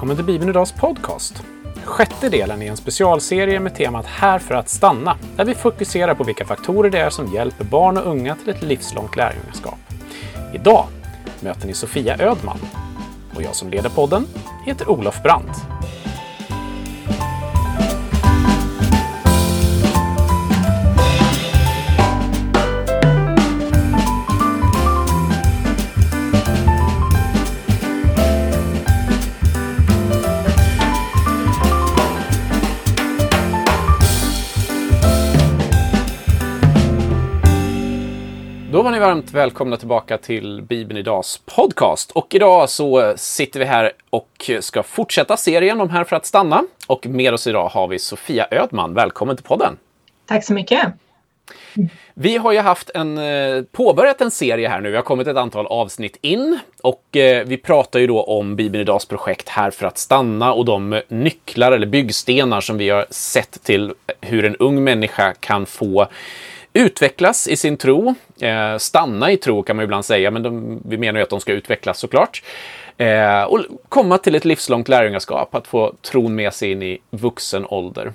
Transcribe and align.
välkommen 0.00 0.16
till 0.16 0.24
Bibeln 0.24 0.50
Idags 0.50 0.72
podcast. 0.72 1.42
Sjätte 1.84 2.28
delen 2.28 2.62
i 2.62 2.66
en 2.66 2.76
specialserie 2.76 3.60
med 3.60 3.74
temat 3.74 4.06
Här 4.06 4.38
för 4.38 4.54
att 4.54 4.68
stanna, 4.68 5.16
där 5.36 5.44
vi 5.44 5.54
fokuserar 5.54 6.14
på 6.14 6.24
vilka 6.24 6.44
faktorer 6.44 6.90
det 6.90 6.98
är 6.98 7.10
som 7.10 7.34
hjälper 7.34 7.64
barn 7.64 7.96
och 7.96 8.06
unga 8.06 8.36
till 8.36 8.48
ett 8.48 8.62
livslångt 8.62 9.16
lärjungaskap. 9.16 9.78
Idag 10.54 10.86
möter 11.40 11.66
ni 11.66 11.74
Sofia 11.74 12.16
Ödman 12.18 12.58
och 13.34 13.42
jag 13.42 13.54
som 13.54 13.70
leder 13.70 13.90
podden 13.90 14.26
heter 14.66 14.90
Olof 14.90 15.22
Brandt. 15.22 15.56
Var 38.90 38.94
ni 38.94 39.00
varmt 39.00 39.32
välkomna 39.32 39.76
tillbaka 39.76 40.18
till 40.18 40.62
Bibeln 40.62 40.98
Idags 40.98 41.38
podcast. 41.38 42.10
Och 42.10 42.34
idag 42.34 42.70
så 42.70 43.14
sitter 43.16 43.60
vi 43.60 43.66
här 43.66 43.92
och 44.10 44.50
ska 44.60 44.82
fortsätta 44.82 45.36
serien 45.36 45.80
om 45.80 45.90
Här 45.90 46.04
för 46.04 46.16
att 46.16 46.26
stanna. 46.26 46.64
Och 46.86 47.06
med 47.06 47.34
oss 47.34 47.46
idag 47.46 47.68
har 47.68 47.88
vi 47.88 47.98
Sofia 47.98 48.46
Ödman. 48.50 48.94
Välkommen 48.94 49.36
till 49.36 49.44
podden! 49.44 49.76
Tack 50.26 50.44
så 50.44 50.52
mycket! 50.52 50.80
Vi 52.14 52.36
har 52.36 52.52
ju 52.52 52.58
haft 52.58 52.90
en, 52.94 53.18
eh, 53.18 53.62
påbörjat 53.72 54.20
en 54.20 54.30
serie 54.30 54.68
här 54.68 54.80
nu. 54.80 54.90
Vi 54.90 54.96
har 54.96 55.02
kommit 55.02 55.26
ett 55.26 55.36
antal 55.36 55.66
avsnitt 55.66 56.18
in 56.20 56.58
och 56.82 57.16
eh, 57.16 57.46
vi 57.46 57.56
pratar 57.56 58.00
ju 58.00 58.06
då 58.06 58.22
om 58.22 58.56
Bibeln 58.56 58.82
Idags 58.82 59.06
projekt 59.06 59.48
Här 59.48 59.70
för 59.70 59.86
att 59.86 59.98
stanna 59.98 60.52
och 60.52 60.64
de 60.64 61.02
nycklar 61.08 61.72
eller 61.72 61.86
byggstenar 61.86 62.60
som 62.60 62.78
vi 62.78 62.88
har 62.88 63.06
sett 63.10 63.62
till 63.62 63.92
hur 64.20 64.44
en 64.44 64.56
ung 64.56 64.84
människa 64.84 65.34
kan 65.40 65.66
få 65.66 66.08
utvecklas 66.72 67.48
i 67.48 67.56
sin 67.56 67.76
tro. 67.76 68.14
Eh, 68.40 68.78
stanna 68.78 69.32
i 69.32 69.36
tro 69.36 69.62
kan 69.62 69.76
man 69.76 69.84
ibland 69.84 70.04
säga, 70.04 70.30
men 70.30 70.42
de, 70.42 70.80
vi 70.84 70.98
menar 70.98 71.20
ju 71.20 71.22
att 71.22 71.30
de 71.30 71.40
ska 71.40 71.52
utvecklas 71.52 71.98
såklart. 71.98 72.42
Eh, 72.96 73.42
och 73.42 73.60
komma 73.88 74.18
till 74.18 74.34
ett 74.34 74.44
livslångt 74.44 74.88
lärjungaskap, 74.88 75.54
att 75.54 75.66
få 75.66 75.94
tron 76.02 76.34
med 76.34 76.54
sig 76.54 76.70
in 76.70 76.82
i 76.82 76.98
vuxen 77.10 77.66
ålder. 77.66 78.12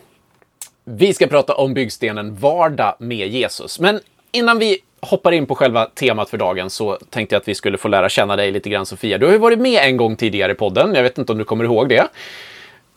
Vi 0.83 1.13
ska 1.13 1.27
prata 1.27 1.55
om 1.55 1.73
byggstenen 1.73 2.35
vardag 2.35 2.95
med 2.99 3.27
Jesus. 3.27 3.79
Men 3.79 3.99
innan 4.31 4.59
vi 4.59 4.79
hoppar 5.01 5.31
in 5.31 5.45
på 5.45 5.55
själva 5.55 5.85
temat 5.85 6.29
för 6.29 6.37
dagen 6.37 6.69
så 6.69 6.97
tänkte 7.09 7.35
jag 7.35 7.41
att 7.41 7.47
vi 7.47 7.55
skulle 7.55 7.77
få 7.77 7.87
lära 7.87 8.09
känna 8.09 8.35
dig 8.35 8.51
lite 8.51 8.69
grann 8.69 8.85
Sofia. 8.85 9.17
Du 9.17 9.25
har 9.25 9.33
ju 9.33 9.39
varit 9.39 9.59
med 9.59 9.83
en 9.83 9.97
gång 9.97 10.15
tidigare 10.15 10.51
i 10.51 10.55
podden. 10.55 10.95
Jag 10.95 11.03
vet 11.03 11.17
inte 11.17 11.31
om 11.31 11.37
du 11.37 11.43
kommer 11.43 11.63
ihåg 11.63 11.89
det. 11.89 12.07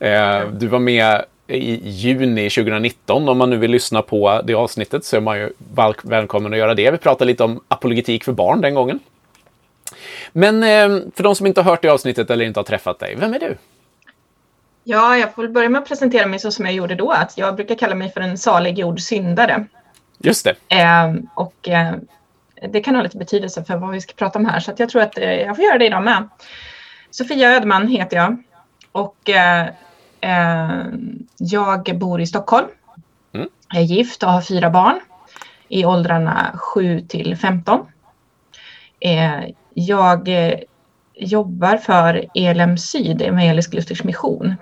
Eh, 0.06 0.48
du 0.48 0.66
var 0.66 0.78
med 0.78 1.24
i 1.48 1.80
juni 1.90 2.50
2019. 2.50 3.28
Om 3.28 3.38
man 3.38 3.50
nu 3.50 3.56
vill 3.56 3.70
lyssna 3.70 4.02
på 4.02 4.42
det 4.44 4.54
avsnittet 4.54 5.04
så 5.04 5.16
är 5.16 5.20
man 5.20 5.38
ju 5.38 5.52
välkommen 6.02 6.52
att 6.52 6.58
göra 6.58 6.74
det. 6.74 6.90
Vi 6.90 6.98
pratade 6.98 7.24
lite 7.24 7.44
om 7.44 7.60
apologetik 7.68 8.24
för 8.24 8.32
barn 8.32 8.60
den 8.60 8.74
gången. 8.74 9.00
Men 10.32 10.62
eh, 10.62 11.02
för 11.14 11.22
de 11.22 11.34
som 11.34 11.46
inte 11.46 11.62
har 11.62 11.70
hört 11.70 11.82
det 11.82 11.88
avsnittet 11.88 12.30
eller 12.30 12.44
inte 12.44 12.60
har 12.60 12.64
träffat 12.64 12.98
dig, 12.98 13.14
vem 13.16 13.34
är 13.34 13.38
du? 13.38 13.56
Ja, 14.84 15.16
jag 15.16 15.34
får 15.34 15.48
börja 15.48 15.68
med 15.68 15.82
att 15.82 15.88
presentera 15.88 16.26
mig 16.26 16.38
så 16.38 16.50
som 16.50 16.64
jag 16.64 16.74
gjorde 16.74 16.94
då. 16.94 17.10
Att 17.10 17.38
jag 17.38 17.56
brukar 17.56 17.74
kalla 17.74 17.94
mig 17.94 18.12
för 18.12 18.20
en 18.20 18.38
saliggjord 18.38 19.00
syndare. 19.00 19.66
Just 20.18 20.44
det. 20.44 20.76
Eh, 20.76 21.14
och 21.34 21.68
eh, 21.68 21.94
det 22.68 22.80
kan 22.80 22.94
ha 22.94 23.02
lite 23.02 23.16
betydelse 23.16 23.64
för 23.64 23.76
vad 23.76 23.90
vi 23.90 24.00
ska 24.00 24.12
prata 24.12 24.38
om 24.38 24.46
här, 24.46 24.60
så 24.60 24.72
jag 24.76 24.88
tror 24.88 25.02
att 25.02 25.18
eh, 25.18 25.32
jag 25.32 25.56
får 25.56 25.64
göra 25.64 25.78
det 25.78 25.86
idag 25.86 26.02
med. 26.02 26.28
Sofia 27.10 27.56
Ödman 27.56 27.88
heter 27.88 28.16
jag 28.16 28.42
och 28.92 29.30
eh, 29.30 29.66
jag 31.38 31.98
bor 31.98 32.20
i 32.20 32.26
Stockholm. 32.26 32.66
Mm. 33.32 33.48
Jag 33.72 33.82
är 33.82 33.86
gift 33.86 34.22
och 34.22 34.30
har 34.30 34.40
fyra 34.40 34.70
barn 34.70 35.00
i 35.68 35.84
åldrarna 35.84 36.52
7 36.54 37.00
till 37.00 37.36
15. 37.36 37.86
Eh, 39.00 39.44
jag 39.74 40.28
eh, 40.28 40.58
jobbar 41.14 41.76
för 41.76 42.24
ELM 42.34 42.78
Syd, 42.78 43.22
Evangelisk 43.22 43.74
Luthers 43.74 44.04
Mission, 44.04 44.54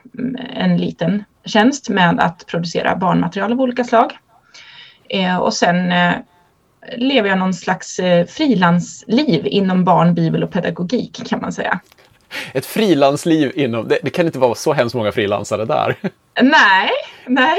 en 0.54 0.76
liten 0.76 1.24
tjänst 1.44 1.88
med 1.88 2.20
att 2.20 2.46
producera 2.46 2.96
barnmaterial 2.96 3.52
av 3.52 3.60
olika 3.60 3.84
slag. 3.84 4.18
Och 5.40 5.54
sen 5.54 5.92
lever 6.96 7.28
jag 7.28 7.38
någon 7.38 7.54
slags 7.54 8.00
frilansliv 8.28 9.46
inom 9.46 9.84
barn, 9.84 10.14
bibel 10.14 10.44
och 10.44 10.50
pedagogik 10.50 11.28
kan 11.28 11.40
man 11.40 11.52
säga 11.52 11.80
ett 12.54 12.66
frilansliv 12.66 13.52
inom... 13.54 13.88
Det, 13.88 13.98
det, 14.02 14.10
kan 14.10 14.26
inte 14.26 14.38
vara 14.38 14.54
så 14.54 14.72
hemskt 14.72 14.94
många 14.94 15.12
frilansare 15.12 15.64
där. 15.64 15.96
Nej, 16.42 16.90
nej. 17.26 17.58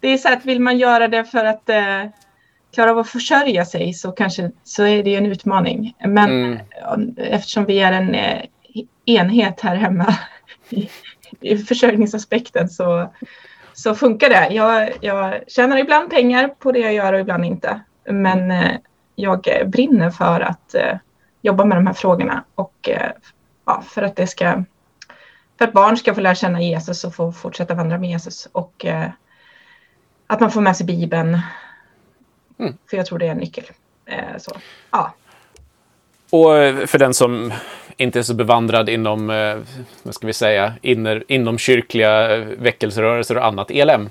Det 0.00 0.08
är 0.08 0.18
så 0.18 0.32
att 0.32 0.44
vill 0.44 0.60
man 0.60 0.78
göra 0.78 1.08
det 1.08 1.24
för 1.24 1.44
att 1.44 1.68
eh, 1.68 2.04
klara 2.74 2.90
av 2.90 2.98
att 2.98 3.08
försörja 3.08 3.64
sig 3.64 3.94
så 3.94 4.12
kanske 4.12 4.50
så 4.64 4.84
är 4.84 5.02
det 5.02 5.14
en 5.14 5.26
utmaning. 5.26 5.94
Men 6.04 6.30
mm. 6.30 7.14
eftersom 7.16 7.64
vi 7.64 7.80
är 7.80 7.92
en 7.92 8.14
eh, 8.14 8.44
enhet 9.04 9.60
här 9.60 9.76
hemma 9.76 10.14
i, 10.68 10.88
i 11.40 11.58
försörjningsaspekten 11.58 12.68
så, 12.68 13.12
så 13.72 13.94
funkar 13.94 14.28
det. 14.28 14.54
Jag, 14.54 14.90
jag 15.00 15.34
tjänar 15.46 15.76
ibland 15.76 16.10
pengar 16.10 16.48
på 16.48 16.72
det 16.72 16.78
jag 16.78 16.94
gör 16.94 17.12
och 17.12 17.20
ibland 17.20 17.44
inte. 17.44 17.80
Men 18.04 18.50
eh, 18.50 18.72
jag 19.14 19.48
brinner 19.66 20.10
för 20.10 20.40
att 20.40 20.74
eh, 20.74 20.96
jobba 21.42 21.64
med 21.64 21.76
de 21.76 21.86
här 21.86 21.94
frågorna 21.94 22.44
och 22.54 22.88
eh, 22.88 23.10
ja, 23.64 23.82
för 23.82 24.02
att 24.02 24.16
det 24.16 24.26
ska 24.26 24.64
för 25.58 25.64
att 25.64 25.72
barn 25.72 25.96
ska 25.96 26.14
få 26.14 26.20
lära 26.20 26.34
känna 26.34 26.62
Jesus 26.62 27.04
och 27.04 27.14
få 27.14 27.32
fortsätta 27.32 27.74
vandra 27.74 27.98
med 27.98 28.10
Jesus 28.10 28.48
och 28.52 28.86
eh, 28.86 29.10
att 30.26 30.40
man 30.40 30.50
får 30.50 30.60
med 30.60 30.76
sig 30.76 30.86
Bibeln. 30.86 31.40
Mm. 32.58 32.76
För 32.90 32.96
jag 32.96 33.06
tror 33.06 33.18
det 33.18 33.26
är 33.26 33.30
en 33.30 33.38
nyckel. 33.38 33.64
Eh, 34.06 34.38
så, 34.38 34.56
ja. 34.90 35.14
Och 36.30 36.58
eh, 36.58 36.86
för 36.86 36.98
den 36.98 37.14
som 37.14 37.52
inte 37.96 38.18
är 38.18 38.22
så 38.22 38.34
bevandrad 38.34 38.88
inom, 38.88 39.30
eh, 39.30 39.56
vad 40.02 40.14
ska 40.14 40.26
vi 40.26 40.32
säga, 40.32 40.74
inner, 40.82 41.24
inom 41.28 41.58
kyrkliga 41.58 42.36
eh, 42.36 42.40
väckelserörelser 42.40 43.36
och 43.36 43.44
annat, 43.44 43.70
ELM? 43.70 44.10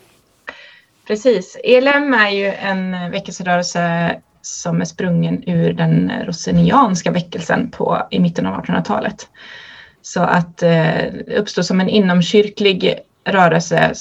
Precis. 1.07 1.57
ELM 1.63 2.13
är 2.13 2.29
ju 2.29 2.45
en 2.45 3.11
väckelserörelse 3.11 4.15
som 4.41 4.81
är 4.81 4.85
sprungen 4.85 5.43
ur 5.49 5.73
den 5.73 6.11
rosenianska 6.25 7.11
väckelsen 7.11 7.71
på, 7.71 8.07
i 8.11 8.19
mitten 8.19 8.45
av 8.45 8.63
1800-talet. 8.63 9.27
Så 10.01 10.21
att 10.21 10.63
eh, 10.63 11.03
uppstod 11.37 11.65
som 11.65 11.81
en 11.81 11.89
inomkyrklig 11.89 12.99
rörelse 13.25 13.93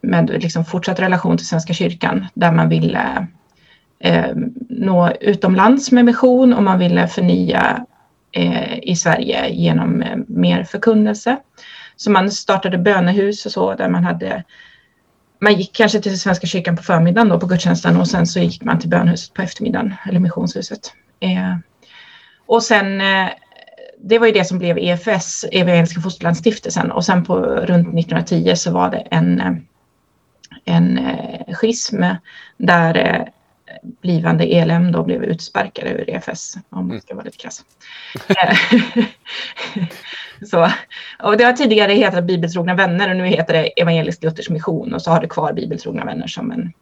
med 0.00 0.30
liksom 0.30 0.64
fortsatt 0.64 1.00
relation 1.00 1.36
till 1.36 1.46
Svenska 1.46 1.72
kyrkan 1.72 2.26
där 2.34 2.52
man 2.52 2.68
ville 2.68 3.26
eh, 3.98 4.36
nå 4.68 5.10
utomlands 5.20 5.92
med 5.92 6.04
mission 6.04 6.54
och 6.54 6.62
man 6.62 6.78
ville 6.78 7.08
förnya 7.08 7.86
eh, 8.32 8.78
i 8.82 8.96
Sverige 8.96 9.48
genom 9.48 10.02
eh, 10.02 10.16
mer 10.26 10.64
förkunnelse. 10.64 11.36
Så 11.96 12.10
man 12.10 12.30
startade 12.30 12.78
bönehus 12.78 13.46
och 13.46 13.52
så 13.52 13.74
där 13.74 13.88
man 13.88 14.04
hade 14.04 14.44
man 15.42 15.54
gick 15.54 15.72
kanske 15.72 16.00
till 16.00 16.20
Svenska 16.20 16.46
kyrkan 16.46 16.76
på 16.76 16.82
förmiddagen 16.82 17.28
då 17.28 17.40
på 17.40 17.46
gudstjänsten 17.46 17.96
och 17.96 18.08
sen 18.08 18.26
så 18.26 18.40
gick 18.40 18.64
man 18.64 18.78
till 18.78 18.88
bönhuset 18.88 19.34
på 19.34 19.42
eftermiddagen, 19.42 19.94
eller 20.08 20.20
missionshuset. 20.20 20.92
Eh, 21.20 21.56
och 22.46 22.62
sen, 22.62 23.00
eh, 23.00 23.28
det 23.98 24.18
var 24.18 24.26
ju 24.26 24.32
det 24.32 24.44
som 24.44 24.58
blev 24.58 24.78
EFS, 24.78 25.44
Evangeliska 25.52 26.00
Fosterlandsstiftelsen, 26.00 26.90
och 26.90 27.04
sen 27.04 27.24
på 27.24 27.36
runt 27.40 27.94
1910 27.98 28.56
så 28.56 28.70
var 28.70 28.90
det 28.90 28.98
en, 29.10 29.40
eh, 29.40 29.52
en 30.64 30.98
eh, 30.98 31.54
schism 31.54 32.02
där 32.56 32.96
eh, 32.96 33.24
blivande 33.82 34.44
ELM 34.44 34.92
då 34.92 35.02
blev 35.02 35.24
utsparkade 35.24 35.90
ur 35.90 36.10
EFS, 36.10 36.54
om 36.70 36.88
man 36.88 37.00
ska 37.00 37.14
vara 37.14 37.24
lite 37.24 37.36
krass. 37.36 37.64
så, 40.50 40.68
och 41.22 41.36
det 41.36 41.44
har 41.44 41.52
tidigare 41.52 41.92
hetat 41.92 42.24
Bibeltrogna 42.24 42.74
vänner 42.74 43.10
och 43.10 43.16
nu 43.16 43.26
heter 43.26 43.52
det 43.52 43.80
Evangelisk 43.80 44.22
Luthers 44.22 44.50
mission 44.50 44.94
och 44.94 45.02
så 45.02 45.10
har 45.10 45.20
det 45.20 45.28
kvar 45.28 45.52
Bibeltrogna 45.52 46.04
vänner 46.04 46.26
som 46.26 46.52
en 46.52 46.72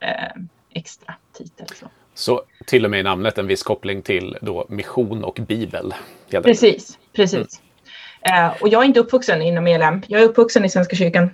eh, 0.00 0.42
extra 0.70 1.14
titel. 1.38 1.66
Så. 1.74 1.86
så 2.14 2.42
till 2.66 2.84
och 2.84 2.90
med 2.90 3.00
i 3.00 3.02
namnet 3.02 3.38
en 3.38 3.46
viss 3.46 3.62
koppling 3.62 4.02
till 4.02 4.36
då 4.40 4.66
mission 4.68 5.24
och 5.24 5.40
bibel? 5.48 5.94
Precis, 6.30 6.98
precis. 7.12 7.60
Mm. 8.20 8.46
Eh, 8.46 8.62
och 8.62 8.68
jag 8.68 8.82
är 8.82 8.86
inte 8.86 9.00
uppvuxen 9.00 9.42
inom 9.42 9.66
ELM. 9.66 10.02
Jag 10.06 10.20
är 10.20 10.24
uppvuxen 10.24 10.64
i 10.64 10.68
Svenska 10.68 10.96
kyrkan 10.96 11.30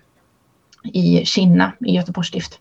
i 0.93 1.25
Kinna 1.25 1.73
i 1.87 1.95
Göteborgs 1.95 2.29
stift. 2.29 2.61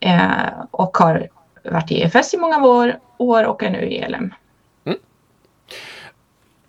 Eh, 0.00 0.48
och 0.70 0.96
har 0.96 1.28
varit 1.70 1.90
i 1.90 2.02
EFS 2.02 2.34
i 2.34 2.36
många 2.36 2.64
år, 2.64 2.98
år 3.18 3.44
och 3.44 3.62
är 3.62 3.70
nu 3.70 3.78
i 3.78 3.98
ELM. 3.98 4.34
Mm. 4.84 4.98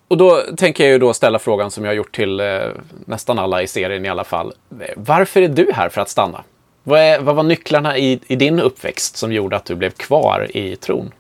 Och 0.07 0.17
då 0.17 0.41
tänker 0.57 0.83
jag 0.83 0.93
ju 0.93 0.99
då 0.99 1.13
ställa 1.13 1.39
frågan 1.39 1.71
som 1.71 1.83
jag 1.83 1.91
har 1.91 1.95
gjort 1.95 2.15
till 2.15 2.39
eh, 2.39 2.59
nästan 3.05 3.39
alla 3.39 3.61
i 3.61 3.67
serien 3.67 4.05
i 4.05 4.09
alla 4.09 4.23
fall. 4.23 4.53
Varför 4.95 5.41
är 5.41 5.47
du 5.47 5.71
här 5.73 5.89
för 5.89 6.01
att 6.01 6.09
stanna? 6.09 6.43
Vad, 6.83 6.99
är, 6.99 7.19
vad 7.19 7.35
var 7.35 7.43
nycklarna 7.43 7.97
i, 7.97 8.19
i, 8.27 8.35
din 8.35 8.59
uppväxt 8.59 9.17
som 9.17 9.31
gjorde 9.31 9.55
att 9.55 9.65
du 9.65 9.75
blev 9.75 9.89
kvar 9.89 10.47
i 10.57 10.75
tron? 10.75 11.11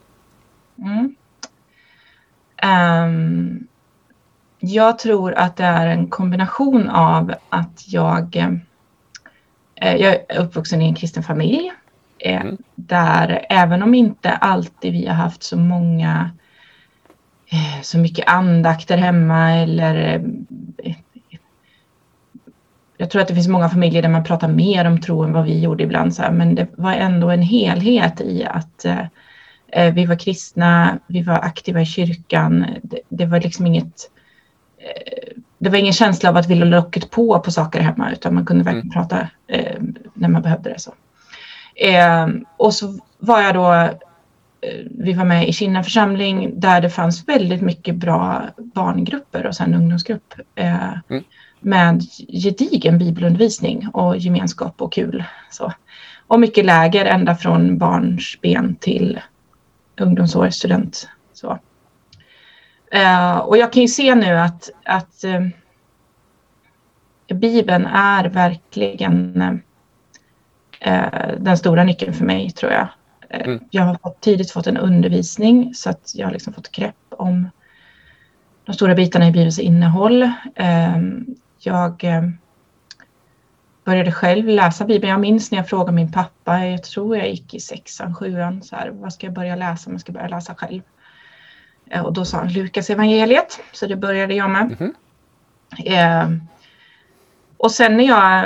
Mm. 0.77 1.15
Um, 2.63 3.67
jag 4.59 4.99
tror 4.99 5.33
att 5.33 5.57
det 5.57 5.63
är 5.63 5.87
en 5.87 6.07
kombination 6.07 6.89
av 6.89 7.33
att 7.49 7.83
jag, 7.87 8.35
eh, 9.75 9.95
jag 9.95 10.17
är 10.27 10.39
uppvuxen 10.39 10.81
i 10.81 10.85
en 10.85 10.95
kristen 10.95 11.23
familj. 11.23 11.71
Eh, 12.19 12.41
mm. 12.41 12.57
Där 12.75 13.45
även 13.49 13.83
om 13.83 13.93
inte 13.93 14.31
alltid 14.31 14.93
vi 14.93 15.07
har 15.07 15.15
haft 15.15 15.43
så 15.43 15.57
många, 15.57 16.31
eh, 17.51 17.81
så 17.81 17.97
mycket 17.97 18.27
andakter 18.27 18.97
hemma 18.97 19.51
eller 19.51 20.23
eh, 20.83 20.95
jag 22.97 23.09
tror 23.09 23.21
att 23.21 23.27
det 23.27 23.33
finns 23.33 23.47
många 23.47 23.69
familjer 23.69 24.01
där 24.01 24.09
man 24.09 24.23
pratar 24.23 24.47
mer 24.47 24.85
om 24.85 25.01
tro 25.01 25.23
än 25.23 25.33
vad 25.33 25.45
vi 25.45 25.59
gjorde 25.59 25.83
ibland. 25.83 26.15
Så 26.15 26.21
här, 26.21 26.31
men 26.31 26.55
det 26.55 26.67
var 26.75 26.93
ändå 26.93 27.29
en 27.29 27.41
helhet 27.41 28.21
i 28.21 28.45
att 28.45 28.85
eh, 28.85 29.93
vi 29.93 30.05
var 30.05 30.15
kristna, 30.15 30.99
vi 31.07 31.21
var 31.21 31.35
aktiva 31.35 31.81
i 31.81 31.85
kyrkan. 31.85 32.65
Det, 32.83 32.99
det 33.09 33.25
var 33.25 33.39
liksom 33.39 33.67
inget... 33.67 34.11
Eh, 34.77 35.41
det 35.59 35.69
var 35.69 35.77
ingen 35.77 35.93
känsla 35.93 36.29
av 36.29 36.37
att 36.37 36.49
vi 36.49 36.55
la 36.55 36.65
locket 36.65 37.11
på 37.11 37.39
på 37.39 37.51
saker 37.51 37.79
hemma 37.79 38.11
utan 38.11 38.33
man 38.33 38.45
kunde 38.45 38.63
verkligen 38.63 38.91
mm. 38.91 38.93
prata 38.93 39.29
eh, 39.47 39.81
när 40.13 40.29
man 40.29 40.41
behövde 40.41 40.69
det. 40.69 40.79
Så. 40.79 40.93
Ehm, 41.79 42.45
och 42.57 42.73
så 42.73 42.99
var 43.17 43.41
jag 43.41 43.53
då 43.53 43.73
eh, 43.73 44.85
vi 44.91 45.13
var 45.13 45.25
med 45.25 45.49
i 45.49 45.53
Kinna 45.53 45.83
församling 45.83 46.59
där 46.59 46.81
det 46.81 46.89
fanns 46.89 47.27
väldigt 47.27 47.61
mycket 47.61 47.95
bra 47.95 48.43
barngrupper 48.57 49.45
och 49.45 49.55
sen 49.55 49.73
ungdomsgrupp. 49.73 50.33
Eh, 50.55 50.93
mm 51.09 51.23
med 51.59 52.01
gedigen 52.27 52.97
bibelundervisning 52.97 53.87
och 53.87 54.17
gemenskap 54.17 54.81
och 54.81 54.93
kul. 54.93 55.23
Så. 55.51 55.73
Och 56.27 56.39
mycket 56.39 56.65
läger 56.65 57.05
ända 57.05 57.35
från 57.35 57.77
barnsben 57.77 58.75
till 58.75 59.19
ungdomsår, 59.99 60.49
student. 60.49 61.09
Så. 61.33 61.59
Uh, 62.95 63.37
och 63.37 63.57
jag 63.57 63.73
kan 63.73 63.81
ju 63.81 63.87
se 63.87 64.15
nu 64.15 64.37
att, 64.37 64.69
att 64.85 65.23
uh, 65.25 65.47
Bibeln 67.37 67.85
är 67.85 68.25
verkligen 68.25 69.41
uh, 69.41 69.53
den 71.37 71.57
stora 71.57 71.83
nyckeln 71.83 72.13
för 72.13 72.25
mig, 72.25 72.51
tror 72.51 72.71
jag. 72.71 72.87
Mm. 73.29 73.59
Jag 73.69 73.83
har 73.83 73.97
fått, 74.03 74.21
tidigt 74.21 74.51
fått 74.51 74.67
en 74.67 74.77
undervisning 74.77 75.73
så 75.75 75.89
att 75.89 76.11
jag 76.15 76.27
har 76.27 76.33
liksom 76.33 76.53
fått 76.53 76.71
grepp 76.71 76.95
om 77.09 77.49
de 78.65 78.73
stora 78.73 78.95
bitarna 78.95 79.27
i 79.27 79.31
Bibelns 79.31 79.59
innehåll. 79.59 80.31
Ehm, 80.55 81.25
jag 81.59 82.03
eh, 82.03 82.23
började 83.83 84.11
själv 84.11 84.47
läsa 84.47 84.85
Bibeln. 84.85 85.11
Jag 85.11 85.19
minns 85.19 85.51
när 85.51 85.57
jag 85.57 85.69
frågade 85.69 85.91
min 85.91 86.11
pappa, 86.11 86.65
jag 86.65 86.83
tror 86.83 87.17
jag 87.17 87.29
gick 87.29 87.53
i 87.53 87.59
sexan, 87.59 88.15
sjuan, 88.15 88.63
så 88.63 88.75
här, 88.75 88.89
vad 88.89 89.13
ska 89.13 89.27
jag 89.27 89.33
börja 89.33 89.55
läsa? 89.55 89.89
Man 89.89 89.99
ska 89.99 90.11
börja 90.11 90.27
läsa 90.27 90.55
själv. 90.55 90.81
Eh, 91.89 92.05
och 92.05 92.13
då 92.13 92.25
sa 92.25 92.37
han 92.37 92.53
Lukas 92.53 92.89
evangeliet, 92.89 93.59
så 93.73 93.87
det 93.87 93.95
började 93.95 94.33
jag 94.33 94.49
med. 94.49 94.75
Mm 94.79 94.93
eh, 95.85 96.29
och 97.57 97.71
sen 97.71 97.97
när 97.97 98.03
jag 98.03 98.45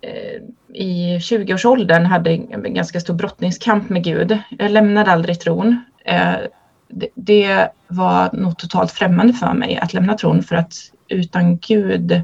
eh, 0.00 0.42
i 0.74 1.18
20-årsåldern 1.18 2.06
hade 2.06 2.30
en 2.30 2.74
ganska 2.74 3.00
stor 3.00 3.14
brottningskamp 3.14 3.88
med 3.88 4.04
Gud. 4.04 4.38
Jag 4.50 4.70
lämnade 4.70 5.10
aldrig 5.10 5.40
tron. 5.40 5.84
Eh, 6.04 6.36
det, 6.88 7.08
det 7.14 7.68
var 7.88 8.30
nog 8.32 8.58
totalt 8.58 8.92
främmande 8.92 9.32
för 9.32 9.52
mig 9.52 9.76
att 9.76 9.94
lämna 9.94 10.14
tron 10.14 10.42
för 10.42 10.56
att 10.56 10.74
utan 11.08 11.58
Gud 11.58 12.22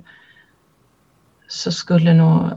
så 1.48 1.72
skulle 1.72 2.14
nog 2.14 2.50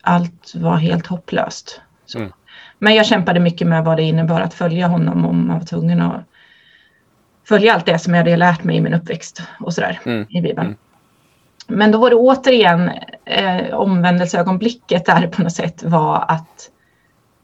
allt 0.00 0.52
vara 0.54 0.76
helt 0.76 1.06
hopplöst. 1.06 1.80
Mm. 2.16 2.32
Men 2.78 2.94
jag 2.94 3.06
kämpade 3.06 3.40
mycket 3.40 3.66
med 3.66 3.84
vad 3.84 3.96
det 3.96 4.02
innebar 4.02 4.40
att 4.40 4.54
följa 4.54 4.86
honom 4.86 5.24
om 5.24 5.46
man 5.46 5.58
var 5.58 5.66
tvungen 5.66 6.02
att 6.02 6.24
följa 7.48 7.74
allt 7.74 7.86
det 7.86 7.98
som 7.98 8.14
jag 8.14 8.20
hade 8.20 8.36
lärt 8.36 8.64
mig 8.64 8.76
i 8.76 8.80
min 8.80 8.94
uppväxt 8.94 9.42
och 9.60 9.74
sådär 9.74 10.00
mm. 10.04 10.26
i 10.28 10.40
Bibeln. 10.40 10.66
Mm. 10.66 10.78
Men 11.66 11.92
då 11.92 11.98
var 11.98 12.10
det 12.10 12.16
återigen 12.16 12.90
eh, 13.24 13.74
omvändelseögonblicket 13.74 15.06
där 15.06 15.26
på 15.26 15.42
något 15.42 15.52
sätt 15.52 15.82
var 15.82 16.24
att 16.28 16.70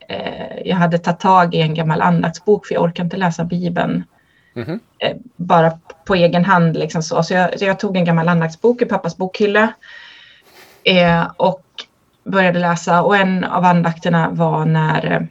eh, 0.09 0.59
jag 0.65 0.77
hade 0.77 0.99
tagit 0.99 1.21
tag 1.21 1.55
i 1.55 1.61
en 1.61 1.75
gammal 1.75 2.03
andaktsbok 2.03 2.67
för 2.67 2.75
jag 2.75 2.83
orkade 2.83 3.07
inte 3.07 3.17
läsa 3.17 3.45
Bibeln 3.45 4.05
mm. 4.57 4.81
eh, 4.99 5.17
bara 5.37 5.79
på 6.05 6.15
egen 6.15 6.45
hand. 6.45 6.77
Liksom 6.77 7.03
så. 7.03 7.23
Så, 7.23 7.35
jag, 7.35 7.59
så 7.59 7.65
jag 7.65 7.79
tog 7.79 7.97
en 7.97 8.05
gammal 8.05 8.29
andaktsbok 8.29 8.83
i 8.83 8.85
pappas 8.85 9.17
bokhylla 9.17 9.73
Eh, 10.85 11.31
och 11.37 11.65
började 12.25 12.59
läsa 12.59 13.03
och 13.03 13.17
en 13.17 13.45
av 13.45 13.65
andakterna 13.65 14.31
var 14.31 14.65
när 14.65 15.29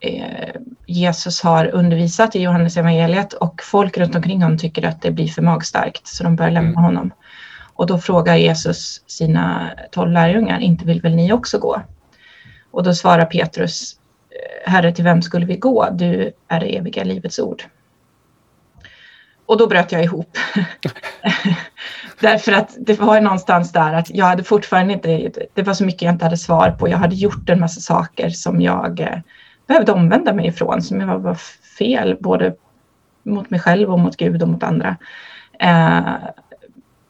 eh, 0.00 0.60
Jesus 0.86 1.42
har 1.42 1.66
undervisat 1.66 2.36
i 2.36 2.42
Johannes 2.42 2.76
evangeliet 2.76 3.32
och 3.32 3.62
folk 3.62 3.98
runt 3.98 4.14
omkring 4.14 4.42
honom 4.42 4.58
tycker 4.58 4.86
att 4.86 5.02
det 5.02 5.10
blir 5.10 5.28
för 5.28 5.42
magstarkt 5.42 6.06
så 6.06 6.24
de 6.24 6.36
börjar 6.36 6.50
lämna 6.50 6.70
mm. 6.70 6.84
honom. 6.84 7.10
Och 7.80 7.86
då 7.86 7.98
frågar 7.98 8.36
Jesus 8.36 9.02
sina 9.06 9.70
tolv 9.90 10.12
lärjungar, 10.12 10.60
inte 10.60 10.84
vill 10.84 11.00
väl 11.00 11.14
ni 11.14 11.32
också 11.32 11.58
gå? 11.58 11.82
Och 12.70 12.82
då 12.82 12.94
svarar 12.94 13.24
Petrus, 13.24 13.96
eh, 14.30 14.72
Herre 14.72 14.92
till 14.92 15.04
vem 15.04 15.22
skulle 15.22 15.46
vi 15.46 15.56
gå? 15.56 15.88
Du 15.92 16.32
är 16.48 16.60
det 16.60 16.76
eviga 16.76 17.04
livets 17.04 17.38
ord. 17.38 17.62
Och 19.46 19.58
då 19.58 19.66
bröt 19.66 19.92
jag 19.92 20.04
ihop. 20.04 20.38
Därför 22.20 22.52
att 22.52 22.76
det 22.78 23.00
var 23.00 23.20
någonstans 23.20 23.72
där 23.72 23.92
att 23.92 24.10
jag 24.10 24.26
hade 24.26 24.44
fortfarande 24.44 24.92
inte, 24.92 25.30
det 25.54 25.62
var 25.62 25.74
så 25.74 25.84
mycket 25.84 26.02
jag 26.02 26.14
inte 26.14 26.24
hade 26.24 26.36
svar 26.36 26.70
på. 26.70 26.88
Jag 26.88 26.98
hade 26.98 27.14
gjort 27.14 27.48
en 27.48 27.60
massa 27.60 27.80
saker 27.80 28.30
som 28.30 28.60
jag 28.60 29.00
eh, 29.00 29.18
behövde 29.66 29.92
omvända 29.92 30.32
mig 30.32 30.46
ifrån, 30.46 30.82
som 30.82 31.06
var, 31.06 31.18
var 31.18 31.34
fel, 31.78 32.16
både 32.20 32.54
mot 33.22 33.50
mig 33.50 33.60
själv 33.60 33.90
och 33.90 33.98
mot 33.98 34.16
Gud 34.16 34.42
och 34.42 34.48
mot 34.48 34.62
andra. 34.62 34.96
Eh, 35.60 36.14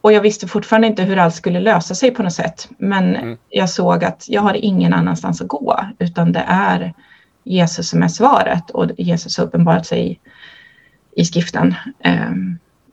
och 0.00 0.12
jag 0.12 0.20
visste 0.20 0.48
fortfarande 0.48 0.86
inte 0.86 1.02
hur 1.02 1.18
allt 1.18 1.34
skulle 1.34 1.60
lösa 1.60 1.94
sig 1.94 2.10
på 2.10 2.22
något 2.22 2.32
sätt. 2.32 2.68
Men 2.78 3.16
mm. 3.16 3.38
jag 3.48 3.70
såg 3.70 4.04
att 4.04 4.24
jag 4.28 4.42
har 4.42 4.54
ingen 4.54 4.94
annanstans 4.94 5.40
att 5.40 5.48
gå, 5.48 5.80
utan 5.98 6.32
det 6.32 6.44
är 6.48 6.94
Jesus 7.44 7.88
som 7.88 8.02
är 8.02 8.08
svaret 8.08 8.70
och 8.70 8.90
Jesus 8.98 9.38
har 9.38 9.44
uppenbarat 9.44 9.86
sig 9.86 10.20
i 11.16 11.24
skriften. 11.24 11.74
Eh, 12.04 12.30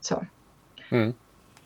så. 0.00 0.24
Mm. 0.90 1.14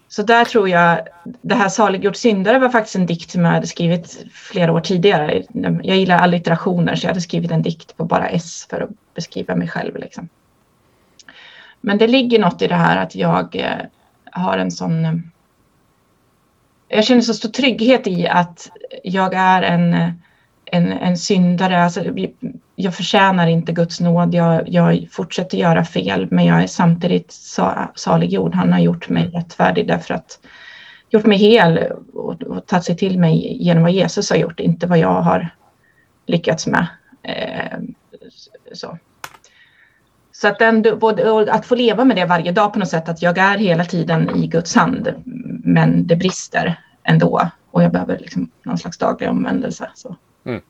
Så 0.09 0.23
där 0.23 0.45
tror 0.45 0.69
jag, 0.69 1.01
det 1.25 1.55
här 1.55 1.69
Saliggjord 1.69 2.17
syndare 2.17 2.59
var 2.59 2.69
faktiskt 2.69 2.97
en 2.97 3.07
dikt 3.07 3.31
som 3.31 3.45
jag 3.45 3.53
hade 3.53 3.67
skrivit 3.67 4.25
flera 4.33 4.73
år 4.73 4.81
tidigare. 4.81 5.43
Jag 5.83 5.97
gillar 5.97 6.19
allitterationer 6.19 6.95
så 6.95 7.05
jag 7.05 7.11
hade 7.11 7.21
skrivit 7.21 7.51
en 7.51 7.63
dikt 7.63 7.97
på 7.97 8.05
bara 8.05 8.29
S 8.29 8.67
för 8.71 8.81
att 8.81 8.91
beskriva 9.15 9.57
mig 9.57 9.69
själv. 9.69 9.97
Liksom. 9.97 10.29
Men 11.81 11.99
det 11.99 12.07
ligger 12.07 12.39
något 12.39 12.63
i 12.63 12.67
det 12.67 12.75
här 12.75 12.97
att 12.97 13.15
jag 13.15 13.57
eh, 13.57 13.87
har 14.33 14.59
en 14.59 14.71
sån... 14.71 15.32
Jag 16.95 17.05
känner 17.05 17.21
så 17.21 17.35
stor 17.35 17.49
trygghet 17.49 18.07
i 18.07 18.29
att 18.29 18.71
jag 19.03 19.35
är 19.35 19.63
en, 19.63 19.95
en, 20.65 20.93
en 20.93 21.17
syndare. 21.17 21.85
Alltså, 21.85 22.05
jag 22.77 22.95
förtjänar 22.95 23.47
inte 23.47 23.73
Guds 23.73 24.01
nåd. 24.01 24.35
Jag, 24.35 24.69
jag 24.69 25.09
fortsätter 25.11 25.59
göra 25.59 25.85
fel, 25.85 26.29
men 26.31 26.45
jag 26.45 26.63
är 26.63 26.67
samtidigt 26.67 27.33
saliggjord. 27.95 28.55
Han 28.55 28.73
har 28.73 28.81
gjort 28.81 29.09
mig 29.09 29.29
rättfärdig 29.29 29.89
därför 29.89 30.15
att 30.15 30.39
gjort 31.11 31.27
mig 31.27 31.39
hel 31.39 31.79
och, 32.15 32.43
och 32.43 32.67
tagit 32.67 32.85
sig 32.85 32.97
till 32.97 33.19
mig 33.19 33.63
genom 33.63 33.83
vad 33.83 33.93
Jesus 33.93 34.31
har 34.31 34.37
gjort, 34.37 34.61
inte 34.61 34.87
vad 34.87 34.99
jag 34.99 35.23
har 35.23 35.49
lyckats 36.27 36.67
med. 36.67 36.87
Eh, 37.23 37.79
så. 38.73 38.99
Så 40.43 40.49
att, 40.49 40.59
den, 40.59 40.99
både, 40.99 41.53
att 41.53 41.67
få 41.67 41.75
leva 41.75 42.05
med 42.05 42.17
det 42.17 42.25
varje 42.25 42.53
dag 42.53 42.73
på 42.73 42.79
något 42.79 42.89
sätt, 42.89 43.09
att 43.09 43.23
jag 43.23 43.39
är 43.39 43.59
hela 43.59 43.85
tiden 43.85 44.37
i 44.37 44.47
Guds 44.47 44.75
hand, 44.75 45.15
men 45.65 46.07
det 46.07 46.17
brister 46.17 46.81
ändå 47.05 47.51
och 47.71 47.83
jag 47.83 47.93
behöver 47.93 48.19
liksom 48.19 48.51
någon 48.63 48.79
slags 48.79 48.99
daglig 48.99 49.31
omvändelse. 49.31 49.91
Så. 49.95 50.17
Mm. 50.47 50.61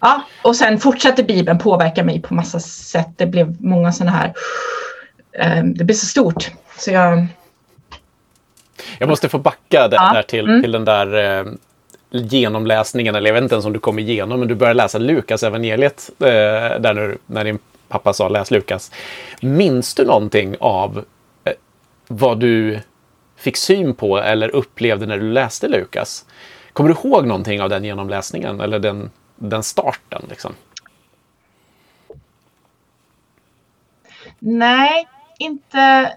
Ja, 0.00 0.22
och 0.42 0.56
sen 0.56 0.78
fortsatte 0.78 1.22
Bibeln 1.22 1.58
påverka 1.58 2.04
mig 2.04 2.22
på 2.22 2.34
massa 2.34 2.60
sätt. 2.60 3.08
Det 3.16 3.26
blev 3.26 3.56
många 3.60 3.92
sådana 3.92 4.16
här... 4.16 4.34
Eh, 5.32 5.64
det 5.64 5.84
blev 5.84 5.94
så 5.94 6.06
stort. 6.06 6.50
Så 6.78 6.90
jag... 6.90 7.26
Jag 8.98 9.08
måste 9.08 9.28
få 9.28 9.38
backa 9.38 9.88
där, 9.88 9.96
ja. 9.96 10.12
där 10.12 10.22
till, 10.22 10.48
mm. 10.48 10.62
till 10.62 10.72
den 10.72 10.84
där 10.84 11.38
eh, 11.40 11.52
genomläsningen, 12.10 13.14
eller 13.14 13.30
jag 13.30 13.34
vet 13.34 13.42
inte 13.42 13.54
ens 13.54 13.66
om 13.66 13.72
du 13.72 13.78
kom 13.78 13.98
igenom, 13.98 14.38
men 14.38 14.48
du 14.48 14.54
började 14.54 14.76
läsa 14.76 14.98
Lukas 14.98 15.42
evangeliet 15.42 16.10
eh, 16.18 16.26
där 16.80 16.94
när, 16.94 17.16
när 17.26 17.44
din 17.44 17.58
pappa 17.88 18.12
sa 18.12 18.28
läs 18.28 18.50
Lukas. 18.50 18.92
Minns 19.40 19.94
du 19.94 20.04
någonting 20.04 20.56
av 20.60 21.04
eh, 21.44 21.52
vad 22.08 22.40
du 22.40 22.80
fick 23.36 23.56
syn 23.56 23.94
på 23.94 24.18
eller 24.18 24.48
upplevde 24.48 25.06
när 25.06 25.18
du 25.18 25.32
läste 25.32 25.68
Lukas? 25.68 26.26
Kommer 26.72 26.90
du 26.90 27.08
ihåg 27.08 27.26
någonting 27.26 27.62
av 27.62 27.68
den 27.68 27.84
genomläsningen 27.84 28.60
eller 28.60 28.78
den 28.78 29.10
den 29.38 29.62
starten? 29.62 30.22
Liksom? 30.28 30.54
Nej, 34.38 35.08
inte... 35.38 36.12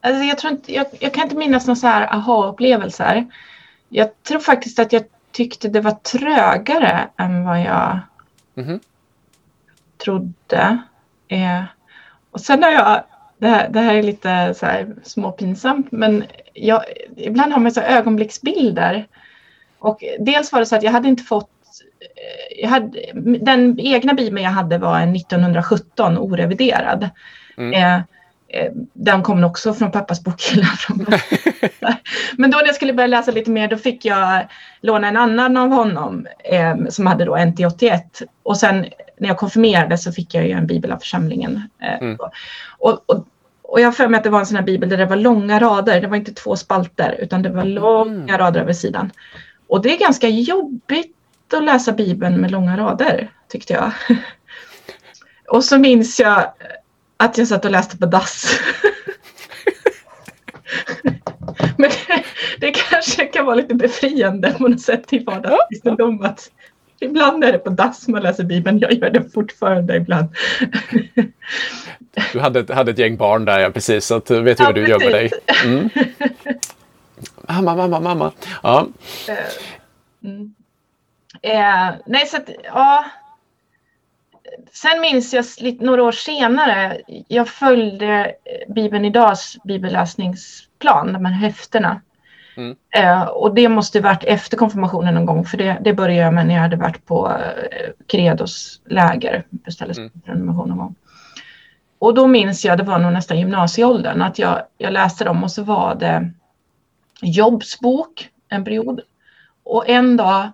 Alltså 0.00 0.22
jag, 0.24 0.38
tror 0.38 0.52
inte 0.52 0.74
jag, 0.74 0.86
jag 1.00 1.14
kan 1.14 1.24
inte 1.24 1.36
minnas 1.36 1.66
några 1.66 1.76
så 1.76 1.86
här 1.86 2.14
aha-upplevelser. 2.14 3.26
Jag 3.88 4.22
tror 4.22 4.40
faktiskt 4.40 4.78
att 4.78 4.92
jag 4.92 5.04
tyckte 5.30 5.68
det 5.68 5.80
var 5.80 5.90
trögare 5.90 7.08
än 7.16 7.44
vad 7.44 7.60
jag 7.60 7.98
mm 8.56 8.70
-hmm. 8.70 8.80
Trodde. 9.98 10.78
Eh, 11.28 11.62
och 12.30 12.40
sen 12.40 12.62
har 12.62 12.70
jag 12.70 13.02
det 13.38 13.48
här, 13.48 13.68
det 13.68 13.80
här 13.80 13.94
är 13.94 14.02
lite 14.02 14.54
så 14.54 14.66
här 14.66 14.94
småpinsamt, 15.02 15.92
men 15.92 16.24
jag, 16.54 16.82
ibland 17.16 17.52
har 17.52 17.60
man 17.60 17.72
så 17.72 17.80
ögonblicksbilder. 17.80 19.06
Och 19.78 20.04
dels 20.18 20.52
var 20.52 20.60
det 20.60 20.66
så 20.66 20.76
att 20.76 20.82
jag 20.82 20.92
hade 20.92 21.08
inte 21.08 21.22
fått 21.22 21.50
eh, 22.00 22.62
jag 22.62 22.68
hade, 22.68 23.00
den 23.40 23.80
egna 23.80 24.14
bibeln 24.14 24.44
jag 24.44 24.50
hade 24.50 24.78
var 24.78 25.00
en 25.00 25.16
1917 25.16 26.18
oreviderad. 26.18 27.10
Mm. 27.56 27.72
Eh, 27.72 27.94
eh, 27.94 28.00
den 28.92 29.22
kom 29.22 29.44
också 29.44 29.74
från 29.74 29.90
pappas 29.90 30.24
bokhylla. 30.24 30.68
Men 32.36 32.50
då 32.50 32.58
när 32.58 32.66
jag 32.66 32.74
skulle 32.74 32.92
börja 32.92 33.06
läsa 33.06 33.30
lite 33.30 33.50
mer 33.50 33.68
då 33.68 33.76
fick 33.76 34.04
jag 34.04 34.48
låna 34.80 35.08
en 35.08 35.16
annan 35.16 35.56
av 35.56 35.68
honom 35.70 36.26
eh, 36.44 36.76
som 36.88 37.06
hade 37.06 37.24
då 37.24 37.36
NT 37.36 37.60
81. 37.60 38.22
Och 38.42 38.56
sen 38.56 38.86
när 39.18 39.28
jag 39.28 39.36
konfirmerade 39.36 39.98
så 39.98 40.12
fick 40.12 40.34
jag 40.34 40.46
ju 40.46 40.52
en 40.52 40.66
bibel 40.66 40.92
av 40.92 40.98
församlingen. 40.98 41.62
Eh, 41.82 42.02
mm. 42.02 42.16
och, 42.78 43.10
och, 43.10 43.26
och 43.62 43.80
jag 43.80 43.86
har 43.86 43.92
för 43.92 44.08
mig 44.08 44.18
att 44.18 44.24
det 44.24 44.30
var 44.30 44.40
en 44.40 44.46
sån 44.46 44.56
här 44.56 44.64
bibel 44.64 44.88
där 44.88 44.96
det 44.96 45.06
var 45.06 45.16
långa 45.16 45.60
rader. 45.60 46.00
Det 46.00 46.06
var 46.06 46.16
inte 46.16 46.32
två 46.32 46.56
spalter 46.56 47.16
utan 47.18 47.42
det 47.42 47.48
var 47.48 47.62
mm. 47.62 47.74
långa 47.74 48.34
mm. 48.34 48.38
rader 48.38 48.60
över 48.60 48.72
sidan. 48.72 49.10
Och 49.66 49.82
det 49.82 49.94
är 49.94 49.98
ganska 49.98 50.28
jobbigt 50.28 51.16
att 51.52 51.64
läsa 51.64 51.92
bibeln 51.92 52.40
med 52.40 52.50
långa 52.50 52.76
rader 52.76 53.30
tyckte 53.48 53.72
jag. 53.72 53.92
och 55.48 55.64
så 55.64 55.78
minns 55.78 56.20
jag 56.20 56.52
att 57.18 57.38
jag 57.38 57.48
satt 57.48 57.64
och 57.64 57.70
läste 57.70 57.96
på 57.96 58.06
dass. 58.06 58.60
Men 61.76 61.90
det, 61.90 62.24
det, 62.58 62.72
kanske 62.72 63.24
kan 63.24 63.46
vara 63.46 63.56
lite 63.56 63.74
befriande 63.74 64.52
på 64.52 64.68
något 64.68 64.80
sätt 64.80 65.12
i 65.12 65.18
vardagskristendom 65.18 66.22
att 66.22 66.50
ibland 67.00 67.44
är 67.44 67.52
det 67.52 67.58
på 67.58 67.70
dass 67.70 68.08
man 68.08 68.22
läser 68.22 68.44
Bibeln. 68.44 68.78
Jag 68.78 68.92
gör 68.92 69.10
det 69.10 69.30
fortfarande 69.34 69.96
ibland. 69.96 70.28
Du 72.32 72.40
hade, 72.40 72.74
hade 72.74 72.90
ett 72.90 72.98
gäng 72.98 73.16
barn 73.16 73.44
där, 73.44 73.58
ja, 73.60 73.70
precis, 73.70 74.06
så 74.06 74.16
att 74.16 74.26
du 74.26 74.42
vet 74.42 74.60
hur 74.60 74.64
ja, 74.64 74.72
du 74.72 74.86
precis. 74.86 75.02
gör 75.04 75.10
med 75.10 75.12
dig. 75.12 75.30
Mm. 75.64 75.90
Mamma, 77.48 77.76
mamma, 77.76 78.00
mamma. 78.00 78.32
Ja. 78.62 78.88
Eh, 79.28 80.28
mm. 80.30 80.54
Eh, 81.42 81.94
nej, 82.06 82.26
så 82.26 82.36
att, 82.36 82.50
ja, 82.64 83.04
sen 84.72 85.00
minns 85.00 85.34
jag 85.34 85.44
lite, 85.58 85.84
några 85.84 86.02
år 86.02 86.12
senare, 86.12 87.00
jag 87.28 87.48
följde 87.48 88.32
Bibeln 88.68 89.04
Idags 89.04 89.56
bibelläsningsplan, 89.64 91.12
de 91.12 91.24
här 91.24 91.32
häftena. 91.32 92.00
Mm. 92.56 92.76
Eh, 92.90 93.22
och 93.22 93.54
det 93.54 93.68
måste 93.68 94.00
varit 94.00 94.24
efter 94.24 94.56
konfirmationen 94.56 95.14
någon 95.14 95.26
gång, 95.26 95.44
för 95.44 95.58
det, 95.58 95.78
det 95.80 95.92
började 95.92 96.22
jag 96.22 96.34
med 96.34 96.46
när 96.46 96.54
jag 96.54 96.62
hade 96.62 96.76
varit 96.76 97.06
på 97.06 97.28
eh, 97.28 97.90
Credos 98.06 98.80
läger, 98.84 99.44
beställdes 99.50 99.98
mm. 99.98 100.10
prenumeration 100.24 100.68
någon 100.68 100.78
gång. 100.78 100.94
Och 101.98 102.14
då 102.14 102.26
minns 102.26 102.64
jag, 102.64 102.78
det 102.78 102.84
var 102.84 102.98
nog 102.98 103.12
nästan 103.12 103.38
gymnasieåldern, 103.38 104.22
att 104.22 104.38
jag, 104.38 104.62
jag 104.78 104.92
läste 104.92 105.24
dem 105.24 105.44
och 105.44 105.50
så 105.50 105.62
var 105.62 105.94
det 105.94 106.30
Jobs 107.22 107.80
bok 107.80 108.30
en 108.48 108.64
period. 108.64 109.00
Och 109.64 109.88
en 109.88 110.16
dag 110.16 110.48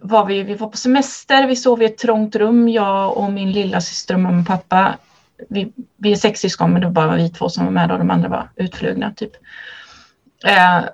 var 0.00 0.24
vi, 0.24 0.42
vi 0.42 0.54
var 0.54 0.68
på 0.68 0.76
semester, 0.76 1.46
vi 1.46 1.56
sov 1.56 1.82
i 1.82 1.84
ett 1.84 1.98
trångt 1.98 2.36
rum, 2.36 2.68
jag 2.68 3.16
och 3.16 3.32
min 3.32 3.52
lilla 3.52 3.80
syster 3.80 4.14
och 4.14 4.20
mamma 4.20 4.40
och 4.40 4.46
pappa. 4.46 4.96
Vi, 5.48 5.72
vi 5.96 6.12
är 6.12 6.16
sex 6.16 6.40
syskon 6.40 6.72
men 6.72 6.80
det 6.80 6.86
var 6.86 6.94
bara 6.94 7.16
vi 7.16 7.30
två 7.30 7.48
som 7.48 7.64
var 7.64 7.72
med 7.72 7.92
och 7.92 7.98
de 7.98 8.10
andra 8.10 8.28
var 8.28 8.48
utflugna 8.56 9.12
typ. 9.12 9.32
Eh, 10.44 10.84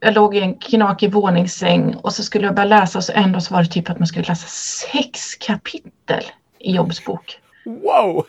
jag 0.00 0.14
låg 0.14 0.36
i 0.36 0.40
en 0.40 0.54
knakig 0.54 1.12
våningssäng 1.12 1.94
och 1.94 2.12
så 2.12 2.22
skulle 2.22 2.46
jag 2.46 2.54
börja 2.54 2.68
läsa 2.68 2.98
och 2.98 3.04
så 3.04 3.12
ändå 3.12 3.40
så 3.40 3.54
var 3.54 3.62
det 3.62 3.68
typ 3.68 3.90
att 3.90 3.98
man 3.98 4.06
skulle 4.06 4.24
läsa 4.24 4.46
sex 4.92 5.34
kapitel 5.34 6.24
i 6.58 6.74
Jobs 6.74 7.04
bok. 7.04 7.38
Wow! 7.64 8.26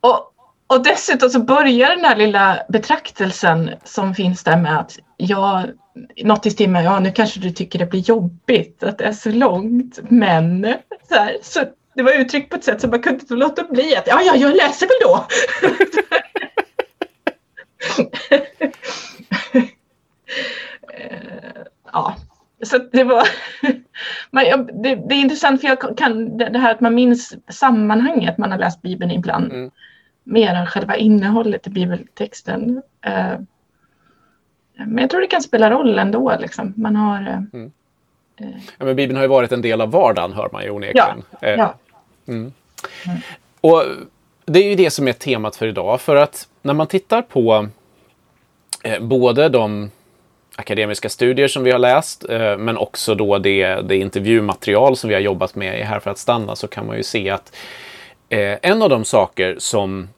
Och, 0.00 0.32
och 0.66 0.82
dessutom 0.82 1.30
så 1.30 1.40
börjar 1.40 1.96
den 1.96 2.04
här 2.04 2.16
lilla 2.16 2.58
betraktelsen 2.68 3.70
som 3.84 4.14
finns 4.14 4.44
där 4.44 4.56
med 4.56 4.78
att 4.78 4.98
ja, 5.16 5.64
något 6.24 6.46
i 6.46 6.50
stil 6.50 6.70
med, 6.70 6.84
ja 6.84 7.00
nu 7.00 7.12
kanske 7.12 7.40
du 7.40 7.50
tycker 7.50 7.78
det 7.78 7.86
blir 7.86 8.00
jobbigt 8.00 8.82
att 8.82 8.98
det 8.98 9.04
är 9.04 9.12
så 9.12 9.30
långt, 9.30 9.98
men 10.08 10.74
så, 11.08 11.14
här, 11.14 11.36
så 11.42 11.60
det 11.94 12.02
var 12.02 12.12
uttryckt 12.12 12.50
på 12.50 12.56
ett 12.56 12.64
sätt 12.64 12.80
som 12.80 12.90
man 12.90 13.02
kunde 13.02 13.20
inte 13.20 13.34
låta 13.34 13.64
bli 13.64 13.96
att, 13.96 14.06
ja, 14.06 14.20
ja, 14.22 14.36
jag 14.36 14.56
läser 14.56 14.86
väl 14.86 14.96
då. 15.02 15.26
ja, 21.92 22.16
så 22.62 22.78
det 22.78 23.04
var, 23.04 23.28
det, 24.82 24.94
det, 25.08 25.14
är 25.14 25.20
intressant 25.20 25.60
för 25.60 25.68
jag 25.68 25.98
kan, 25.98 26.36
det 26.36 26.58
här 26.58 26.70
att 26.70 26.80
man 26.80 26.94
minns 26.94 27.34
sammanhanget 27.48 28.38
man 28.38 28.50
har 28.50 28.58
läst 28.58 28.82
Bibeln 28.82 29.10
ibland, 29.10 29.52
mm 29.52 29.70
mer 30.26 30.54
än 30.54 30.66
själva 30.66 30.96
innehållet 30.96 31.66
i 31.66 31.70
bibeltexten. 31.70 32.82
Uh, 33.06 33.40
men 34.76 34.98
jag 34.98 35.10
tror 35.10 35.20
det 35.20 35.26
kan 35.26 35.42
spela 35.42 35.70
roll 35.70 35.98
ändå. 35.98 36.36
Liksom. 36.40 36.72
Man 36.76 36.96
har... 36.96 37.20
Eh, 37.20 37.42
mm. 37.52 37.72
Eh, 38.36 38.46
ja, 38.78 38.84
men 38.84 38.96
Bibeln 38.96 39.16
har 39.16 39.24
ju 39.24 39.28
varit 39.28 39.52
en 39.52 39.62
del 39.62 39.80
av 39.80 39.90
vardagen, 39.90 40.32
hör 40.32 40.48
man 40.52 40.64
ju 40.64 40.70
onekligen. 40.70 41.22
Ja, 41.40 41.48
ja. 41.48 41.74
Mm. 42.28 42.52
Mm. 43.06 43.18
Och 43.60 43.82
det 44.44 44.58
är 44.58 44.68
ju 44.68 44.74
det 44.74 44.90
som 44.90 45.08
är 45.08 45.12
temat 45.12 45.56
för 45.56 45.66
idag. 45.66 46.00
För 46.00 46.16
att 46.16 46.48
när 46.62 46.74
man 46.74 46.86
tittar 46.86 47.22
på 47.22 47.68
eh, 48.84 49.00
både 49.00 49.48
de 49.48 49.90
akademiska 50.56 51.08
studier 51.08 51.48
som 51.48 51.64
vi 51.64 51.70
har 51.70 51.78
läst, 51.78 52.28
eh, 52.28 52.56
men 52.56 52.76
också 52.76 53.14
då 53.14 53.38
det, 53.38 53.66
det 53.66 53.96
intervjumaterial 53.96 54.96
som 54.96 55.08
vi 55.08 55.14
har 55.14 55.22
jobbat 55.22 55.54
med 55.54 55.80
i 55.80 55.82
Här 55.82 56.00
för 56.00 56.10
att 56.10 56.18
stanna, 56.18 56.56
så 56.56 56.68
kan 56.68 56.86
man 56.86 56.96
ju 56.96 57.02
se 57.02 57.30
att 57.30 57.56
eh, 58.28 58.58
en 58.62 58.82
av 58.82 58.90
de 58.90 59.04
saker 59.04 59.56
som 59.58 60.08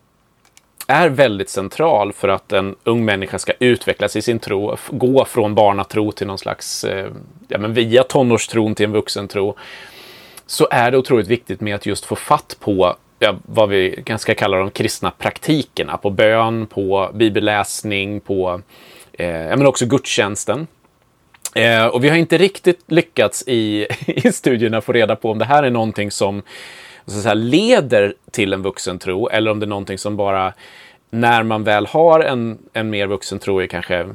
är 0.89 1.09
väldigt 1.09 1.49
central 1.49 2.13
för 2.13 2.29
att 2.29 2.53
en 2.53 2.77
ung 2.85 3.05
människa 3.05 3.39
ska 3.39 3.53
utvecklas 3.59 4.17
i 4.17 4.23
sin 4.23 4.39
tro, 4.39 4.77
gå 4.91 5.25
från 5.25 5.55
barnatro 5.55 6.13
till 6.13 6.27
någon 6.27 6.39
slags, 6.39 6.85
eh, 6.85 7.11
ja 7.49 7.59
men 7.59 7.75
via 7.75 8.03
tonårstron 8.03 8.75
till 8.75 8.87
en 8.87 8.93
vuxentro, 8.93 9.57
så 10.47 10.69
är 10.71 10.91
det 10.91 10.99
otroligt 10.99 11.29
viktigt 11.29 11.61
med 11.61 11.75
att 11.75 11.87
just 11.87 12.05
få 12.05 12.17
fatt 12.17 12.57
på 12.61 12.97
ja, 13.19 13.35
vad 13.43 13.69
vi 13.69 14.03
ganska 14.05 14.35
kallar 14.35 14.59
de 14.59 14.71
kristna 14.71 15.11
praktikerna, 15.11 15.97
på 15.97 16.11
bön, 16.11 16.67
på 16.67 17.11
bibelläsning, 17.15 18.21
på 18.21 18.61
eh, 19.13 19.27
ja, 19.29 19.57
men 19.57 19.67
också 19.67 19.87
gudstjänsten. 19.87 20.67
Eh, 21.55 21.87
och 21.87 22.05
vi 22.05 22.09
har 22.09 22.17
inte 22.17 22.39
riktigt 22.39 22.81
lyckats 22.87 23.45
i, 23.47 23.87
i 24.07 24.33
studierna 24.33 24.81
få 24.81 24.93
reda 24.93 25.17
på 25.17 25.31
om 25.31 25.39
det 25.39 25.45
här 25.45 25.63
är 25.63 25.71
någonting 25.71 26.11
som 26.11 26.43
så 27.11 27.21
säga, 27.21 27.35
leder 27.35 28.15
till 28.31 28.53
en 28.53 28.63
vuxen 28.63 28.99
tro 28.99 29.29
eller 29.29 29.51
om 29.51 29.61
det 29.61 29.65
är 29.65 29.69
någonting 29.69 29.99
som 29.99 30.17
bara 30.17 30.53
när 31.11 31.43
man 31.43 31.65
väl 31.65 31.87
har 31.87 32.21
en, 32.21 32.59
en 32.73 32.91
mer 32.91 33.07
vuxen 33.07 33.39
tro, 33.39 33.67
kanske 33.69 34.07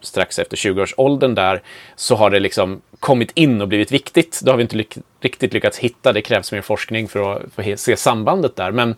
strax 0.00 0.38
efter 0.38 0.56
20-årsåldern 0.56 1.34
där, 1.34 1.62
så 1.96 2.14
har 2.14 2.30
det 2.30 2.40
liksom 2.40 2.80
kommit 3.00 3.30
in 3.34 3.60
och 3.60 3.68
blivit 3.68 3.92
viktigt. 3.92 4.40
Det 4.44 4.50
har 4.50 4.56
vi 4.56 4.62
inte 4.62 4.76
lyck 4.76 4.98
riktigt 5.20 5.52
lyckats 5.52 5.78
hitta. 5.78 6.12
Det 6.12 6.22
krävs 6.22 6.52
mer 6.52 6.60
forskning 6.62 7.08
för 7.08 7.36
att, 7.36 7.42
för 7.54 7.72
att 7.72 7.80
se 7.80 7.96
sambandet 7.96 8.56
där. 8.56 8.70
Men 8.70 8.94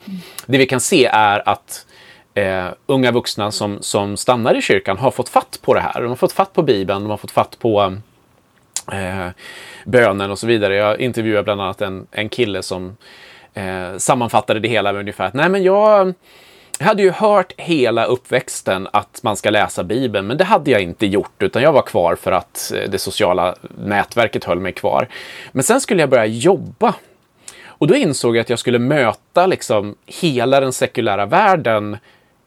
det 0.47 0.59
vi 0.59 0.67
kan 0.67 0.81
se 0.81 1.05
är 1.07 1.49
att 1.49 1.87
eh, 2.35 2.67
unga 2.87 3.11
vuxna 3.11 3.51
som, 3.51 3.79
som 3.81 4.17
stannar 4.17 4.55
i 4.55 4.63
kyrkan 4.63 4.99
har 4.99 5.11
fått 5.11 5.29
fatt 5.29 5.59
på 5.63 5.75
det 5.75 5.81
här. 5.81 6.01
De 6.01 6.09
har 6.09 6.17
fått 6.17 6.33
fatt 6.33 6.53
på 6.53 6.63
Bibeln, 6.63 7.03
de 7.03 7.11
har 7.11 7.17
fått 7.17 7.31
fatt 7.31 7.59
på 7.59 7.97
eh, 8.93 9.29
bönen 9.85 10.31
och 10.31 10.39
så 10.39 10.47
vidare. 10.47 10.75
Jag 10.75 11.01
intervjuade 11.01 11.43
bland 11.43 11.61
annat 11.61 11.81
en, 11.81 12.07
en 12.11 12.29
kille 12.29 12.63
som 12.63 12.97
eh, 13.55 13.97
sammanfattade 13.97 14.61
det 14.61 14.69
hela 14.69 14.93
med 14.93 15.01
ungefär 15.01 15.25
att 15.25 15.35
nej 15.35 15.49
men 15.49 15.63
jag 15.63 16.15
jag 16.79 16.87
hade 16.87 17.03
ju 17.03 17.11
hört 17.11 17.53
hela 17.57 18.05
uppväxten 18.05 18.89
att 18.93 19.23
man 19.23 19.37
ska 19.37 19.51
läsa 19.51 19.85
Bibeln, 19.85 20.27
men 20.27 20.37
det 20.37 20.45
hade 20.45 20.71
jag 20.71 20.83
inte 20.83 21.07
gjort, 21.07 21.43
utan 21.43 21.63
jag 21.63 21.73
var 21.73 21.83
kvar 21.83 22.15
för 22.15 22.33
att 22.33 22.73
eh, 22.75 22.91
det 22.91 22.99
sociala 22.99 23.55
nätverket 23.79 24.45
höll 24.45 24.61
mig 24.61 24.73
kvar. 24.73 25.09
Men 25.53 25.65
sen 25.65 25.81
skulle 25.81 26.03
jag 26.03 26.11
börja 26.11 26.27
jobba. 26.27 26.95
Och 27.65 27.87
då 27.87 27.95
insåg 27.95 28.37
jag 28.37 28.41
att 28.41 28.51
jag 28.51 28.59
skulle 28.59 28.79
möta 28.79 29.47
liksom 29.47 29.97
hela 30.07 30.61
den 30.61 30.73
sekulära 30.73 31.27
världen 31.27 31.97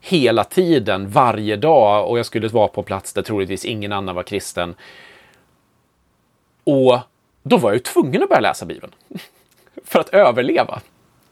hela 0.02 0.44
tiden, 0.44 1.10
varje 1.10 1.56
dag, 1.56 2.10
och 2.10 2.20
jag 2.20 2.26
skulle 2.26 2.48
vara 2.48 2.68
på 2.68 2.84
plats 2.84 3.14
där 3.14 3.22
troligtvis 3.22 3.66
ingen 3.66 3.92
annan 3.92 4.16
var 4.16 4.24
kristen. 4.24 4.76
Och 6.64 7.00
då 7.44 7.58
var 7.58 7.70
jag 7.70 7.76
ju 7.76 7.80
tvungen 7.80 8.24
att 8.24 8.30
börja 8.30 8.42
läsa 8.42 8.66
Bibeln. 8.66 8.94
för 9.86 10.00
att 10.00 10.10
överleva 10.10 10.82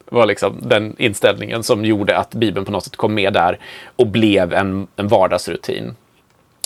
var 0.05 0.25
liksom 0.25 0.57
den 0.62 0.95
inställningen 0.98 1.63
som 1.63 1.86
gjorde 1.86 2.17
att 2.17 2.36
Bibeln 2.36 2.65
på 2.65 2.72
något 2.72 2.83
sätt 2.83 2.95
kom 2.95 3.13
med 3.13 3.33
där 3.33 3.60
och 3.95 4.07
blev 4.07 4.53
en, 4.53 4.88
en 4.95 5.07
vardagsrutin. 5.07 5.95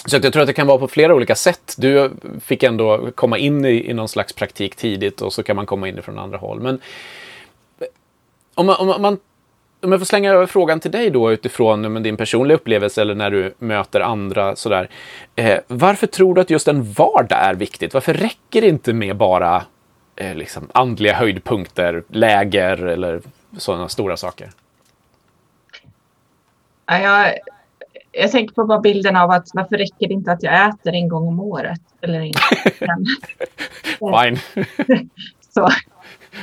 Så 0.05 0.15
jag 0.23 0.33
tror 0.33 0.41
att 0.41 0.47
det 0.47 0.53
kan 0.53 0.67
vara 0.67 0.77
på 0.77 0.87
flera 0.87 1.15
olika 1.15 1.35
sätt. 1.35 1.75
Du 1.77 2.11
fick 2.41 2.63
ändå 2.63 3.11
komma 3.15 3.37
in 3.37 3.65
i, 3.65 3.89
i 3.89 3.93
någon 3.93 4.07
slags 4.07 4.33
praktik 4.33 4.75
tidigt 4.75 5.21
och 5.21 5.33
så 5.33 5.43
kan 5.43 5.55
man 5.55 5.65
komma 5.65 5.87
in 5.87 6.01
från 6.01 6.19
andra 6.19 6.37
håll. 6.37 6.59
Men 6.59 6.81
om 8.55 8.65
man, 8.65 8.75
om 8.75 9.01
man 9.01 9.17
om 9.81 9.91
jag 9.91 10.01
får 10.01 10.05
slänga 10.05 10.31
över 10.31 10.45
frågan 10.45 10.79
till 10.79 10.91
dig 10.91 11.09
då 11.09 11.31
utifrån 11.31 11.93
men, 11.93 12.03
din 12.03 12.17
personliga 12.17 12.55
upplevelse 12.55 13.01
eller 13.01 13.15
när 13.15 13.31
du 13.31 13.53
möter 13.59 13.99
andra 13.99 14.55
sådär. 14.55 14.89
Eh, 15.35 15.59
varför 15.67 16.07
tror 16.07 16.35
du 16.35 16.41
att 16.41 16.49
just 16.49 16.67
en 16.67 16.83
vardag 16.83 17.39
är 17.39 17.53
viktigt? 17.53 17.93
Varför 17.93 18.13
räcker 18.13 18.61
det 18.61 18.67
inte 18.67 18.93
med 18.93 19.17
bara 19.17 19.63
eh, 20.17 20.35
liksom 20.35 20.69
andliga 20.73 21.13
höjdpunkter, 21.13 22.03
läger 22.07 22.85
eller 22.85 23.21
sådana 23.57 23.89
stora 23.89 24.17
saker? 24.17 24.49
jag, 26.85 27.33
jag 28.11 28.31
tänker 28.31 28.53
på 28.53 28.65
bara 28.65 28.79
bilden 28.79 29.15
av 29.15 29.31
att 29.31 29.47
varför 29.53 29.77
räcker 29.77 30.07
det 30.07 30.13
inte 30.13 30.31
att 30.31 30.43
jag 30.43 30.69
äter 30.69 30.93
en 30.93 31.09
gång 31.09 31.27
om 31.27 31.39
året? 31.39 31.81
Eller 32.01 32.19
en 32.19 32.33
Fine. 33.99 34.65
Så, 35.49 35.69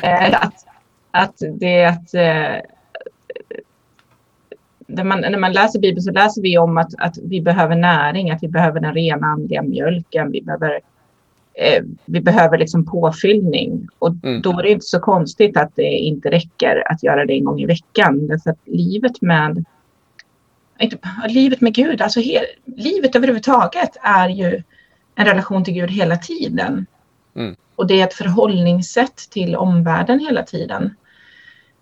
eh, 0.03 0.45
att, 0.45 0.67
att 1.11 1.35
det 1.39 1.81
är 1.81 1.89
att 1.89 2.15
eh, 2.15 2.71
när 4.87 5.05
man, 5.05 5.21
när 5.21 5.39
man 5.39 5.53
läser 5.53 5.81
Bibeln 5.81 6.03
så 6.03 6.13
läser 6.13 6.43
vi 6.43 6.59
om 6.59 6.79
att, 6.79 6.95
att 6.99 7.19
vi 7.19 7.41
behöver 7.41 7.77
näring, 7.77 8.31
att 8.31 8.43
vi 8.43 8.49
behöver 8.49 8.81
den 8.81 8.95
rena 8.95 9.27
andliga 9.27 9.63
mjölken, 9.63 10.31
vi 10.31 10.43
behöver, 10.43 10.81
eh, 11.55 11.83
vi 12.05 12.21
behöver 12.21 12.59
liksom 12.59 12.87
påfyllning. 12.87 13.89
Och 13.99 14.15
mm. 14.23 14.43
då 14.43 14.59
är 14.59 14.63
det 14.63 14.71
inte 14.71 14.87
så 14.87 15.01
konstigt 15.01 15.57
att 15.57 15.77
det 15.77 15.83
inte 15.83 16.31
räcker 16.31 16.93
att 16.93 17.03
göra 17.03 17.27
det 17.27 17.33
en 17.33 17.45
gång 17.45 17.61
i 17.61 17.67
veckan. 17.67 18.27
Därför 18.27 18.51
att 18.51 18.59
livet 18.65 19.23
med, 19.23 19.65
inte, 20.79 20.99
livet 21.29 21.61
med 21.61 21.75
Gud, 21.75 22.03
alltså 22.03 22.21
he, 22.21 22.41
livet 22.65 23.17
överhuvudtaget 23.17 23.97
är 24.03 24.29
ju 24.29 24.63
en 25.15 25.27
relation 25.27 25.65
till 25.65 25.75
Gud 25.75 25.91
hela 25.91 26.17
tiden. 26.17 26.87
Mm. 27.37 27.57
Och 27.77 27.87
det 27.87 28.01
är 28.01 28.05
ett 28.05 28.15
förhållningssätt 28.15 29.17
till 29.17 29.57
omvärlden 29.57 30.21
hela 30.21 30.43
tiden. 30.43 30.95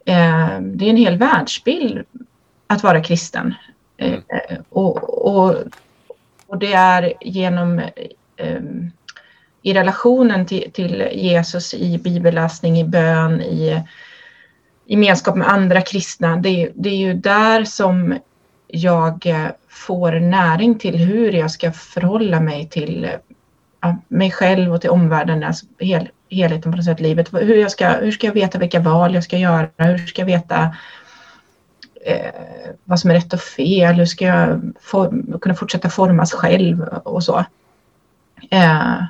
Eh, 0.05 0.61
det 0.61 0.85
är 0.85 0.91
en 0.91 0.97
hel 0.97 1.19
världsbild 1.19 2.05
att 2.67 2.83
vara 2.83 3.03
kristen. 3.03 3.55
Mm. 3.97 4.23
Eh, 4.29 4.59
och, 4.69 5.27
och, 5.27 5.55
och, 6.47 6.59
det 6.59 6.73
är 6.73 7.13
genom 7.21 7.79
eh, 8.37 8.63
i 9.63 9.75
relationen 9.75 10.47
till, 10.47 10.73
till, 10.73 11.09
Jesus 11.13 11.75
i 11.75 11.99
bibelläsning, 11.99 12.79
i 12.79 12.85
bön, 12.85 13.41
i 13.41 13.83
gemenskap 14.87 15.37
med 15.37 15.49
andra 15.49 15.81
kristna. 15.81 16.37
Det, 16.37 16.71
det 16.75 16.89
är 16.89 16.97
ju 16.97 17.15
där 17.15 17.65
som 17.65 18.19
jag 18.67 19.27
eh, 19.27 19.49
får 19.69 20.13
näring 20.13 20.79
till 20.79 20.97
hur 20.97 21.33
jag 21.33 21.51
ska 21.51 21.73
förhålla 21.73 22.41
mig 22.41 22.69
till 22.69 23.11
mig 24.09 24.31
själv 24.31 24.75
och 24.75 24.81
till 24.81 24.91
omvärlden, 24.91 25.45
alltså 25.45 25.67
hel, 25.79 26.09
helheten 26.31 26.73
på 26.73 26.77
något 26.77 26.85
sätt, 26.85 27.01
livet. 27.01 27.33
Hur, 27.33 27.57
jag 27.57 27.71
ska, 27.71 27.89
hur 27.89 28.13
ska 28.13 28.27
jag 28.27 28.35
veta 28.35 28.59
vilka 28.59 28.81
val 28.81 29.15
jag 29.15 29.25
ska 29.25 29.39
göra? 29.39 29.69
Hur 29.77 30.07
ska 30.07 30.23
jag 30.23 30.27
veta 30.27 30.77
eh, 32.05 32.31
vad 32.85 33.01
som 33.01 33.11
är 33.11 33.15
rätt 33.15 33.33
och 33.33 33.41
fel? 33.41 33.95
Hur 33.95 34.07
ska 34.07 34.25
jag 34.25 34.73
for, 34.81 35.39
kunna 35.39 35.55
fortsätta 35.55 35.91
formas 35.91 36.33
själv 36.33 36.83
och 36.83 37.25
så? 37.25 37.45
Eh, 38.51 39.05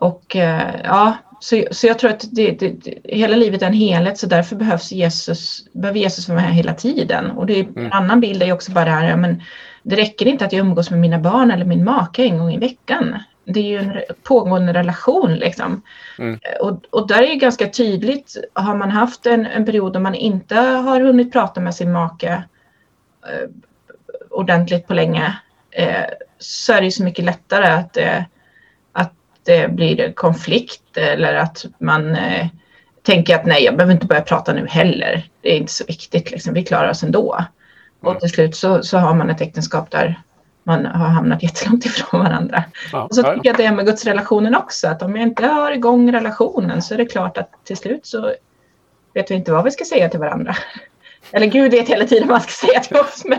och 0.00 0.36
eh, 0.36 0.80
ja, 0.84 1.14
så, 1.40 1.64
så 1.70 1.86
jag 1.86 1.98
tror 1.98 2.10
att 2.10 2.24
det, 2.32 2.50
det, 2.50 2.68
det, 2.68 2.98
hela 3.04 3.36
livet 3.36 3.62
är 3.62 3.66
en 3.66 3.72
helhet 3.72 4.18
så 4.18 4.26
därför 4.26 4.56
behövs 4.56 4.92
Jesus, 4.92 5.72
behöver 5.72 6.00
Jesus 6.00 6.28
vara 6.28 6.40
med 6.40 6.54
hela 6.54 6.74
tiden. 6.74 7.30
Och 7.30 7.46
det 7.46 7.58
är, 7.58 7.64
mm. 7.64 7.86
en 7.86 7.92
annan 7.92 8.20
bild 8.20 8.42
är 8.42 8.46
ju 8.46 8.52
också 8.52 8.72
bara 8.72 8.84
det 8.84 8.90
här, 8.90 9.08
ja, 9.08 9.16
men 9.16 9.42
det 9.82 9.96
räcker 9.96 10.26
inte 10.26 10.44
att 10.44 10.52
jag 10.52 10.60
umgås 10.60 10.90
med 10.90 11.00
mina 11.00 11.18
barn 11.18 11.50
eller 11.50 11.64
min 11.64 11.84
make 11.84 12.22
en 12.22 12.38
gång 12.38 12.52
i 12.52 12.58
veckan. 12.58 13.18
Det 13.44 13.60
är 13.60 13.64
ju 13.64 13.78
en 13.78 13.92
pågående 14.22 14.72
relation 14.72 15.34
liksom. 15.34 15.82
Mm. 16.18 16.38
Och, 16.60 16.80
och 16.90 17.08
där 17.08 17.22
är 17.22 17.28
det 17.28 17.34
ganska 17.34 17.68
tydligt, 17.68 18.36
har 18.52 18.76
man 18.76 18.90
haft 18.90 19.26
en, 19.26 19.46
en 19.46 19.64
period 19.64 19.92
då 19.92 20.00
man 20.00 20.14
inte 20.14 20.56
har 20.56 21.00
hunnit 21.00 21.32
prata 21.32 21.60
med 21.60 21.74
sin 21.74 21.92
make 21.92 22.32
eh, 23.26 23.48
ordentligt 24.30 24.86
på 24.86 24.94
länge 24.94 25.38
eh, 25.70 26.04
så 26.38 26.72
är 26.72 26.80
det 26.80 26.90
så 26.90 27.04
mycket 27.04 27.24
lättare 27.24 27.66
att, 27.66 27.96
eh, 27.96 28.18
att 28.18 28.26
det 29.44 29.72
blir 29.72 30.12
konflikt 30.12 30.96
eller 30.96 31.34
att 31.34 31.64
man 31.78 32.16
eh, 32.16 32.46
tänker 33.02 33.34
att 33.34 33.46
nej, 33.46 33.64
jag 33.64 33.76
behöver 33.76 33.94
inte 33.94 34.06
börja 34.06 34.22
prata 34.22 34.52
nu 34.52 34.66
heller. 34.66 35.24
Det 35.40 35.52
är 35.52 35.56
inte 35.56 35.72
så 35.72 35.84
viktigt, 35.84 36.30
liksom. 36.30 36.54
vi 36.54 36.64
klarar 36.64 36.90
oss 36.90 37.02
ändå. 37.02 37.44
Och 38.00 38.10
mm. 38.10 38.20
till 38.20 38.30
slut 38.30 38.56
så, 38.56 38.82
så 38.82 38.98
har 38.98 39.14
man 39.14 39.30
ett 39.30 39.40
äktenskap 39.40 39.90
där 39.90 40.22
man 40.62 40.86
har 40.86 41.08
hamnat 41.08 41.42
jättelångt 41.42 41.86
ifrån 41.86 42.20
varandra. 42.20 42.64
Ja, 42.92 43.02
och 43.02 43.14
så 43.14 43.22
tycker 43.22 43.40
jag 43.42 43.50
att 43.52 43.56
det 43.56 43.64
är 43.64 43.72
med 43.72 43.86
gudsrelationen 43.86 44.54
också, 44.54 44.88
att 44.88 45.02
om 45.02 45.16
jag 45.16 45.22
inte 45.22 45.46
har 45.46 45.72
igång 45.72 46.12
relationen 46.12 46.82
så 46.82 46.94
är 46.94 46.98
det 46.98 47.06
klart 47.06 47.38
att 47.38 47.50
till 47.64 47.76
slut 47.76 48.06
så 48.06 48.34
vet 49.14 49.30
vi 49.30 49.34
inte 49.34 49.52
vad 49.52 49.64
vi 49.64 49.70
ska 49.70 49.84
säga 49.84 50.08
till 50.08 50.20
varandra. 50.20 50.56
Eller 51.32 51.46
Gud 51.46 51.70
vet 51.70 51.88
hela 51.88 52.04
tiden 52.04 52.28
vad 52.28 52.34
man 52.34 52.40
ska 52.40 52.66
säga 52.66 52.80
till 52.80 52.96
oss, 52.96 53.24
men, 53.24 53.38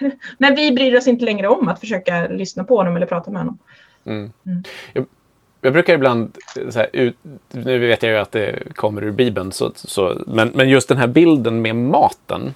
men 0.38 0.54
vi 0.54 0.72
bryr 0.72 0.96
oss 0.96 1.06
inte 1.06 1.24
längre 1.24 1.48
om 1.48 1.68
att 1.68 1.80
försöka 1.80 2.28
lyssna 2.28 2.64
på 2.64 2.76
honom 2.76 2.96
eller 2.96 3.06
prata 3.06 3.30
med 3.30 3.40
honom. 3.40 3.58
Mm. 4.04 4.32
Mm. 4.46 4.62
Jag, 5.60 5.72
brukar 5.72 5.94
ibland, 5.94 6.36
här, 6.74 6.90
ut, 6.92 7.16
nu 7.50 7.78
vet 7.78 8.02
jag 8.02 8.12
ju 8.12 8.18
att 8.18 8.32
det 8.32 8.74
kommer 8.74 9.04
ur 9.04 9.10
Bibeln, 9.10 9.52
så, 9.52 9.72
så, 9.74 10.22
men, 10.26 10.48
men 10.48 10.68
just 10.68 10.88
den 10.88 10.98
här 10.98 11.06
bilden 11.06 11.62
med 11.62 11.76
maten 11.76 12.54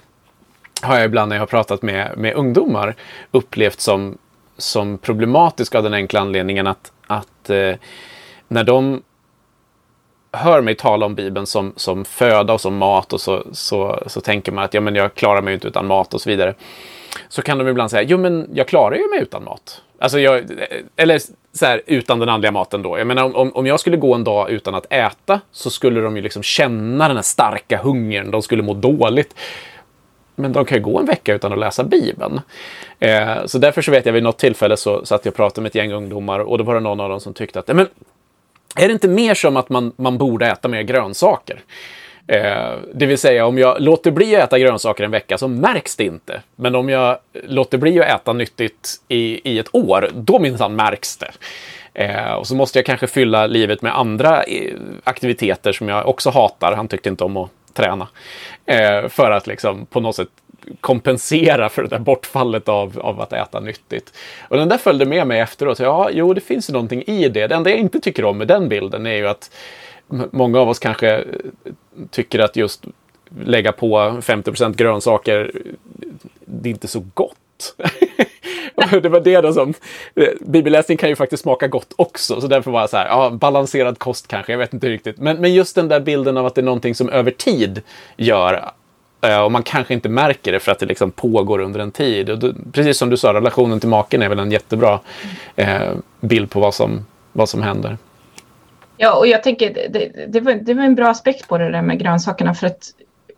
har 0.81 0.95
jag 0.95 1.05
ibland 1.05 1.29
när 1.29 1.35
jag 1.35 1.41
har 1.41 1.47
pratat 1.47 1.81
med, 1.81 2.17
med 2.17 2.33
ungdomar 2.33 2.95
upplevt 3.31 3.79
som, 3.79 4.17
som 4.57 4.97
problematisk 4.97 5.75
av 5.75 5.83
den 5.83 5.93
enkla 5.93 6.19
anledningen 6.19 6.67
att, 6.67 6.91
att 7.07 7.49
eh, 7.49 7.75
när 8.47 8.63
de 8.63 9.01
hör 10.31 10.61
mig 10.61 10.75
tala 10.75 11.05
om 11.05 11.15
Bibeln 11.15 11.45
som, 11.45 11.73
som 11.75 12.05
föda 12.05 12.53
och 12.53 12.61
som 12.61 12.77
mat 12.77 13.13
och 13.13 13.21
så, 13.21 13.43
så, 13.51 14.03
så 14.07 14.21
tänker 14.21 14.51
man 14.51 14.63
att 14.63 14.73
ja, 14.73 14.81
men 14.81 14.95
jag 14.95 15.15
klarar 15.15 15.41
mig 15.41 15.53
inte 15.53 15.67
utan 15.67 15.87
mat 15.87 16.13
och 16.13 16.21
så 16.21 16.29
vidare. 16.29 16.53
Så 17.29 17.41
kan 17.41 17.57
de 17.57 17.67
ibland 17.67 17.91
säga, 17.91 18.03
jo 18.03 18.17
men 18.17 18.49
jag 18.53 18.67
klarar 18.67 18.95
ju 18.95 19.09
mig 19.09 19.19
utan 19.21 19.43
mat. 19.43 19.81
Alltså 19.99 20.19
jag, 20.19 20.43
eller 20.95 21.19
så 21.53 21.65
här, 21.65 21.81
utan 21.85 22.19
den 22.19 22.29
andliga 22.29 22.51
maten 22.51 22.81
då. 22.81 22.97
Jag 22.97 23.07
menar 23.07 23.37
om, 23.37 23.51
om 23.55 23.65
jag 23.65 23.79
skulle 23.79 23.97
gå 23.97 24.13
en 24.13 24.23
dag 24.23 24.49
utan 24.49 24.75
att 24.75 24.85
äta 24.89 25.41
så 25.51 25.69
skulle 25.69 26.01
de 26.01 26.15
ju 26.15 26.21
liksom 26.21 26.43
känna 26.43 27.07
den 27.07 27.17
här 27.17 27.23
starka 27.23 27.77
hungern, 27.77 28.31
de 28.31 28.41
skulle 28.41 28.63
må 28.63 28.73
dåligt 28.73 29.35
men 30.35 30.53
de 30.53 30.65
kan 30.65 30.77
ju 30.77 30.83
gå 30.83 30.99
en 30.99 31.05
vecka 31.05 31.33
utan 31.33 31.53
att 31.53 31.59
läsa 31.59 31.83
Bibeln. 31.83 32.41
Eh, 32.99 33.45
så 33.45 33.57
därför 33.57 33.81
så 33.81 33.91
vet 33.91 34.05
jag 34.05 34.13
vid 34.13 34.23
något 34.23 34.37
tillfälle 34.37 34.77
så 34.77 35.05
satt 35.05 35.25
jag 35.25 35.31
och 35.31 35.35
pratade 35.35 35.61
med 35.61 35.69
ett 35.69 35.75
gäng 35.75 35.91
ungdomar 35.91 36.39
och 36.39 36.57
då 36.57 36.63
var 36.63 36.73
det 36.73 36.79
någon 36.79 36.99
av 36.99 37.09
dem 37.09 37.19
som 37.19 37.33
tyckte 37.33 37.59
att 37.59 37.67
men, 37.67 37.87
är 38.75 38.87
det 38.87 38.93
inte 38.93 39.07
mer 39.07 39.33
som 39.33 39.57
att 39.57 39.69
man, 39.69 39.91
man 39.95 40.17
borde 40.17 40.47
äta 40.47 40.67
mer 40.67 40.81
grönsaker? 40.81 41.63
Eh, 42.27 42.73
det 42.93 43.05
vill 43.05 43.17
säga 43.17 43.45
om 43.45 43.57
jag 43.57 43.81
låter 43.81 44.11
bli 44.11 44.35
att 44.35 44.43
äta 44.43 44.59
grönsaker 44.59 45.03
en 45.03 45.11
vecka 45.11 45.37
så 45.37 45.47
märks 45.47 45.95
det 45.95 46.03
inte. 46.03 46.41
Men 46.55 46.75
om 46.75 46.89
jag 46.89 47.17
låter 47.47 47.77
bli 47.77 47.99
att 47.99 48.21
äta 48.21 48.33
nyttigt 48.33 48.89
i, 49.07 49.51
i 49.51 49.59
ett 49.59 49.75
år, 49.75 50.09
då 50.13 50.39
minsann 50.39 50.75
märks 50.75 51.17
det. 51.17 51.31
Eh, 51.93 52.33
och 52.33 52.47
så 52.47 52.55
måste 52.55 52.79
jag 52.79 52.85
kanske 52.85 53.07
fylla 53.07 53.47
livet 53.47 53.81
med 53.81 53.97
andra 53.97 54.43
eh, 54.43 54.73
aktiviteter 55.03 55.71
som 55.71 55.89
jag 55.89 56.07
också 56.07 56.29
hatar. 56.29 56.73
Han 56.75 56.87
tyckte 56.87 57.09
inte 57.09 57.23
om 57.23 57.37
att 57.37 57.49
träna. 57.73 58.07
Eh, 58.65 59.07
för 59.07 59.31
att 59.31 59.47
liksom 59.47 59.85
på 59.85 59.99
något 59.99 60.15
sätt 60.15 60.29
kompensera 60.81 61.69
för 61.69 61.81
det 61.83 61.87
där 61.87 61.99
bortfallet 61.99 62.69
av, 62.69 62.99
av 62.99 63.21
att 63.21 63.33
äta 63.33 63.59
nyttigt. 63.59 64.13
Och 64.47 64.57
den 64.57 64.69
där 64.69 64.77
följde 64.77 65.05
med 65.05 65.27
mig 65.27 65.39
efteråt. 65.39 65.79
Ja, 65.79 66.09
jo, 66.11 66.33
det 66.33 66.41
finns 66.41 66.69
ju 66.69 66.73
någonting 66.73 67.03
i 67.07 67.29
det. 67.29 67.47
Det 67.47 67.55
enda 67.55 67.69
jag 67.69 67.79
inte 67.79 67.99
tycker 67.99 68.25
om 68.25 68.37
med 68.37 68.47
den 68.47 68.69
bilden 68.69 69.05
är 69.05 69.15
ju 69.15 69.27
att 69.27 69.51
många 70.07 70.59
av 70.59 70.69
oss 70.69 70.79
kanske 70.79 71.15
eh, 71.15 71.23
tycker 72.11 72.39
att 72.39 72.55
just 72.55 72.85
lägga 73.29 73.71
på 73.71 73.97
50% 73.97 74.75
grönsaker, 74.75 75.51
det 76.45 76.69
är 76.69 76.71
inte 76.71 76.87
så 76.87 77.05
gott. 77.13 77.75
det 79.01 79.09
var 79.09 79.19
det 79.19 79.41
då 79.41 79.53
som... 79.53 79.73
Eh, 80.15 80.27
bibelläsning 80.39 80.97
kan 80.97 81.09
ju 81.09 81.15
faktiskt 81.15 81.43
smaka 81.43 81.67
gott 81.67 81.93
också, 81.95 82.41
så 82.41 82.47
därför 82.47 82.71
var 82.71 82.79
jag 82.79 82.89
så 82.89 82.97
här, 82.97 83.07
ja, 83.07 83.29
balanserad 83.29 83.99
kost 83.99 84.27
kanske, 84.27 84.53
jag 84.53 84.59
vet 84.59 84.73
inte 84.73 84.89
riktigt. 84.89 85.17
Men, 85.17 85.37
men 85.37 85.53
just 85.53 85.75
den 85.75 85.87
där 85.87 85.99
bilden 85.99 86.37
av 86.37 86.45
att 86.45 86.55
det 86.55 86.61
är 86.61 86.65
någonting 86.65 86.95
som 86.95 87.09
över 87.09 87.31
tid 87.31 87.81
gör 88.17 88.71
eh, 89.21 89.41
och 89.41 89.51
man 89.51 89.63
kanske 89.63 89.93
inte 89.93 90.09
märker 90.09 90.51
det 90.51 90.59
för 90.59 90.71
att 90.71 90.79
det 90.79 90.85
liksom 90.85 91.11
pågår 91.11 91.59
under 91.59 91.79
en 91.79 91.91
tid. 91.91 92.29
Och 92.29 92.39
då, 92.39 92.53
precis 92.71 92.97
som 92.97 93.09
du 93.09 93.17
sa, 93.17 93.33
relationen 93.33 93.79
till 93.79 93.89
maken 93.89 94.21
är 94.21 94.29
väl 94.29 94.39
en 94.39 94.51
jättebra 94.51 94.99
eh, 95.55 95.91
bild 96.19 96.51
på 96.51 96.59
vad 96.59 96.73
som, 96.73 97.05
vad 97.31 97.49
som 97.49 97.61
händer. 97.61 97.97
Ja, 98.97 99.17
och 99.17 99.27
jag 99.27 99.43
tänker 99.43 99.73
det, 99.89 100.27
det, 100.27 100.39
var, 100.39 100.53
det 100.53 100.73
var 100.73 100.83
en 100.83 100.95
bra 100.95 101.09
aspekt 101.09 101.47
på 101.47 101.57
det 101.57 101.71
där 101.71 101.81
med 101.81 101.99
grönsakerna 101.99 102.53
för 102.53 102.67
att 102.67 102.93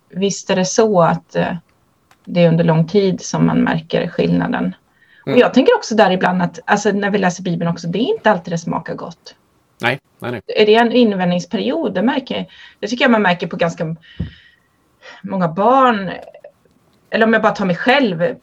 visst 0.09 0.49
är 0.49 0.55
det 0.55 0.65
så 0.65 1.01
att 1.01 1.35
eh, 1.35 1.55
det 2.25 2.43
är 2.43 2.49
under 2.49 2.63
lång 2.63 2.87
tid 2.87 3.21
som 3.21 3.45
man 3.45 3.61
märker 3.61 4.07
skillnaden. 4.07 4.75
Mm. 5.25 5.35
Och 5.35 5.39
jag 5.39 5.53
tänker 5.53 5.75
också 5.75 5.95
där 5.95 6.11
ibland 6.11 6.41
att 6.41 6.59
alltså, 6.65 6.91
när 6.91 7.09
vi 7.09 7.17
läser 7.17 7.43
Bibeln 7.43 7.71
också, 7.71 7.87
det 7.87 7.99
är 7.99 8.13
inte 8.15 8.31
alltid 8.31 8.53
det 8.53 8.57
smakar 8.57 8.93
gott. 8.93 9.35
Nej, 9.81 9.99
nej, 10.19 10.31
nej. 10.31 10.41
Är 10.47 10.65
det 10.65 10.75
en 10.75 10.91
invändningsperiod? 10.91 11.93
Det, 11.93 12.01
märker, 12.01 12.45
det 12.79 12.87
tycker 12.87 13.03
jag 13.03 13.11
man 13.11 13.21
märker 13.21 13.47
på 13.47 13.55
ganska 13.55 13.95
många 15.21 15.47
barn. 15.47 16.11
Eller 17.09 17.25
om 17.25 17.33
jag 17.33 17.41
bara 17.41 17.55
tar 17.55 17.65
mig 17.65 17.75
själv. 17.75 18.35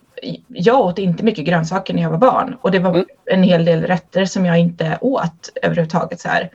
Jag 0.49 0.81
åt 0.81 0.99
inte 0.99 1.25
mycket 1.25 1.45
grönsaker 1.45 1.95
när 1.95 2.03
jag 2.03 2.11
var 2.11 2.19
barn. 2.19 2.57
Och 2.61 2.71
det 2.71 2.79
var 2.79 2.91
mm. 2.91 3.07
en 3.25 3.43
hel 3.43 3.65
del 3.65 3.83
rätter 3.83 4.25
som 4.25 4.47
jag 4.47 4.59
inte 4.59 4.99
åt 5.01 5.51
överhuvudtaget. 5.63 6.21
Så 6.21 6.29
här. 6.29 6.51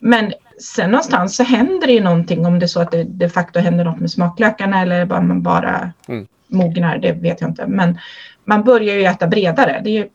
Men 0.00 0.32
sen 0.60 0.90
någonstans 0.90 1.36
så 1.36 1.42
händer 1.42 1.86
det 1.86 1.92
ju 1.92 2.00
någonting 2.00 2.46
om 2.46 2.58
det 2.58 2.64
är 2.64 2.68
så 2.68 2.80
att 2.80 2.90
det 2.90 3.04
de 3.04 3.28
facto 3.28 3.60
händer 3.60 3.84
något 3.84 4.00
med 4.00 4.10
smaklökarna 4.10 4.82
eller 4.82 5.04
bara 5.04 5.20
man 5.20 5.42
bara 5.42 5.92
mm 6.08 6.26
mognar, 6.48 6.98
det 6.98 7.12
vet 7.12 7.40
jag 7.40 7.50
inte. 7.50 7.66
Men 7.66 7.98
man 8.44 8.64
börjar 8.64 8.94
ju 8.94 9.04
äta 9.04 9.26
bredare. 9.26 9.80
Det 9.84 9.98
är, 9.98 10.08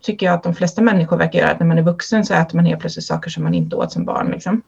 tycker 0.00 0.26
jag 0.26 0.34
att 0.34 0.42
de 0.42 0.54
flesta 0.54 0.82
människor 0.82 1.16
verkar 1.16 1.38
göra. 1.38 1.56
När 1.58 1.66
man 1.66 1.78
är 1.78 1.82
vuxen 1.82 2.24
så 2.24 2.34
äter 2.34 2.56
man 2.56 2.66
helt 2.66 2.80
plötsligt 2.80 3.04
saker 3.04 3.30
som 3.30 3.42
man 3.42 3.54
inte 3.54 3.76
åt 3.76 3.92
som 3.92 4.04
barn. 4.04 4.30
Liksom. 4.30 4.62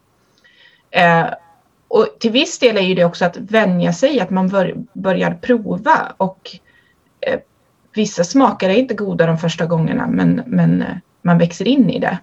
Eh, 0.91 1.27
och 1.88 2.07
till 2.19 2.31
viss 2.31 2.59
del 2.59 2.77
är 2.77 2.83
ju 2.83 2.95
det 2.95 3.05
också 3.05 3.25
att 3.25 3.37
vänja 3.37 3.93
sig, 3.93 4.21
att 4.21 4.31
man 4.31 4.49
bör, 4.49 4.75
börjar 4.93 5.35
prova. 5.35 6.12
Och 6.17 6.51
eh, 7.21 7.41
vissa 7.95 8.25
smaker 8.25 8.69
är 8.69 8.75
inte 8.75 8.95
goda 8.95 9.27
de 9.27 9.38
första 9.38 9.67
gångerna 9.67 10.07
men, 10.07 10.43
men 10.47 10.83
eh, 10.83 10.97
man 11.23 11.38
växer 11.38 11.69
in 11.69 11.91
i 11.91 11.99
det. 11.99 12.19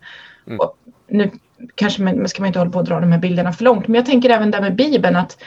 Mm. 0.48 0.60
Och 0.60 0.78
nu 1.08 1.32
kanske 1.76 2.02
man, 2.02 2.30
ska 2.30 2.41
man 2.41 2.48
inte 2.48 2.60
hålla 2.60 2.72
på 2.72 2.80
att 2.80 2.86
dra 2.86 3.00
de 3.00 3.12
här 3.12 3.20
bilderna 3.20 3.54
för 3.54 3.63
långt 3.63 3.88
men 3.88 3.96
jag 3.96 4.06
tänker 4.06 4.30
även 4.30 4.52
där 4.52 4.62
med 4.62 4.76
Bibeln 4.76 5.15
att, 5.15 5.38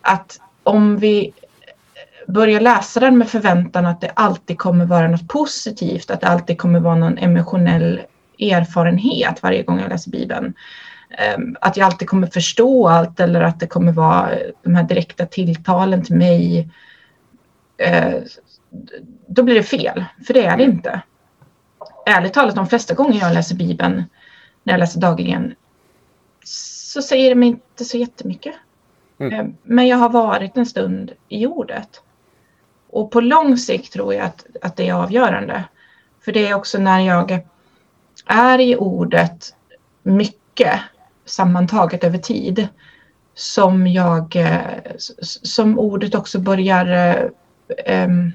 att 0.00 0.40
om 0.62 0.96
vi 0.96 1.32
börjar 2.28 2.60
läsa 2.60 3.00
den 3.00 3.18
med 3.18 3.28
förväntan 3.28 3.86
att 3.86 4.00
det 4.00 4.10
alltid 4.14 4.58
kommer 4.58 4.84
vara 4.84 5.08
något 5.08 5.28
positivt, 5.28 6.10
att 6.10 6.20
det 6.20 6.26
alltid 6.26 6.58
kommer 6.58 6.80
vara 6.80 6.94
någon 6.94 7.18
emotionell 7.18 8.00
erfarenhet 8.38 9.42
varje 9.42 9.62
gång 9.62 9.80
jag 9.80 9.88
läser 9.88 10.10
Bibeln. 10.10 10.54
Ehm, 11.10 11.56
att 11.60 11.76
jag 11.76 11.86
alltid 11.86 12.08
kommer 12.08 12.26
förstå 12.26 12.88
allt 12.88 13.20
eller 13.20 13.40
att 13.40 13.60
det 13.60 13.66
kommer 13.66 13.92
vara 13.92 14.30
de 14.62 14.74
här 14.74 14.82
direkta 14.82 15.26
tilltalen 15.26 16.04
till 16.04 16.16
mig. 16.16 16.68
Eh, 17.78 18.14
då 19.26 19.42
blir 19.42 19.54
det 19.54 19.62
fel, 19.62 20.04
för 20.26 20.34
det 20.34 20.44
är 20.44 20.56
det 20.56 20.64
inte. 20.64 21.00
Ärligt 22.06 22.34
talat, 22.34 22.54
de 22.54 22.66
flesta 22.66 22.94
gånger 22.94 23.20
jag 23.20 23.34
läser 23.34 23.54
Bibeln, 23.54 24.04
när 24.62 24.72
jag 24.72 24.80
läser 24.80 25.00
dagligen, 25.00 25.54
så 26.44 27.02
säger 27.02 27.28
det 27.28 27.34
mig 27.34 27.48
inte 27.48 27.84
så 27.84 27.96
jättemycket. 27.96 28.54
Mm. 29.18 29.32
Ehm, 29.32 29.56
men 29.62 29.86
jag 29.86 29.96
har 29.96 30.08
varit 30.08 30.56
en 30.56 30.66
stund 30.66 31.12
i 31.28 31.46
ordet. 31.46 32.02
Och 32.90 33.10
på 33.10 33.20
lång 33.20 33.56
sikt 33.56 33.92
tror 33.92 34.14
jag 34.14 34.24
att, 34.24 34.46
att 34.62 34.76
det 34.76 34.88
är 34.88 34.94
avgörande. 34.94 35.64
För 36.24 36.32
det 36.32 36.46
är 36.46 36.54
också 36.54 36.78
när 36.78 37.00
jag 37.00 37.40
är 38.26 38.58
i 38.60 38.76
ordet 38.76 39.54
mycket 40.02 40.80
sammantaget 41.24 42.04
över 42.04 42.18
tid 42.18 42.68
som 43.34 43.86
jag, 43.86 44.36
eh, 44.36 44.92
som 45.42 45.78
ordet 45.78 46.14
också 46.14 46.38
börjar 46.38 47.30
um, 47.88 48.32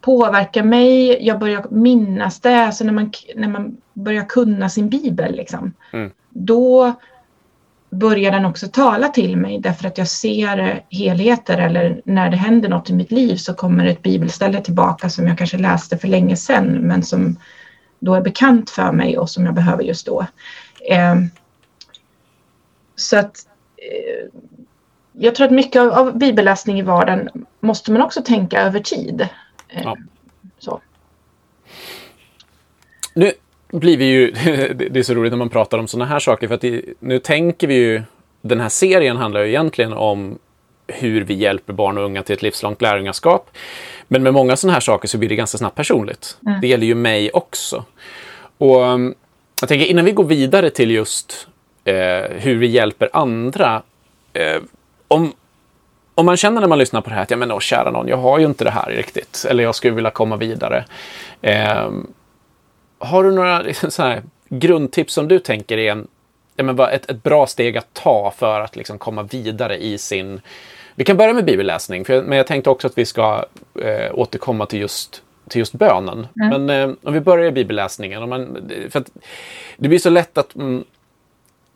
påverka 0.00 0.62
mig. 0.62 1.26
Jag 1.26 1.38
börjar 1.38 1.66
minnas 1.70 2.40
det. 2.40 2.66
Alltså 2.66 2.84
när 2.84 2.92
man, 2.92 3.12
när 3.34 3.48
man 3.48 3.76
börjar 3.94 4.24
kunna 4.24 4.68
sin 4.68 4.88
bibel, 4.88 5.34
liksom, 5.34 5.72
mm. 5.92 6.10
då 6.30 6.94
börjar 7.94 8.32
den 8.32 8.44
också 8.44 8.68
tala 8.68 9.08
till 9.08 9.36
mig 9.36 9.58
därför 9.58 9.88
att 9.88 9.98
jag 9.98 10.08
ser 10.08 10.84
helheter 10.90 11.58
eller 11.58 12.02
när 12.04 12.30
det 12.30 12.36
händer 12.36 12.68
något 12.68 12.90
i 12.90 12.94
mitt 12.94 13.10
liv 13.10 13.36
så 13.36 13.54
kommer 13.54 13.86
ett 13.86 14.02
bibelställe 14.02 14.60
tillbaka 14.60 15.10
som 15.10 15.26
jag 15.26 15.38
kanske 15.38 15.58
läste 15.58 15.98
för 15.98 16.08
länge 16.08 16.36
sedan 16.36 16.66
men 16.66 17.02
som 17.02 17.36
då 17.98 18.14
är 18.14 18.20
bekant 18.20 18.70
för 18.70 18.92
mig 18.92 19.18
och 19.18 19.30
som 19.30 19.44
jag 19.44 19.54
behöver 19.54 19.82
just 19.82 20.06
då. 20.06 20.26
Eh, 20.90 21.14
så 22.96 23.18
att 23.18 23.48
eh, 23.76 24.40
jag 25.12 25.34
tror 25.34 25.46
att 25.46 25.52
mycket 25.52 25.82
av, 25.82 25.92
av, 25.92 26.18
bibelläsning 26.18 26.78
i 26.78 26.82
vardagen 26.82 27.46
måste 27.60 27.92
man 27.92 28.02
också 28.02 28.22
tänka 28.22 28.60
över 28.60 28.80
tid. 28.80 29.28
Eh, 29.68 29.82
ja. 29.82 29.96
så. 30.58 30.80
Nu 33.14 33.32
blir 33.80 33.96
vi 33.96 34.04
ju, 34.04 34.30
det 34.90 34.96
är 34.96 35.02
så 35.02 35.14
roligt 35.14 35.32
när 35.32 35.36
man 35.36 35.48
pratar 35.48 35.78
om 35.78 35.88
sådana 35.88 36.04
här 36.04 36.18
saker 36.18 36.48
för 36.48 36.54
att 36.54 36.60
det, 36.60 36.82
nu 37.00 37.18
tänker 37.18 37.66
vi 37.66 37.74
ju, 37.74 38.02
den 38.40 38.60
här 38.60 38.68
serien 38.68 39.16
handlar 39.16 39.40
ju 39.40 39.48
egentligen 39.48 39.92
om 39.92 40.38
hur 40.86 41.24
vi 41.24 41.34
hjälper 41.34 41.72
barn 41.72 41.98
och 41.98 42.04
unga 42.04 42.22
till 42.22 42.32
ett 42.32 42.42
livslångt 42.42 42.82
lärjungaskap. 42.82 43.50
Men 44.08 44.22
med 44.22 44.34
många 44.34 44.56
sådana 44.56 44.72
här 44.72 44.80
saker 44.80 45.08
så 45.08 45.18
blir 45.18 45.28
det 45.28 45.36
ganska 45.36 45.58
snabbt 45.58 45.76
personligt. 45.76 46.36
Mm. 46.46 46.60
Det 46.60 46.68
gäller 46.68 46.86
ju 46.86 46.94
mig 46.94 47.30
också. 47.30 47.84
Och 48.58 48.82
um, 48.82 49.14
jag 49.60 49.68
tänker 49.68 49.86
innan 49.86 50.04
vi 50.04 50.12
går 50.12 50.24
vidare 50.24 50.70
till 50.70 50.90
just 50.90 51.48
eh, 51.84 51.94
hur 52.30 52.56
vi 52.56 52.66
hjälper 52.66 53.10
andra. 53.12 53.82
Eh, 54.32 54.62
om, 55.08 55.32
om 56.14 56.26
man 56.26 56.36
känner 56.36 56.60
när 56.60 56.68
man 56.68 56.78
lyssnar 56.78 57.00
på 57.00 57.10
det 57.10 57.14
här 57.14 57.22
att 57.22 57.30
ja, 57.30 57.36
men 57.36 57.52
åh, 57.52 57.60
kära 57.60 57.90
någon, 57.90 58.08
jag 58.08 58.16
har 58.16 58.38
ju 58.38 58.44
inte 58.44 58.64
det 58.64 58.70
här 58.70 58.90
riktigt. 58.90 59.46
Eller 59.48 59.64
jag 59.64 59.74
skulle 59.74 59.94
vilja 59.94 60.10
komma 60.10 60.36
vidare. 60.36 60.84
Eh, 61.42 61.90
har 63.04 63.24
du 63.24 63.32
några 63.32 63.62
liksom, 63.62 63.90
så 63.90 64.02
här, 64.02 64.22
grundtips 64.48 65.14
som 65.14 65.28
du 65.28 65.38
tänker 65.38 65.78
är 65.78 65.92
en, 65.92 66.08
ja, 66.56 66.64
men 66.64 66.80
ett, 66.80 67.10
ett 67.10 67.22
bra 67.22 67.46
steg 67.46 67.76
att 67.76 67.94
ta 67.94 68.34
för 68.36 68.60
att 68.60 68.76
liksom, 68.76 68.98
komma 68.98 69.22
vidare 69.22 69.78
i 69.78 69.98
sin... 69.98 70.40
Vi 70.94 71.04
kan 71.04 71.16
börja 71.16 71.32
med 71.32 71.44
bibelläsning, 71.44 72.04
för, 72.04 72.22
men 72.22 72.38
jag 72.38 72.46
tänkte 72.46 72.70
också 72.70 72.86
att 72.86 72.98
vi 72.98 73.06
ska 73.06 73.44
eh, 73.82 74.18
återkomma 74.18 74.66
till 74.66 74.80
just 74.80 75.22
till 75.48 75.58
just 75.58 75.72
bönen. 75.72 76.26
Mm. 76.40 76.62
Men 76.62 76.90
eh, 76.90 76.96
om 77.02 77.12
vi 77.12 77.20
börjar 77.20 77.46
i 77.46 77.52
bibelläsningen. 77.52 78.22
Om 78.22 78.30
man, 78.30 78.70
för 78.90 79.00
att, 79.00 79.10
det 79.76 79.88
blir 79.88 79.98
så 79.98 80.10
lätt 80.10 80.38
att, 80.38 80.54
mm, 80.54 80.84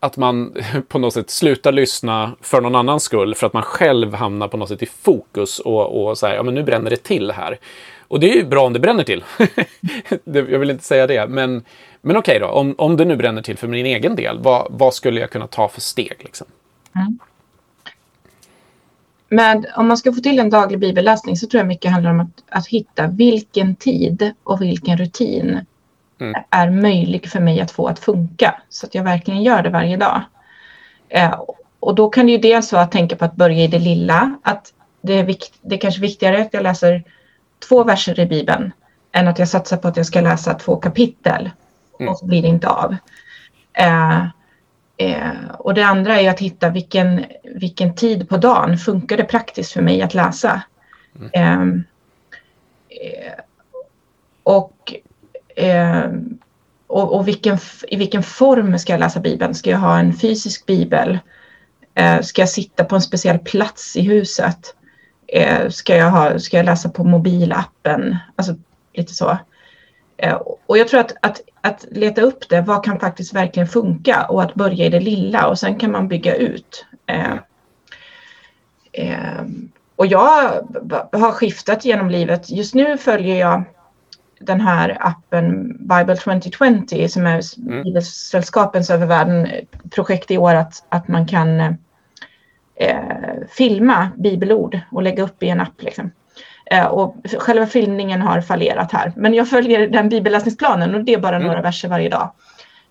att 0.00 0.16
man 0.16 0.54
på 0.88 0.98
något 0.98 1.14
sätt 1.14 1.30
slutar 1.30 1.72
lyssna 1.72 2.32
för 2.40 2.60
någon 2.60 2.74
annans 2.74 3.02
skull 3.02 3.34
för 3.34 3.46
att 3.46 3.52
man 3.52 3.62
själv 3.62 4.14
hamnar 4.14 4.48
på 4.48 4.56
något 4.56 4.68
sätt 4.68 4.82
i 4.82 4.86
fokus 4.86 5.58
och, 5.58 6.08
och 6.08 6.18
så 6.18 6.26
här, 6.26 6.34
ja 6.34 6.42
men 6.42 6.54
nu 6.54 6.62
bränner 6.62 6.90
det 6.90 7.02
till 7.02 7.30
här. 7.30 7.58
Och 8.08 8.20
det 8.20 8.32
är 8.32 8.36
ju 8.36 8.44
bra 8.44 8.66
om 8.66 8.72
det 8.72 8.80
bränner 8.80 9.04
till. 9.04 9.24
jag 10.24 10.58
vill 10.58 10.70
inte 10.70 10.84
säga 10.84 11.06
det, 11.06 11.26
men, 11.28 11.64
men 12.00 12.16
okej 12.16 12.36
okay 12.36 12.38
då, 12.38 12.46
om, 12.46 12.74
om 12.78 12.96
det 12.96 13.04
nu 13.04 13.16
bränner 13.16 13.42
till 13.42 13.56
för 13.56 13.68
min 13.68 13.86
egen 13.86 14.16
del, 14.16 14.38
vad, 14.38 14.66
vad 14.70 14.94
skulle 14.94 15.20
jag 15.20 15.30
kunna 15.30 15.46
ta 15.46 15.68
för 15.68 15.80
steg? 15.80 16.16
Liksom? 16.18 16.46
Mm. 16.94 17.18
Men 19.28 19.66
om 19.76 19.88
man 19.88 19.96
ska 19.96 20.12
få 20.12 20.20
till 20.20 20.38
en 20.38 20.50
daglig 20.50 20.80
bibelläsning 20.80 21.36
så 21.36 21.46
tror 21.46 21.58
jag 21.58 21.66
mycket 21.66 21.90
handlar 21.90 22.10
om 22.10 22.20
att, 22.20 22.42
att 22.48 22.66
hitta 22.66 23.06
vilken 23.06 23.74
tid 23.74 24.32
och 24.42 24.62
vilken 24.62 24.98
rutin 24.98 25.60
mm. 26.20 26.42
är 26.50 26.70
möjlig 26.70 27.28
för 27.28 27.40
mig 27.40 27.60
att 27.60 27.70
få 27.70 27.86
att 27.86 27.98
funka 27.98 28.60
så 28.68 28.86
att 28.86 28.94
jag 28.94 29.04
verkligen 29.04 29.42
gör 29.42 29.62
det 29.62 29.70
varje 29.70 29.96
dag. 29.96 30.22
Eh, 31.08 31.40
och 31.80 31.94
då 31.94 32.10
kan 32.10 32.26
det 32.26 32.32
ju 32.32 32.38
dels 32.38 32.72
vara 32.72 32.82
att 32.82 32.92
tänka 32.92 33.16
på 33.16 33.24
att 33.24 33.36
börja 33.36 33.64
i 33.64 33.66
det 33.66 33.78
lilla, 33.78 34.34
att 34.42 34.72
det 35.00 35.14
är, 35.14 35.24
vikt, 35.24 35.54
det 35.62 35.74
är 35.74 35.80
kanske 35.80 36.00
viktigare 36.00 36.42
att 36.42 36.54
jag 36.54 36.62
läser 36.62 37.04
två 37.68 37.84
verser 37.84 38.20
i 38.20 38.26
Bibeln 38.26 38.72
än 39.12 39.28
att 39.28 39.38
jag 39.38 39.48
satsar 39.48 39.76
på 39.76 39.88
att 39.88 39.96
jag 39.96 40.06
ska 40.06 40.20
läsa 40.20 40.54
två 40.54 40.76
kapitel 40.76 41.50
mm. 42.00 42.12
och 42.12 42.18
så 42.18 42.26
blir 42.26 42.42
det 42.42 42.48
inte 42.48 42.68
av. 42.68 42.96
Eh, 43.72 44.26
eh, 44.96 45.50
och 45.58 45.74
det 45.74 45.82
andra 45.82 46.20
är 46.20 46.30
att 46.30 46.40
hitta 46.40 46.70
vilken, 46.70 47.24
vilken 47.44 47.94
tid 47.94 48.28
på 48.28 48.36
dagen 48.36 48.78
funkar 48.78 49.16
det 49.16 49.24
praktiskt 49.24 49.72
för 49.72 49.82
mig 49.82 50.02
att 50.02 50.14
läsa. 50.14 50.62
Mm. 51.16 51.30
Ehm, 51.32 51.84
eh, 52.88 53.42
och, 54.42 54.94
ehm, 55.56 56.38
och, 56.86 57.16
och 57.16 57.28
vilken, 57.28 57.58
i 57.88 57.96
vilken 57.96 58.22
form 58.22 58.78
ska 58.78 58.92
jag 58.92 59.00
läsa 59.00 59.20
Bibeln? 59.20 59.54
Ska 59.54 59.70
jag 59.70 59.78
ha 59.78 59.98
en 59.98 60.14
fysisk 60.14 60.66
bibel? 60.66 61.18
Eh, 61.94 62.20
ska 62.20 62.42
jag 62.42 62.48
sitta 62.48 62.84
på 62.84 62.94
en 62.94 63.02
speciell 63.02 63.38
plats 63.38 63.96
i 63.96 64.02
huset? 64.02 64.74
Eh, 65.28 65.68
ska, 65.68 65.96
jag 65.96 66.10
ha, 66.10 66.38
ska 66.38 66.56
jag 66.56 66.66
läsa 66.66 66.88
på 66.88 67.04
mobilappen? 67.04 68.16
Alltså 68.36 68.54
lite 68.94 69.14
så. 69.14 69.38
Eh, 70.16 70.34
och 70.66 70.78
jag 70.78 70.88
tror 70.88 71.00
att, 71.00 71.12
att, 71.22 71.40
att 71.60 71.86
leta 71.90 72.20
upp 72.20 72.48
det, 72.48 72.60
vad 72.60 72.84
kan 72.84 73.00
faktiskt 73.00 73.34
verkligen 73.34 73.68
funka 73.68 74.26
och 74.28 74.42
att 74.42 74.54
börja 74.54 74.84
i 74.84 74.88
det 74.88 75.00
lilla 75.00 75.46
och 75.46 75.58
sen 75.58 75.78
kan 75.78 75.92
man 75.92 76.08
bygga 76.08 76.34
ut. 76.34 76.86
Eh, 77.06 77.34
och 79.96 80.06
jag 80.06 80.22
har 81.12 81.32
skiftat 81.32 81.84
genom 81.84 82.10
livet. 82.10 82.50
Just 82.50 82.74
nu 82.74 82.98
följer 82.98 83.36
jag 83.36 83.64
den 84.40 84.60
här 84.60 84.96
appen 85.00 85.76
Bible 85.88 86.16
2020 86.16 87.08
som 87.08 87.26
är 87.26 87.40
mm. 87.58 87.82
Bibelsällskapens 87.82 88.90
över 88.90 89.06
världen 89.06 89.48
projekt 89.90 90.30
i 90.30 90.38
år 90.38 90.54
att, 90.54 90.84
att 90.88 91.08
man 91.08 91.26
kan 91.26 91.76
eh, 92.80 92.98
filma 93.50 94.08
bibelord 94.16 94.80
och 94.90 95.02
lägga 95.02 95.22
upp 95.22 95.42
i 95.42 95.48
en 95.48 95.60
app. 95.60 95.82
Liksom. 95.82 96.10
Eh, 96.70 96.86
och 96.86 97.16
själva 97.38 97.66
filmningen 97.66 98.22
har 98.22 98.40
fallerat 98.40 98.92
här. 98.92 99.12
Men 99.16 99.34
jag 99.34 99.48
följer 99.48 99.88
den 99.88 100.08
bibelläsningsplanen 100.08 100.94
och 100.94 101.04
det 101.04 101.14
är 101.14 101.18
bara 101.18 101.36
mm. 101.36 101.48
några 101.48 101.62
verser 101.62 101.88
varje 101.88 102.08
dag. 102.08 102.30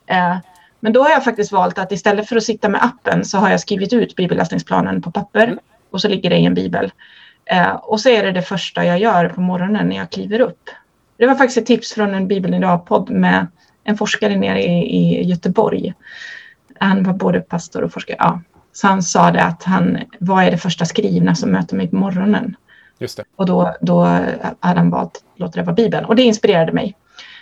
Eh, 0.07 0.37
men 0.79 0.93
då 0.93 1.03
har 1.03 1.09
jag 1.09 1.23
faktiskt 1.23 1.51
valt 1.51 1.79
att 1.79 1.91
istället 1.91 2.29
för 2.29 2.35
att 2.35 2.43
sitta 2.43 2.69
med 2.69 2.83
appen 2.83 3.25
så 3.25 3.37
har 3.37 3.49
jag 3.49 3.59
skrivit 3.59 3.93
ut 3.93 4.15
bibelläsningsplanen 4.15 5.01
på 5.01 5.11
papper 5.11 5.43
mm. 5.43 5.59
och 5.91 6.01
så 6.01 6.07
ligger 6.07 6.29
det 6.29 6.37
i 6.37 6.45
en 6.45 6.53
bibel. 6.53 6.91
Eh, 7.45 7.71
och 7.71 7.99
så 7.99 8.09
är 8.09 8.23
det 8.23 8.31
det 8.31 8.41
första 8.41 8.85
jag 8.85 8.99
gör 8.99 9.29
på 9.29 9.41
morgonen 9.41 9.89
när 9.89 9.95
jag 9.95 10.09
kliver 10.09 10.39
upp. 10.39 10.69
Det 11.17 11.27
var 11.27 11.35
faktiskt 11.35 11.57
ett 11.57 11.65
tips 11.65 11.93
från 11.93 12.13
en 12.13 12.27
Bibeln 12.27 12.53
idag-podd 12.53 13.09
med 13.09 13.47
en 13.83 13.97
forskare 13.97 14.35
nere 14.35 14.63
i, 14.63 14.97
i 14.97 15.23
Göteborg. 15.23 15.93
Han 16.79 17.03
var 17.03 17.13
både 17.13 17.41
pastor 17.41 17.83
och 17.83 17.93
forskare. 17.93 18.17
Ja, 18.19 18.41
så 18.77 18.87
han 18.87 19.03
sa 19.03 19.31
det 19.31 19.43
att 19.43 19.63
han, 19.63 19.97
vad 20.19 20.43
är 20.43 20.51
det 20.51 20.57
första 20.57 20.85
skrivna 20.85 21.35
som 21.35 21.51
möter 21.51 21.75
mig 21.75 21.87
på 21.87 21.95
morgonen? 21.95 22.55
Just 22.99 23.17
det. 23.17 23.23
Och 23.35 23.45
då, 23.45 23.75
då 23.81 24.03
hade 24.59 24.79
han 24.79 24.89
valt 24.89 25.17
att 25.17 25.39
låta 25.39 25.59
det 25.59 25.65
vara 25.65 25.75
Bibeln. 25.75 26.05
Och 26.05 26.15
det 26.15 26.21
inspirerade 26.21 26.71
mig. 26.71 26.95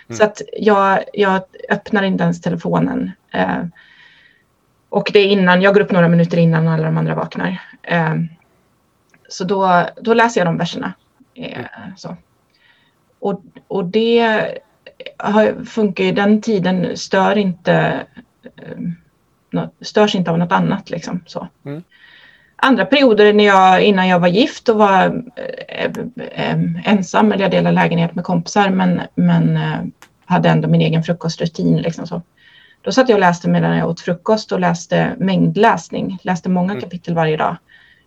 Mm. 0.08 0.16
Så 0.16 0.24
att 0.24 0.42
jag, 0.58 1.04
jag 1.12 1.42
öppnar 1.68 2.02
inte 2.02 2.24
ens 2.24 2.40
telefonen. 2.40 3.10
Eh, 3.32 3.64
och 4.88 5.10
det 5.12 5.18
är 5.18 5.26
innan, 5.26 5.62
jag 5.62 5.74
går 5.74 5.80
upp 5.80 5.90
några 5.90 6.08
minuter 6.08 6.38
innan 6.38 6.68
alla 6.68 6.84
de 6.84 6.98
andra 6.98 7.14
vaknar. 7.14 7.62
Eh, 7.82 8.14
så 9.28 9.44
då, 9.44 9.86
då 10.00 10.14
läser 10.14 10.40
jag 10.40 10.48
de 10.48 10.58
verserna. 10.58 10.92
Eh, 11.34 11.58
mm. 11.58 11.96
så. 11.96 12.16
Och, 13.18 13.42
och 13.68 13.84
det 13.84 14.48
har, 15.16 15.64
funkar 15.64 16.04
ju, 16.04 16.12
den 16.12 16.42
tiden 16.42 16.96
stör 16.96 17.38
inte 17.38 18.06
eh, 18.56 18.78
störs 19.80 20.14
inte 20.14 20.30
av 20.30 20.38
något 20.38 20.52
annat. 20.52 20.90
Liksom, 20.90 21.20
så. 21.26 21.48
Mm. 21.64 21.82
andra 22.56 22.86
perioder 22.86 23.32
när 23.32 23.44
jag, 23.44 23.82
innan 23.82 24.08
jag 24.08 24.18
var 24.18 24.28
gift 24.28 24.68
och 24.68 24.76
var 24.76 25.24
eh, 25.68 25.90
eh, 26.30 26.90
ensam 26.92 27.32
eller 27.32 27.44
jag 27.44 27.50
delade 27.50 27.74
lägenhet 27.74 28.14
med 28.14 28.24
kompisar 28.24 28.70
men, 28.70 29.00
men 29.14 29.56
eh, 29.56 29.78
hade 30.24 30.48
ändå 30.48 30.68
min 30.68 30.80
egen 30.80 31.02
frukostrutin. 31.02 31.76
Liksom 31.76 32.06
så. 32.06 32.22
Då 32.82 32.92
satt 32.92 33.08
jag 33.08 33.16
och 33.16 33.20
läste 33.20 33.48
medan 33.48 33.76
jag 33.76 33.88
åt 33.88 34.00
frukost 34.00 34.52
och 34.52 34.60
läste 34.60 35.14
mängdläsning. 35.18 36.18
Läste 36.22 36.48
många 36.48 36.72
mm. 36.72 36.82
kapitel 36.82 37.14
varje 37.14 37.36
dag 37.36 37.56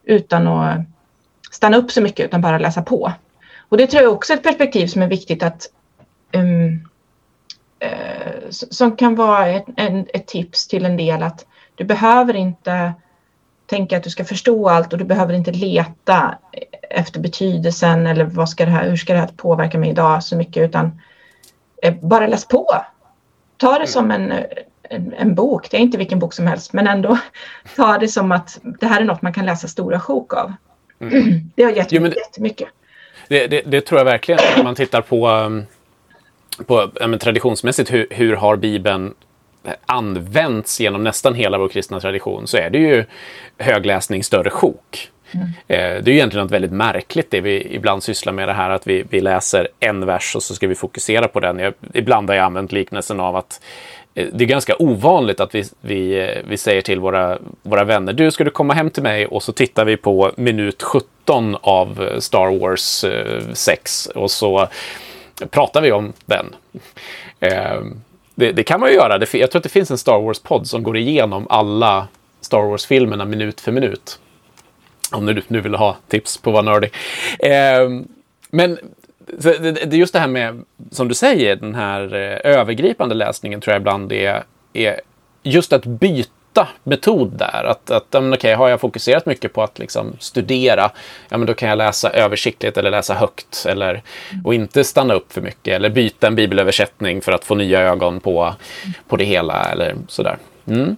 utan 0.04 0.48
att 0.48 0.80
stanna 1.52 1.78
upp 1.78 1.92
så 1.92 2.02
mycket 2.02 2.26
utan 2.26 2.42
bara 2.42 2.58
läsa 2.58 2.82
på. 2.82 3.14
Och 3.70 3.78
det 3.78 3.88
tror 3.88 4.04
jag 4.04 4.14
också 4.14 4.34
är 4.34 4.38
ett 4.38 4.44
perspektiv 4.44 4.88
som 4.88 5.02
är 5.02 5.08
viktigt 5.08 5.44
att 5.44 5.68
um, 6.34 6.90
som 8.50 8.96
kan 8.96 9.16
vara 9.16 9.48
ett, 9.48 9.66
en, 9.78 10.08
ett 10.14 10.28
tips 10.28 10.68
till 10.68 10.86
en 10.86 10.98
del 10.98 11.24
att 11.24 11.46
du 11.76 11.84
behöver 11.84 12.36
inte 12.36 12.94
tänka 13.66 13.98
att 13.98 14.04
du 14.04 14.10
ska 14.10 14.26
förstå 14.26 14.70
allt 14.70 14.94
och 14.94 15.00
du 15.00 15.06
behöver 15.06 15.34
inte 15.34 15.52
leta 15.52 16.38
efter 16.90 17.20
betydelsen 17.20 18.08
eller 18.08 18.26
vad 18.26 18.50
ska 18.50 18.66
det 18.66 18.72
här, 18.72 18.90
hur 18.90 18.96
ska 18.96 19.14
det 19.14 19.20
här 19.20 19.28
påverka 19.28 19.78
mig 19.78 19.90
idag 19.90 20.24
så 20.24 20.36
mycket 20.36 20.70
utan 20.70 21.02
eh, 21.82 21.94
bara 22.02 22.28
läs 22.28 22.48
på. 22.48 22.76
Ta 23.58 23.72
det 23.72 23.76
mm. 23.76 23.88
som 23.88 24.12
en, 24.12 24.32
en, 24.84 25.14
en, 25.14 25.36
bok, 25.36 25.72
det 25.72 25.78
är 25.78 25.82
inte 25.82 25.98
vilken 25.98 26.20
bok 26.20 26.34
som 26.34 26.48
helst 26.48 26.74
men 26.74 26.88
ändå 26.88 27.18
ta 27.76 27.98
det 27.98 28.08
som 28.08 28.32
att 28.32 28.60
det 28.80 28.88
här 28.88 29.02
är 29.02 29.06
något 29.06 29.22
man 29.22 29.34
kan 29.34 29.46
läsa 29.46 29.68
stora 29.68 30.00
sjok 30.00 30.34
av. 30.34 30.54
Mm. 31.00 31.52
Det 31.56 31.64
har 31.64 31.72
gett 31.72 31.92
jo, 31.92 32.02
men, 32.02 32.12
jättemycket. 32.12 32.68
Det, 33.28 33.48
det, 33.48 33.62
det, 33.62 33.82
tror 33.82 34.00
jag 34.00 34.06
verkligen. 34.06 34.40
Om 34.58 34.64
man 34.64 34.76
tittar 34.76 35.02
på, 35.02 35.30
um, 35.30 35.66
på 36.68 36.92
ja, 37.00 37.18
traditionsmässigt 37.18 37.94
hur, 37.94 38.08
hur 38.10 38.36
har 38.36 38.56
Bibeln 38.56 39.14
använts 39.86 40.80
genom 40.80 41.04
nästan 41.04 41.36
hela 41.36 41.58
vår 41.58 41.68
kristna 41.68 42.00
tradition 42.00 42.48
så 42.48 42.58
är 42.58 42.70
det 42.70 42.78
ju 42.78 43.06
högläsning 43.58 44.24
större 44.24 44.50
sjok. 44.50 45.10
Mm. 45.32 45.48
Eh, 45.68 46.04
det 46.04 46.12
är 46.12 46.16
egentligen 46.16 46.46
något 46.46 46.52
väldigt 46.52 46.72
märkligt 46.72 47.32
det 47.32 47.42
vi 47.42 47.76
ibland 47.76 48.04
sysslar 48.04 48.34
med 48.34 48.48
det 48.48 48.54
här 48.54 48.70
att 48.70 48.88
vi, 48.88 49.04
vi 49.10 49.22
läser 49.22 49.68
en 49.80 50.06
vers 50.06 50.36
och 50.36 50.44
så 50.44 50.56
ska 50.56 50.68
vi 50.68 50.76
fokusera 50.76 51.28
på 51.28 51.40
den. 51.40 51.60
Jag, 51.60 51.74
ibland 51.94 52.30
har 52.30 52.36
jag 52.36 52.46
använt 52.46 52.72
liknelsen 52.72 53.20
av 53.20 53.36
att 53.36 53.62
eh, 54.16 54.28
det 54.34 54.44
är 54.44 54.48
ganska 54.48 54.76
ovanligt 54.80 55.40
att 55.40 55.56
vi, 55.56 55.64
vi, 55.82 56.20
eh, 56.20 56.44
vi 56.48 56.58
säger 56.58 56.82
till 56.82 57.00
våra, 57.00 57.38
våra 57.62 57.84
vänner, 57.84 58.14
du 58.14 58.32
ska 58.32 58.44
du 58.44 58.52
komma 58.52 58.74
hem 58.74 58.90
till 58.90 59.04
mig 59.04 59.26
och 59.26 59.44
så 59.44 59.52
tittar 59.52 59.86
vi 59.86 59.98
på 59.98 60.32
minut 60.38 60.84
17 60.84 61.58
av 61.62 62.20
Star 62.20 62.60
Wars 62.60 63.06
6 63.54 64.06
och 64.06 64.32
så 64.32 64.68
pratar 65.50 65.82
vi 65.82 65.92
om 65.92 66.14
den. 66.26 66.56
Ehm, 67.40 68.02
det, 68.36 68.52
det, 68.52 68.64
kan 68.64 68.80
man 68.80 68.90
ju 68.90 68.96
göra. 68.96 69.18
Det, 69.18 69.34
jag 69.34 69.52
tror 69.52 69.60
att 69.60 69.64
det 69.64 69.70
finns 69.70 69.92
en 69.92 69.98
Star 69.98 70.20
Wars-podd 70.20 70.68
som 70.68 70.84
går 70.84 70.98
igenom 70.98 71.48
alla 71.50 72.08
Star 72.42 72.62
Wars-filmerna 72.62 73.26
minut 73.26 73.62
för 73.62 73.72
minut. 73.72 74.20
Om 75.12 75.26
du 75.26 75.42
nu 75.48 75.62
vill 75.62 75.76
ha 75.76 75.98
tips 76.08 76.38
på 76.38 76.52
vad 76.52 76.66
nördig. 76.66 76.92
Eh, 77.40 77.90
men 78.50 78.80
det, 79.38 79.72
det, 79.86 79.98
just 79.98 80.14
det 80.14 80.20
här 80.20 80.28
med, 80.28 80.64
som 80.92 81.08
du 81.08 81.16
säger, 81.16 81.56
den 81.56 81.76
här 81.76 82.14
eh, 82.14 82.52
övergripande 82.54 83.16
läsningen 83.16 83.62
tror 83.62 83.74
jag 83.74 83.80
ibland 83.80 84.12
är, 84.12 84.44
är 84.74 85.02
just 85.44 85.74
att 85.74 85.86
byta 85.86 86.30
metod 86.84 87.32
där. 87.32 87.64
Att, 87.64 87.92
att 87.92 88.16
okay, 88.16 88.54
har 88.54 88.70
jag 88.70 88.82
fokuserat 88.82 89.26
mycket 89.26 89.54
på 89.54 89.64
att 89.64 89.80
liksom 89.80 90.14
studera, 90.20 90.92
ja 91.30 91.38
men 91.38 91.48
då 91.48 91.54
kan 91.54 91.70
jag 91.70 91.78
läsa 91.78 92.10
översiktligt 92.10 92.78
eller 92.78 92.92
läsa 92.92 93.14
högt. 93.14 93.66
Eller, 93.68 94.02
och 94.44 94.54
inte 94.54 94.84
stanna 94.84 95.14
upp 95.14 95.34
för 95.34 95.42
mycket 95.42 95.76
eller 95.76 95.90
byta 95.90 96.28
en 96.28 96.36
bibelöversättning 96.36 97.22
för 97.22 97.32
att 97.32 97.46
få 97.46 97.56
nya 97.56 97.82
ögon 97.82 98.20
på, 98.20 98.56
på 99.08 99.16
det 99.16 99.26
hela 99.26 99.64
eller 99.64 99.96
sådär. 100.08 100.38
Mm. 100.68 100.96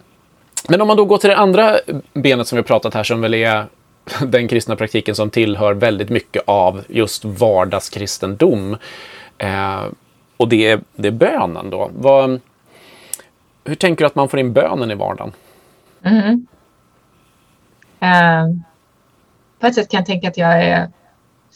Men 0.69 0.81
om 0.81 0.87
man 0.87 0.97
då 0.97 1.05
går 1.05 1.17
till 1.17 1.29
det 1.29 1.37
andra 1.37 1.77
benet 2.13 2.47
som 2.47 2.55
vi 2.55 2.59
har 2.59 2.67
pratat 2.67 2.93
här 2.93 3.03
som 3.03 3.21
väl 3.21 3.33
är 3.33 3.65
den 4.25 4.47
kristna 4.47 4.75
praktiken 4.75 5.15
som 5.15 5.29
tillhör 5.29 5.73
väldigt 5.73 6.09
mycket 6.09 6.43
av 6.45 6.83
just 6.87 7.25
vardagskristendom. 7.25 8.77
Eh, 9.37 9.81
och 10.37 10.47
det 10.47 10.71
är, 10.71 10.81
det 10.95 11.07
är 11.07 11.11
bönen 11.11 11.69
då. 11.69 11.91
Vad, 11.93 12.39
hur 13.63 13.75
tänker 13.75 14.03
du 14.03 14.07
att 14.07 14.15
man 14.15 14.29
får 14.29 14.39
in 14.39 14.53
bönen 14.53 14.91
i 14.91 14.95
vardagen? 14.95 15.31
Mm. 16.03 16.47
Uh, 18.03 18.55
på 19.59 19.67
ett 19.67 19.75
sätt 19.75 19.91
kan 19.91 19.97
jag 19.97 20.05
tänka 20.05 20.27
att 20.27 20.37
jag 20.37 20.63
är 20.63 20.91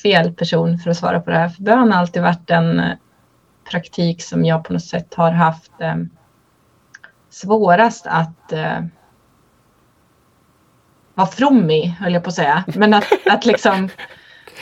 fel 0.03 0.33
person 0.33 0.77
för 0.77 0.89
att 0.89 0.97
svara 0.97 1.19
på 1.19 1.29
det 1.29 1.37
här. 1.37 1.49
För 1.49 1.63
bön 1.63 1.91
har 1.91 1.99
alltid 1.99 2.21
varit 2.21 2.49
en 2.49 2.79
eh, 2.79 2.97
praktik 3.71 4.23
som 4.23 4.45
jag 4.45 4.63
på 4.63 4.73
något 4.73 4.83
sätt 4.83 5.13
har 5.13 5.31
haft 5.31 5.71
um, 5.79 6.09
svårast 7.29 8.07
att 8.07 8.53
uh, 8.53 8.85
vara 11.13 11.27
from 11.27 11.71
i, 11.71 11.87
höll 11.87 12.13
jag 12.13 12.23
på 12.23 12.29
att 12.29 12.35
säga. 12.35 12.63
Men 12.67 12.93
att, 12.93 13.05
att 13.25 13.45
liksom... 13.45 13.89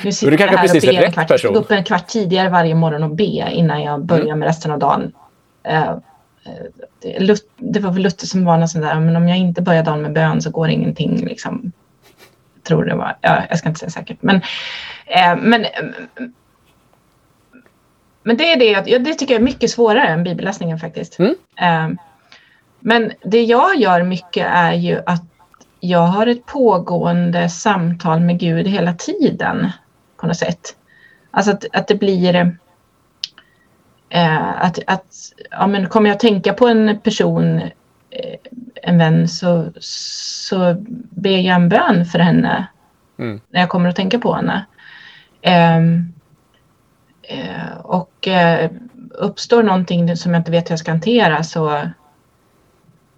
Nu 0.03 0.11
sitter 0.11 0.31
du 0.31 0.37
kanske 0.37 0.57
precis 0.57 0.83
är 0.83 1.01
rätt 1.01 1.15
person. 1.15 1.37
Jag 1.43 1.53
går 1.53 1.61
upp 1.61 1.71
en 1.71 1.83
kvart 1.83 2.07
tidigare 2.07 2.49
varje 2.49 2.75
morgon 2.75 3.03
och 3.03 3.15
be 3.15 3.51
innan 3.51 3.83
jag 3.83 4.05
börjar 4.05 4.25
mm. 4.25 4.39
med 4.39 4.45
resten 4.45 4.71
av 4.71 4.79
dagen. 4.79 5.11
Uh, 5.71 5.97
det, 6.99 7.39
det 7.57 7.79
var 7.79 7.91
väl 7.91 8.03
Luther 8.03 8.27
som 8.27 8.45
var 8.45 8.57
någon 8.57 8.67
sån 8.67 8.81
där, 8.81 8.99
men 8.99 9.15
om 9.15 9.27
jag 9.27 9.37
inte 9.37 9.61
börjar 9.61 9.83
dagen 9.83 10.01
med 10.01 10.13
bön 10.13 10.41
så 10.41 10.49
går 10.49 10.69
ingenting. 10.69 11.25
Liksom, 11.25 11.71
jag 12.55 12.63
tror 12.63 12.85
det 12.85 12.95
var, 12.95 13.17
ja, 13.21 13.43
jag 13.49 13.57
ska 13.57 13.69
inte 13.69 13.79
säga 13.79 13.89
säkert. 13.89 14.17
Men, 14.21 14.35
eh, 15.05 15.35
men, 15.37 15.65
men 18.23 18.37
det 18.37 18.51
är 18.51 18.59
det, 18.59 18.89
ja, 18.89 18.99
det 18.99 19.13
tycker 19.13 19.33
jag 19.33 19.41
är 19.41 19.45
mycket 19.45 19.71
svårare 19.71 20.07
än 20.07 20.23
bibelläsningen 20.23 20.79
faktiskt. 20.79 21.19
Mm. 21.19 21.35
Eh, 21.61 21.99
men 22.79 23.11
det 23.23 23.43
jag 23.43 23.75
gör 23.75 24.03
mycket 24.03 24.47
är 24.49 24.73
ju 24.73 25.01
att 25.05 25.23
jag 25.79 26.07
har 26.07 26.27
ett 26.27 26.45
pågående 26.45 27.49
samtal 27.49 28.19
med 28.19 28.39
Gud 28.39 28.67
hela 28.67 28.93
tiden 28.93 29.71
på 30.17 30.27
något 30.27 30.37
sätt. 30.37 30.75
Alltså 31.31 31.51
att, 31.51 31.65
att 31.73 31.87
det 31.87 31.95
blir 31.95 32.57
Eh, 34.13 34.63
att, 34.63 34.79
att 34.87 35.33
ja, 35.51 35.67
men 35.67 35.89
kommer 35.89 36.09
jag 36.09 36.19
tänka 36.19 36.53
på 36.53 36.67
en 36.67 36.99
person, 36.99 37.61
eh, 38.09 38.35
en 38.83 38.97
vän, 38.97 39.27
så, 39.27 39.71
så 39.79 40.75
ber 41.09 41.37
jag 41.37 41.55
en 41.55 41.69
bön 41.69 42.05
för 42.05 42.19
henne 42.19 42.67
mm. 43.19 43.41
när 43.49 43.59
jag 43.59 43.69
kommer 43.69 43.89
att 43.89 43.95
tänka 43.95 44.19
på 44.19 44.33
henne. 44.33 44.65
Ehm, 45.41 46.13
eh, 47.21 47.77
och 47.83 48.27
eh, 48.27 48.71
uppstår 49.11 49.63
någonting 49.63 50.17
som 50.17 50.33
jag 50.33 50.39
inte 50.39 50.51
vet 50.51 50.69
hur 50.69 50.71
jag 50.71 50.79
ska 50.79 50.91
hantera 50.91 51.43
så 51.43 51.81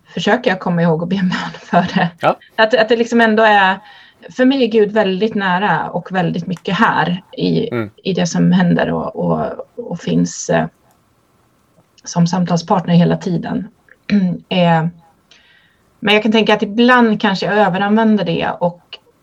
försöker 0.06 0.50
jag 0.50 0.60
komma 0.60 0.82
ihåg 0.82 1.04
att 1.04 1.10
be 1.10 1.16
en 1.16 1.30
bön 1.30 1.60
för 1.60 1.96
det. 1.96 2.10
Ja. 2.20 2.38
Att, 2.56 2.74
att 2.74 2.90
det 2.90 2.98
liksom 2.98 3.22
ändå 3.22 3.44
är 3.44 3.80
för 4.30 4.46
mig 4.46 4.64
är 4.64 4.68
Gud 4.68 4.92
väldigt 4.92 5.36
nära 5.36 5.90
och 5.90 6.12
väldigt 6.12 6.48
mycket 6.48 6.76
här 6.76 7.24
i, 7.38 7.70
mm. 7.70 7.90
i 8.04 8.14
det 8.14 8.28
som 8.28 8.52
händer 8.52 8.92
och, 8.92 9.16
och, 9.16 9.68
och 9.76 10.00
finns 10.00 10.50
eh, 10.50 10.68
som 12.06 12.28
samtalspartner 12.28 12.94
hela 12.94 13.18
tiden. 13.18 13.68
eh, 14.50 14.86
men 16.00 16.14
jag 16.14 16.24
kan 16.24 16.32
tänka 16.32 16.54
att 16.54 16.64
ibland 16.64 17.22
kanske 17.22 17.46
jag 17.46 17.58
överanvänder 17.58 18.26
det 18.26 18.50
och 18.60 18.82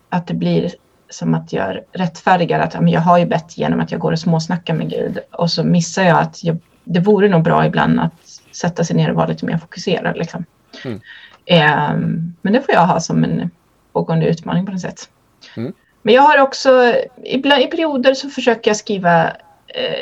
att 0.08 0.26
det 0.26 0.34
blir 0.34 0.70
som 1.10 1.34
att 1.34 1.52
jag 1.52 1.78
rättfärdigar 1.92 2.60
att 2.60 2.90
jag 2.90 3.00
har 3.00 3.18
ju 3.18 3.26
bett 3.26 3.58
genom 3.58 3.80
att 3.80 3.90
jag 3.90 4.00
går 4.00 4.12
och 4.12 4.18
småsnackar 4.18 4.74
med 4.74 4.90
Gud 4.90 5.18
och 5.30 5.50
så 5.50 5.64
missar 5.64 6.02
jag 6.02 6.18
att 6.18 6.44
jag, 6.44 6.58
det 6.84 7.00
vore 7.00 7.28
nog 7.28 7.42
bra 7.42 7.66
ibland 7.66 8.00
att 8.00 8.40
sätta 8.52 8.84
sig 8.84 8.96
ner 8.96 9.10
och 9.10 9.16
vara 9.16 9.26
lite 9.26 9.46
mer 9.46 9.58
fokuserad. 9.58 10.16
Liksom. 10.16 10.44
Mm. 10.84 11.00
Eh, 11.46 11.96
men 12.42 12.52
det 12.52 12.62
får 12.62 12.74
jag 12.74 12.86
ha 12.86 13.00
som 13.00 13.24
en 13.24 13.50
pågående 13.92 14.26
utmaning 14.26 14.66
på 14.66 14.72
något 14.72 14.80
sätt. 14.80 15.08
Mm. 15.56 15.72
Men 16.02 16.14
jag 16.14 16.22
har 16.22 16.38
också, 16.38 16.94
ibland, 17.24 17.62
i 17.62 17.66
perioder 17.66 18.14
så 18.14 18.28
försöker 18.28 18.70
jag 18.70 18.76
skriva 18.76 19.32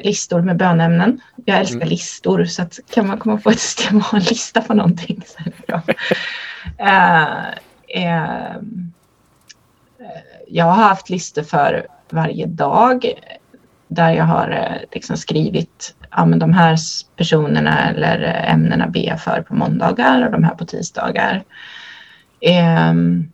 listor 0.03 0.41
med 0.41 0.57
bönämnen. 0.57 1.21
Jag 1.45 1.59
älskar 1.59 1.77
mm. 1.77 1.89
listor 1.89 2.45
så 2.45 2.63
att 2.63 2.79
kan 2.91 3.07
man 3.07 3.19
komma 3.19 3.37
på 3.37 3.51
ett 3.51 3.61
system 3.61 3.97
och 3.97 4.03
ha 4.03 4.19
en 4.19 4.25
lista 4.25 4.61
på 4.61 4.75
någonting 4.75 5.23
så 5.27 5.39
är 5.39 5.45
det 5.45 5.67
bra. 5.67 5.83
eh, 6.79 7.49
eh, 7.89 8.57
jag 10.49 10.65
har 10.65 10.83
haft 10.83 11.11
listor 11.11 11.43
för 11.43 11.87
varje 12.11 12.47
dag 12.47 13.13
där 13.89 14.11
jag 14.11 14.25
har 14.25 14.51
eh, 14.51 14.89
liksom 14.93 15.17
skrivit 15.17 15.95
ja, 16.11 16.25
men 16.25 16.39
de 16.39 16.53
här 16.53 16.77
personerna 17.17 17.91
eller 17.91 18.45
ämnena 18.49 18.87
ber 18.87 19.01
jag 19.01 19.21
för 19.21 19.43
på 19.43 19.55
måndagar 19.55 20.27
och 20.27 20.33
de 20.33 20.45
här 20.45 20.55
på 20.55 20.65
tisdagar. 20.65 21.45
Um, 22.91 23.33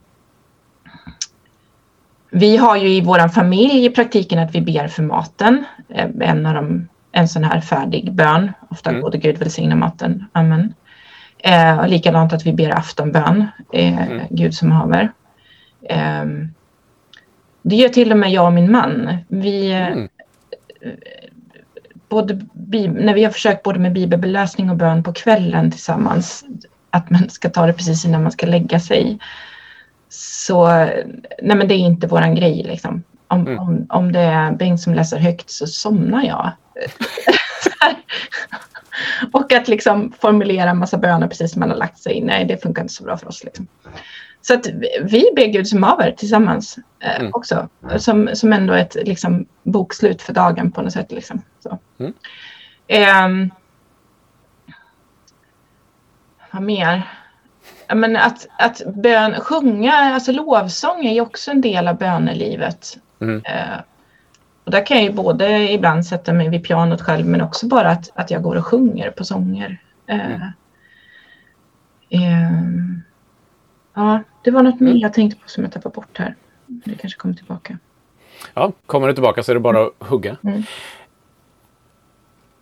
vi 2.37 2.57
har 2.57 2.77
ju 2.77 2.89
i 2.89 3.01
vår 3.01 3.29
familj 3.29 3.85
i 3.85 3.91
praktiken 3.91 4.39
att 4.39 4.55
vi 4.55 4.61
ber 4.61 4.89
för 4.89 5.03
maten. 5.03 5.65
Eh, 5.89 6.09
en 6.21 6.47
av 6.47 6.55
dem, 6.55 6.89
en 7.13 7.29
sån 7.29 7.45
här 7.45 7.61
färdig 7.61 8.13
bön. 8.13 8.53
Ofta 8.71 8.91
mm. 8.91 9.03
gode 9.03 9.19
Gud 9.19 9.39
välsigna 9.39 9.77
maten. 9.77 10.25
Amen. 10.33 10.75
Eh, 11.39 11.79
och 11.79 11.89
likadant 11.89 12.33
att 12.33 12.47
vi 12.47 12.53
ber 12.53 12.79
aftonbön. 12.79 13.47
Eh, 13.73 14.09
mm. 14.09 14.27
Gud 14.31 14.55
som 14.55 14.73
haver. 14.73 15.13
Eh, 15.89 16.25
det 17.63 17.77
gör 17.77 17.89
till 17.89 18.13
och 18.13 18.19
med 18.19 18.31
jag 18.31 18.47
och 18.47 18.53
min 18.53 18.73
man. 18.73 19.17
Vi, 19.29 19.73
eh, 19.73 19.87
mm. 19.87 20.09
både, 22.09 22.41
när 22.89 23.15
vi 23.15 23.25
har 23.25 23.31
försökt 23.31 23.63
både 23.63 23.79
med 23.79 23.93
bibelläsning 23.93 24.71
och 24.71 24.77
bön 24.77 25.03
på 25.03 25.13
kvällen 25.13 25.71
tillsammans. 25.71 26.45
Att 26.91 27.11
man 27.11 27.31
ska 27.31 27.49
ta 27.49 27.67
det 27.67 27.73
precis 27.73 28.05
innan 28.05 28.23
man 28.23 28.33
ska 28.33 28.47
lägga 28.47 28.81
sig 28.81 29.19
så 30.09 30.67
nej 31.43 31.57
men 31.57 31.69
det 31.69 31.75
är 31.75 31.79
inte 31.79 32.07
våran 32.07 32.35
grej 32.35 32.63
liksom. 32.63 33.03
Om, 33.29 33.41
mm. 33.41 33.59
om, 33.59 33.87
om 33.89 34.13
det 34.13 34.21
är 34.21 34.53
Bengt 34.53 34.81
som 34.81 34.95
läser 34.95 35.19
högt 35.19 35.51
så 35.51 35.67
somnar 35.67 36.25
jag. 36.25 36.53
och 39.33 39.53
att 39.53 39.69
liksom 39.69 40.13
formulera 40.21 40.71
en 40.71 40.79
massa 40.79 40.99
böner 40.99 41.29
precis 41.29 41.53
som 41.53 41.61
man 41.61 41.71
har 41.71 41.77
lagt 41.77 41.99
sig. 41.99 42.21
Nej, 42.21 42.45
det 42.45 42.63
funkar 42.63 42.83
inte 42.83 42.95
så 42.95 43.05
bra 43.05 43.17
för 43.17 43.29
oss. 43.29 43.45
Liksom. 43.45 43.67
Så 44.41 44.55
att 44.55 44.67
vi 45.03 45.31
ber 45.37 45.47
Gud 45.47 45.69
som 45.69 45.83
haver 45.83 46.13
tillsammans 46.13 46.79
eh, 47.01 47.21
mm. 47.21 47.31
också. 47.35 47.69
Som, 47.97 48.31
som 48.35 48.53
ändå 48.53 48.75
ett 48.75 48.95
liksom, 48.95 49.47
bokslut 49.63 50.23
för 50.23 50.33
dagen 50.33 50.73
på 50.73 50.83
något 50.83 50.93
sätt. 50.93 51.13
Liksom. 51.13 51.43
Så. 51.63 51.79
Mm. 51.99 52.15
Eh, 52.87 53.29
vad 56.51 56.63
mer? 56.63 57.03
Men 57.95 58.17
att, 58.17 58.47
att 58.59 58.83
bön, 58.95 59.35
sjunga, 59.41 59.93
alltså 59.93 60.33
lovsång 60.33 61.07
är 61.07 61.15
ju 61.15 61.21
också 61.21 61.51
en 61.51 61.61
del 61.61 61.89
av 61.89 61.97
bönelivet. 61.97 62.99
Mm. 63.21 63.43
Eh, 63.45 63.81
och 64.65 64.71
där 64.71 64.87
kan 64.87 64.97
jag 64.97 65.07
ju 65.07 65.13
både 65.13 65.73
ibland 65.73 66.07
sätta 66.07 66.33
mig 66.33 66.49
vid 66.49 66.65
pianot 66.65 67.03
själv 67.03 67.27
men 67.27 67.41
också 67.41 67.67
bara 67.67 67.91
att, 67.91 68.11
att 68.15 68.31
jag 68.31 68.43
går 68.43 68.57
och 68.57 68.67
sjunger 68.67 69.11
på 69.11 69.25
sånger. 69.25 69.81
Eh, 70.07 70.27
mm. 70.27 70.43
eh, 72.11 72.53
ja, 73.95 74.23
det 74.43 74.51
var 74.51 74.63
något 74.63 74.81
mer 74.81 74.91
mm. 74.91 75.01
jag 75.01 75.13
tänkte 75.13 75.41
på 75.41 75.49
som 75.49 75.65
jag 75.65 75.73
tappade 75.73 75.95
bort 75.95 76.19
här. 76.19 76.35
Det 76.67 76.95
kanske 76.95 77.19
kommer 77.19 77.35
tillbaka. 77.35 77.79
Ja, 78.55 78.73
kommer 78.87 79.09
det 79.09 79.15
tillbaka 79.15 79.43
så 79.43 79.53
är 79.53 79.55
det 79.55 79.61
bara 79.61 79.83
att 79.87 80.09
hugga. 80.09 80.37
Mm. 80.45 80.63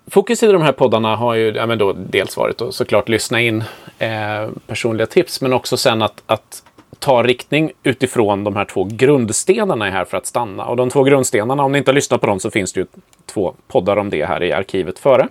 Fokus 0.06 0.42
i 0.42 0.46
de 0.46 0.62
här 0.62 0.72
poddarna 0.72 1.16
har 1.16 1.34
ju 1.34 1.52
ja, 1.52 1.66
men 1.66 1.78
då 1.78 1.92
dels 1.92 2.36
varit 2.36 2.60
att 2.60 2.74
såklart 2.74 3.08
lyssna 3.08 3.40
in 3.40 3.64
eh, 3.98 4.48
personliga 4.66 5.06
tips 5.06 5.40
men 5.40 5.52
också 5.52 5.76
sen 5.76 6.02
att, 6.02 6.22
att 6.26 6.62
ta 6.98 7.22
riktning 7.22 7.72
utifrån 7.82 8.44
de 8.44 8.56
här 8.56 8.64
två 8.64 8.84
grundstenarna 8.84 9.86
är 9.86 9.90
här 9.90 10.04
för 10.04 10.16
att 10.16 10.26
stanna. 10.26 10.64
Och 10.64 10.76
de 10.76 10.90
två 10.90 11.02
grundstenarna, 11.02 11.64
om 11.64 11.72
ni 11.72 11.78
inte 11.78 11.90
har 11.90 11.94
lyssnat 11.94 12.20
på 12.20 12.26
dem 12.26 12.40
så 12.40 12.50
finns 12.50 12.72
det 12.72 12.80
ju 12.80 12.86
två 13.26 13.54
poddar 13.68 13.96
om 13.96 14.10
det 14.10 14.24
här 14.24 14.42
i 14.42 14.52
arkivet 14.52 14.98
före. 14.98 15.28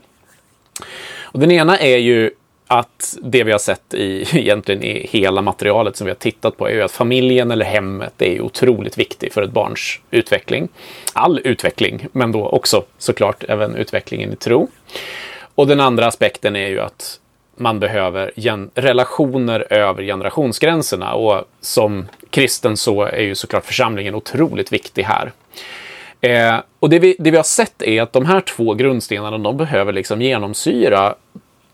Och 1.21 1.39
den 1.39 1.51
ena 1.51 1.79
är 1.79 1.97
ju 1.97 2.31
att 2.79 3.17
det 3.21 3.43
vi 3.43 3.51
har 3.51 3.59
sett 3.59 3.93
i 3.93 4.25
egentligen 4.39 4.83
i 4.83 5.07
hela 5.11 5.41
materialet 5.41 5.95
som 5.95 6.05
vi 6.05 6.11
har 6.11 6.15
tittat 6.15 6.57
på 6.57 6.69
är 6.69 6.73
ju 6.73 6.81
att 6.81 6.91
familjen 6.91 7.51
eller 7.51 7.65
hemmet 7.65 8.21
är 8.21 8.41
otroligt 8.41 8.97
viktig 8.97 9.33
för 9.33 9.41
ett 9.41 9.51
barns 9.51 9.99
utveckling. 10.11 10.67
All 11.13 11.41
utveckling, 11.43 12.07
men 12.11 12.31
då 12.31 12.47
också 12.47 12.83
såklart 12.97 13.43
även 13.47 13.75
utvecklingen 13.75 14.33
i 14.33 14.35
tro. 14.35 14.67
Och 15.55 15.67
den 15.67 15.79
andra 15.79 16.07
aspekten 16.07 16.55
är 16.55 16.67
ju 16.67 16.79
att 16.79 17.19
man 17.55 17.79
behöver 17.79 18.31
relationer 18.75 19.73
över 19.73 20.03
generationsgränserna 20.03 21.13
och 21.13 21.45
som 21.61 22.07
kristen 22.29 22.77
så 22.77 23.03
är 23.03 23.21
ju 23.21 23.35
såklart 23.35 23.65
församlingen 23.65 24.15
otroligt 24.15 24.73
viktig 24.73 25.03
här. 25.03 25.31
Eh, 26.21 26.59
och 26.79 26.89
det 26.89 26.99
vi, 26.99 27.15
det 27.19 27.31
vi 27.31 27.37
har 27.37 27.43
sett 27.43 27.81
är 27.81 28.01
att 28.01 28.13
de 28.13 28.25
här 28.25 28.41
två 28.41 28.73
grundstenarna, 28.73 29.37
de 29.37 29.57
behöver 29.57 29.93
liksom 29.93 30.21
genomsyra 30.21 31.15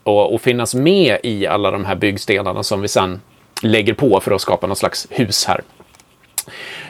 och, 0.10 0.34
och, 0.34 0.41
finnas 0.41 0.76
med 0.76 1.17
i 1.24 1.48
alla 1.48 1.72
de 1.72 1.86
här 1.86 1.95
byggstenarna 1.95 2.63
som 2.63 2.82
vi 2.82 2.88
sen 2.88 3.22
lägger 3.63 3.93
på 3.93 4.19
för 4.19 4.32
att 4.32 4.41
skapa 4.41 4.67
något 4.67 4.78
slags 4.78 5.08
hus 5.10 5.45
här. 5.45 5.62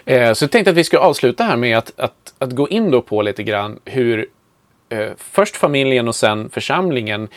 Eh, 0.06 0.34
så 0.34 0.44
jag 0.44 0.52
tänkte 0.52 0.72
att 0.72 0.78
vi 0.78 0.84
ska 0.84 1.00
avsluta 1.00 1.44
här 1.44 1.58
med 1.58 1.78
att, 1.78 2.00
att, 2.00 2.34
att 2.38 2.52
gå 2.52 2.70
in 2.70 2.92
då 2.92 3.02
på 3.02 3.22
lite 3.22 3.44
grann 3.44 3.80
hur 3.86 4.28
eh, 4.90 5.08
först 5.18 5.56
familjen 5.56 6.08
och 6.08 6.16
sen 6.16 6.50
församlingen 6.50 7.28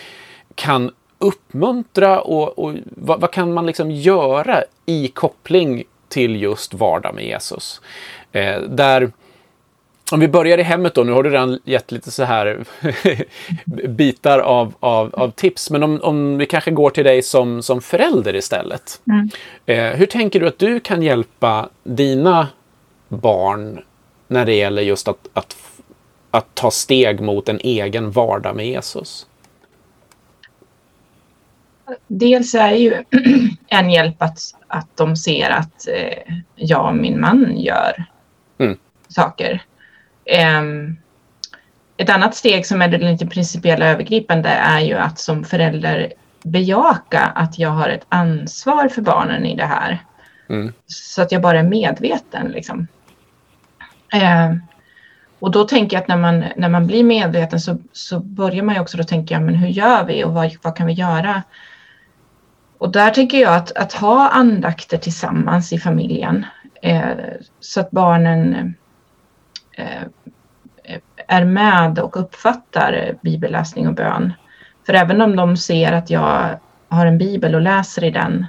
kan 0.55 0.91
uppmuntra 1.19 2.21
och, 2.21 2.59
och 2.59 2.75
vad, 2.85 3.21
vad, 3.21 3.31
kan 3.31 3.53
man 3.53 3.67
liksom 3.67 3.91
göra 3.91 4.65
i 4.87 5.09
koppling 5.09 5.85
till 6.09 6.43
just 6.43 6.75
vardag 6.75 7.15
med 7.15 7.25
Jesus? 7.25 7.81
Eh, 8.33 8.61
där 8.61 9.11
om 10.13 10.21
vi 10.21 10.29
börjar 10.29 10.59
i 10.59 10.63
hemmet 10.63 10.95
då, 10.95 11.05
nu 11.05 11.13
har 11.13 11.23
du 11.23 11.31
redan 11.31 11.59
gett 11.65 11.93
lite 11.93 12.11
så 12.11 12.25
här 12.25 12.65
bitar 13.89 14.39
av, 14.39 14.75
av, 14.81 15.15
av, 15.15 15.31
tips, 15.31 15.71
men 15.71 15.83
om, 15.83 16.01
om 16.03 16.39
vi 16.39 16.47
kanske 16.47 16.71
går 16.71 16.91
till 16.91 17.05
dig 17.05 17.23
som, 17.23 17.63
som 17.63 17.81
förälder 17.81 18.37
istället. 18.37 19.01
Mm. 19.07 19.29
Eh, 19.67 19.99
hur 19.99 20.07
tänker 20.07 20.41
du 20.41 20.49
att 20.49 20.59
du 20.59 20.81
kan 20.81 21.03
hjälpa 21.03 21.69
dina 21.85 22.49
barn 23.09 23.81
när 24.29 24.47
det 24.47 24.55
gäller 24.55 24.83
just 24.83 25.09
att, 25.09 25.29
att, 25.33 25.57
att 26.31 26.55
ta 26.55 26.71
steg 26.71 27.21
mot 27.21 27.49
en 27.49 27.59
egen 27.63 28.11
vardag 28.11 28.57
med 28.57 28.67
Jesus? 28.67 29.27
Dels 32.07 32.55
är 32.55 32.73
ju 32.73 33.05
en 33.69 33.91
hjälp 33.91 34.23
att, 34.23 34.39
att 34.67 34.97
de 34.97 35.17
ser 35.17 35.51
att 35.51 35.89
eh, 35.89 36.35
jag 36.55 36.89
och 36.89 36.97
min 36.97 37.21
man 37.21 37.57
gör 37.57 38.05
mm. 38.59 38.79
saker. 39.09 39.63
Um, 40.59 40.97
ett 41.97 42.11
annat 42.11 42.35
steg 42.35 42.67
som 42.67 42.83
är 42.83 42.89
det 42.89 42.99
lite 42.99 43.27
principiella 43.27 43.87
övergripande 43.87 44.49
är 44.49 44.81
ju 44.81 44.95
att 44.95 45.19
som 45.19 45.45
förälder 45.45 46.13
bejaka 46.43 47.21
att 47.21 47.59
jag 47.59 47.71
har 47.71 47.89
ett 47.89 48.07
ansvar 48.09 48.89
för 48.89 49.03
barnen 49.03 49.47
i 49.47 49.57
det 49.57 49.67
här. 49.67 49.99
Mm. 50.49 50.73
Så 50.87 51.23
att 51.23 51.33
jag 51.33 51.43
bara 51.43 51.59
är 51.59 51.63
medveten. 51.63 52.49
Liksom. 52.49 52.87
Eh, 54.13 54.55
och 55.39 55.51
då 55.51 55.65
tänker 55.65 55.97
jag 55.97 56.03
att 56.03 56.09
när 56.09 56.17
man, 56.17 56.45
när 56.57 56.69
man 56.69 56.87
blir 56.87 57.05
medveten 57.05 57.61
så, 57.61 57.79
så 57.93 58.21
börjar 58.21 58.63
man 58.63 58.75
ju 58.75 58.81
också 58.81 58.97
då 58.97 59.05
tänka, 59.05 59.41
men 59.41 59.55
hur 59.55 59.69
gör 59.69 60.05
vi 60.05 60.25
och 60.25 60.35
vad, 60.35 60.57
vad 60.63 60.77
kan 60.77 60.87
vi 60.87 60.93
göra? 60.93 61.43
Och 62.79 62.93
där 62.93 63.11
tänker 63.11 63.39
jag 63.39 63.55
att, 63.55 63.73
att 63.73 63.93
ha 63.93 64.29
andakter 64.29 64.99
tillsammans 64.99 65.73
i 65.73 65.79
familjen 65.79 66.47
eh, 66.83 67.11
så 67.61 67.81
att 67.81 67.91
barnen 67.91 68.75
är 71.27 71.45
med 71.45 71.99
och 71.99 72.17
uppfattar 72.17 73.15
bibelläsning 73.23 73.89
och 73.89 73.95
bön. 73.95 74.33
För 74.87 74.95
även 74.95 75.21
om 75.21 75.37
de 75.37 75.57
ser 75.57 75.93
att 75.93 76.11
jag 76.11 76.59
har 76.89 77.07
en 77.07 77.19
bibel 77.19 77.55
och 77.55 77.61
läser 77.61 78.05
i 78.05 78.11
den 78.11 78.47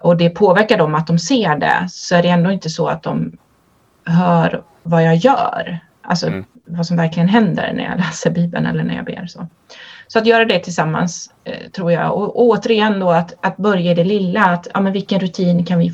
och 0.00 0.16
det 0.16 0.30
påverkar 0.30 0.78
dem 0.78 0.94
att 0.94 1.06
de 1.06 1.18
ser 1.18 1.56
det 1.56 1.88
så 1.90 2.14
är 2.14 2.22
det 2.22 2.28
ändå 2.28 2.52
inte 2.52 2.70
så 2.70 2.88
att 2.88 3.02
de 3.02 3.32
hör 4.04 4.62
vad 4.82 5.04
jag 5.04 5.16
gör. 5.16 5.78
Alltså 6.02 6.26
mm. 6.26 6.44
vad 6.64 6.86
som 6.86 6.96
verkligen 6.96 7.28
händer 7.28 7.72
när 7.74 7.84
jag 7.84 7.98
läser 7.98 8.30
bibeln 8.30 8.66
eller 8.66 8.84
när 8.84 8.96
jag 8.96 9.04
ber. 9.04 9.26
Så. 9.26 9.46
Så 10.06 10.18
att 10.18 10.26
göra 10.26 10.44
det 10.44 10.58
tillsammans 10.58 11.30
eh, 11.44 11.70
tror 11.70 11.92
jag. 11.92 12.14
Och, 12.14 12.36
och 12.36 12.42
återigen 12.42 13.00
då 13.00 13.10
att, 13.10 13.46
att 13.46 13.56
börja 13.56 13.90
i 13.90 13.94
det 13.94 14.04
lilla. 14.04 14.44
Att, 14.44 14.66
ja, 14.74 14.80
men 14.80 14.92
vilken 14.92 15.20
rutin 15.20 15.64
kan, 15.64 15.78
vi, 15.78 15.92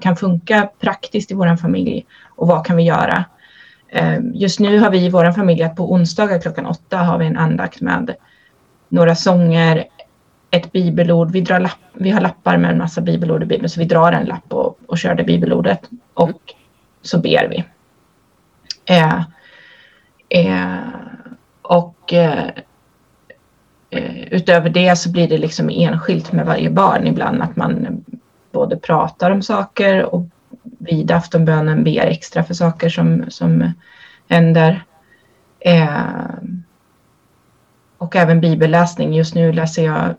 kan 0.00 0.16
funka 0.16 0.68
praktiskt 0.80 1.30
i 1.30 1.34
vår 1.34 1.56
familj 1.56 2.06
och 2.36 2.48
vad 2.48 2.66
kan 2.66 2.76
vi 2.76 2.82
göra? 2.82 3.24
Ehm, 3.92 4.34
just 4.34 4.60
nu 4.60 4.78
har 4.78 4.90
vi 4.90 5.04
i 5.04 5.08
vår 5.08 5.32
familj 5.32 5.62
att 5.62 5.76
på 5.76 5.92
onsdagar 5.92 6.38
klockan 6.38 6.66
åtta 6.66 6.96
har 6.96 7.18
vi 7.18 7.26
en 7.26 7.36
andakt 7.36 7.80
med 7.80 8.14
några 8.88 9.14
sånger, 9.14 9.84
ett 10.50 10.72
bibelord. 10.72 11.30
Vi, 11.30 11.40
drar 11.40 11.60
lapp, 11.60 11.78
vi 11.92 12.10
har 12.10 12.20
lappar 12.20 12.56
med 12.56 12.70
en 12.70 12.78
massa 12.78 13.00
bibelord 13.00 13.42
i 13.42 13.46
Bibeln 13.46 13.68
så 13.68 13.80
vi 13.80 13.86
drar 13.86 14.12
en 14.12 14.26
lapp 14.26 14.52
och, 14.52 14.78
och 14.86 14.98
kör 14.98 15.14
det 15.14 15.24
bibelordet 15.24 15.80
och 16.14 16.54
så 17.02 17.18
ber 17.18 17.48
vi. 17.48 17.64
Ehm, 18.86 19.22
ehm, 20.28 20.58
eh, 20.58 20.76
eh, 20.76 20.78
och 21.62 22.14
Eh, 23.94 24.22
utöver 24.30 24.70
det 24.70 24.98
så 24.98 25.10
blir 25.10 25.28
det 25.28 25.38
liksom 25.38 25.70
enskilt 25.70 26.32
med 26.32 26.46
varje 26.46 26.70
barn 26.70 27.06
ibland 27.06 27.42
att 27.42 27.56
man 27.56 28.04
både 28.52 28.76
pratar 28.76 29.30
om 29.30 29.42
saker 29.42 30.14
och 30.14 30.22
vid 30.62 31.10
aftonbönen 31.10 31.84
ber 31.84 32.06
extra 32.06 32.44
för 32.44 32.54
saker 32.54 32.88
som, 32.88 33.24
som 33.28 33.72
händer. 34.28 34.84
Eh, 35.60 36.34
och 37.98 38.16
även 38.16 38.40
bibelläsning. 38.40 39.14
Just 39.14 39.34
nu 39.34 39.52
läser 39.52 39.84
jag 39.84 40.14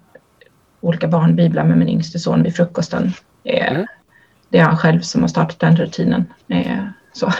olika 0.81 1.07
barnbiblar 1.07 1.63
med 1.63 1.77
min 1.77 1.89
yngste 1.89 2.19
son 2.19 2.43
vid 2.43 2.55
frukosten. 2.55 3.13
Eh, 3.43 3.71
mm. 3.71 3.85
Det 4.49 4.59
är 4.59 4.63
han 4.63 4.77
själv 4.77 5.01
som 5.01 5.21
har 5.21 5.27
startat 5.27 5.59
den 5.59 5.75
rutinen. 5.75 6.33
Eh, 6.47 6.85
så. 7.13 7.27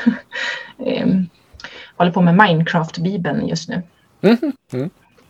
eh, 0.86 1.08
håller 1.98 2.12
på 2.12 2.22
med 2.22 2.36
Minecraft-bibeln 2.36 3.48
just 3.48 3.70
nu. 3.70 3.82
Mm. 4.22 4.38
Mm. 4.74 4.90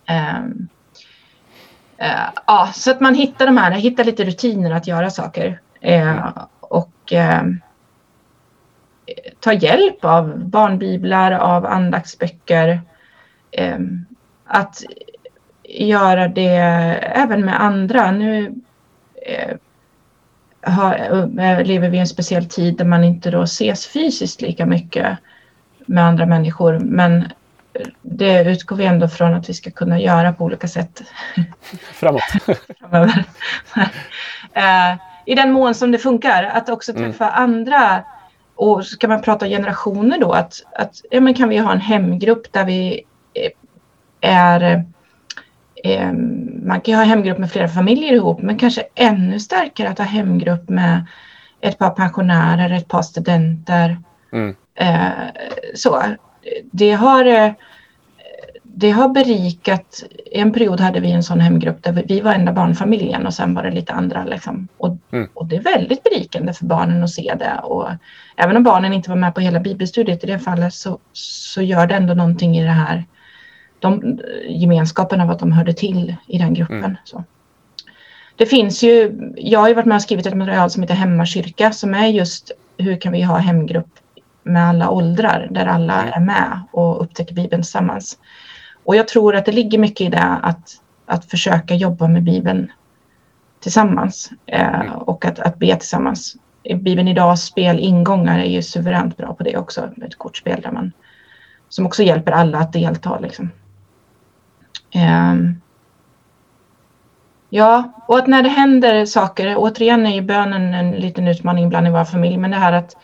Um, 0.10 0.68
Eh, 2.04 2.30
ja, 2.48 2.72
så 2.74 2.92
att 2.92 3.00
man 3.00 3.16
hittar 3.16 3.46
de 3.46 3.58
här, 3.58 3.72
hittar 3.72 4.04
lite 4.04 4.24
rutiner 4.24 4.72
att 4.72 4.88
göra 4.88 5.10
saker. 5.10 5.60
Och 6.74 7.14
eh, 7.14 7.44
ta 9.40 9.54
hjälp 9.54 10.06
av 10.06 10.40
barnbiblar, 10.40 11.32
av 11.32 11.66
andaktsböcker. 11.66 12.82
Eh, 13.52 13.78
att 14.46 14.84
göra 15.64 16.28
det 16.28 16.56
även 17.16 17.46
med 17.46 17.62
andra. 17.62 18.12
Nu 18.12 18.56
eh, 19.16 19.56
har, 20.62 20.96
eh, 21.40 21.64
lever 21.64 21.90
vi 21.90 21.98
i 21.98 22.00
en 22.00 22.08
speciell 22.08 22.46
tid 22.46 22.78
där 22.78 22.86
man 22.86 23.04
inte 23.04 23.32
då 23.32 23.44
ses 23.44 23.88
fysiskt 23.88 24.42
lika 24.42 24.66
mycket 24.66 25.18
med 25.86 26.04
andra 26.04 26.26
människor. 26.26 26.80
Men 26.80 27.28
det 28.02 28.44
utgår 28.44 28.76
vi 28.76 28.86
ändå 28.86 29.08
från 29.08 29.34
att 29.34 29.50
vi 29.50 29.54
ska 29.54 29.72
kunna 29.72 30.00
göra 30.00 30.34
på 30.34 30.44
olika 30.44 30.68
sätt. 30.68 31.02
Framåt. 31.94 32.22
Framöver. 32.80 33.24
I 35.26 35.36
den 35.36 35.52
mån 35.52 35.76
som 35.76 35.92
det 35.92 35.98
funkar, 35.98 36.44
att 36.44 36.70
också 36.70 36.92
Mm. 36.92 37.04
träffa 37.04 37.30
andra. 37.30 38.04
Och 38.56 38.86
så 38.86 38.98
kan 38.98 39.10
man 39.10 39.22
prata 39.22 39.48
generationer 39.48 40.20
då, 40.20 40.32
att, 40.32 40.54
att 40.76 41.02
ja, 41.12 41.22
men 41.22 41.34
kan 41.34 41.50
vi 41.50 41.58
ha 41.58 41.72
en 41.72 41.82
hemgrupp 41.82 42.54
där 42.54 42.66
vi 42.66 43.02
eh, 43.34 43.52
är 44.32 44.84
eh, 45.84 46.12
man 46.66 46.82
kan 46.82 46.92
ju 46.92 46.96
ha 46.98 47.04
hemgrupp 47.04 47.38
med 47.38 47.52
flera 47.52 47.68
familjer 47.68 48.14
ihop, 48.14 48.42
men 48.42 48.58
kanske 48.58 48.84
ännu 48.96 49.40
starkare 49.40 49.90
att 49.90 49.98
ha 49.98 50.06
hemgrupp 50.06 50.70
med 50.70 51.06
ett 51.62 51.78
par 51.78 51.90
pensionärer, 51.90 52.70
ett 52.74 52.88
par 52.88 53.02
studenter. 53.02 53.98
Mm. 54.34 54.56
Eh, 54.76 55.12
så. 55.76 56.04
Det 56.72 56.92
har, 56.92 57.54
det 58.76 58.92
har 58.92 59.10
berikat, 59.10 60.04
i 60.26 60.40
en 60.40 60.54
period 60.54 60.80
hade 60.80 61.00
vi 61.00 61.12
en 61.12 61.24
sån 61.24 61.40
hemgrupp 61.40 61.84
där 61.84 61.92
vi, 61.92 62.04
vi 62.08 62.20
var 62.22 62.34
enda 62.34 62.54
barnfamiljen 62.54 63.26
och 63.28 63.34
sen 63.34 63.54
var 63.56 63.64
det 63.64 63.72
lite 63.72 63.94
andra. 63.94 64.24
Liksom. 64.26 64.68
Och, 64.78 64.98
Mm. 65.12 65.30
och 65.34 65.46
det 65.46 65.56
är 65.56 65.62
väldigt 65.62 66.04
berikande 66.04 66.54
för 66.54 66.66
barnen 66.66 67.04
att 67.04 67.10
se 67.10 67.34
det. 67.40 67.60
Och 67.64 67.90
även 68.38 68.58
om 68.58 68.64
barnen 68.64 68.94
inte 68.94 69.10
var 69.10 69.18
med 69.18 69.36
på 69.36 69.42
hela 69.42 69.60
bibelstudiet 69.60 70.24
i 70.24 70.28
det 70.28 70.40
fallet 70.40 70.74
så, 70.74 71.00
så 71.14 71.62
gör 71.62 71.88
det 71.88 71.96
ändå 71.96 72.14
någonting 72.14 72.58
i 72.58 72.64
det 72.64 72.70
här 72.70 73.04
de, 73.80 74.20
gemenskapen 74.50 75.22
av 75.22 75.30
att 75.32 75.40
de 75.40 75.52
hörde 75.52 75.74
till 75.74 76.16
i 76.28 76.38
den 76.38 76.54
gruppen. 76.54 76.78
Mm. 76.78 76.96
Så. 77.04 77.24
Det 78.36 78.46
finns 78.46 78.84
ju, 78.84 79.12
jag 79.38 79.60
har 79.60 79.68
ju 79.68 79.74
varit 79.74 79.86
med 79.86 79.96
och 79.96 80.02
skrivit 80.02 80.26
ett 80.26 80.38
material 80.38 80.70
som 80.70 80.84
heter 80.84 80.96
Hemmakyrka 80.96 81.72
som 81.72 81.94
är 81.94 82.08
just 82.08 82.52
hur 82.78 83.02
kan 83.02 83.12
vi 83.14 83.22
ha 83.22 83.38
hemgrupp 83.38 83.88
med 84.44 84.70
alla 84.70 84.90
åldrar 84.90 85.48
där 85.52 85.66
alla 85.66 86.02
Mm. 86.02 86.14
är 86.14 86.20
med 86.20 86.60
och 86.72 87.02
upptäcker 87.02 87.36
Bibeln 87.36 87.62
tillsammans. 87.62 88.18
Och 88.84 88.96
jag 88.96 89.08
tror 89.08 89.36
att 89.36 89.46
det 89.46 89.52
ligger 89.52 89.78
mycket 89.78 90.02
i 90.02 90.10
det 90.10 90.40
att, 90.42 90.70
att 91.06 91.26
försöka 91.26 91.76
jobba 91.76 92.08
med 92.08 92.24
Bibeln 92.24 92.72
tillsammans 93.60 94.32
eh, 94.46 94.80
Mm. 94.80 94.94
och 94.94 95.26
att, 95.26 95.40
att 95.40 95.60
be 95.60 95.76
tillsammans. 95.76 96.36
Bibeln 96.64 97.08
idag 97.08 97.40
spel 97.40 97.80
ingångar 97.80 98.40
är 98.40 98.50
ju 98.50 98.62
suveränt 98.62 99.18
bra 99.18 99.34
på 99.34 99.44
det 99.44 99.58
också. 99.58 99.90
Ett 100.06 100.18
kortspel 100.18 100.62
där 100.62 100.72
man, 100.72 100.92
som 101.70 101.86
också 101.86 102.04
hjälper 102.04 102.32
alla 102.32 102.58
att 102.58 102.74
delta. 102.74 103.20
Liksom. 103.20 103.50
Ehm. 104.92 105.62
Ja, 107.50 107.92
och 108.08 108.18
att 108.18 108.28
när 108.28 108.44
det 108.44 108.50
händer 108.50 109.06
saker, 109.06 109.56
återigen 109.58 110.06
är 110.06 110.16
ju 110.16 110.22
bönen 110.22 110.74
en 110.74 110.92
liten 110.92 111.28
utmaning 111.28 111.66
ibland 111.66 111.88
i 111.88 111.92
vår 111.92 112.04
familj, 112.04 112.38
men 112.38 112.52
det 112.52 112.58
här 112.58 112.74
att 112.74 112.98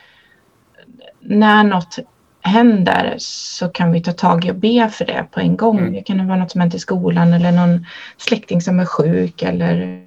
när 1.20 1.64
något 1.64 2.00
händer 2.42 3.16
så 3.20 3.70
kan 3.70 3.92
vi 3.92 4.02
ta 4.02 4.12
tag 4.12 4.46
i 4.46 4.52
och 4.52 4.56
be 4.56 4.90
för 4.90 5.06
det 5.06 5.26
på 5.32 5.40
en 5.40 5.58
gång. 5.58 5.80
Mm. 5.80 5.94
Det 5.94 6.02
kan 6.02 6.28
vara 6.28 6.38
något 6.38 6.52
som 6.52 6.62
hänt 6.62 6.76
i 6.76 6.80
skolan 6.80 7.34
eller 7.34 7.52
någon 7.52 7.86
släkting 8.18 8.62
som 8.62 8.80
är 8.80 8.86
sjuk 8.86 9.42
eller 9.42 10.06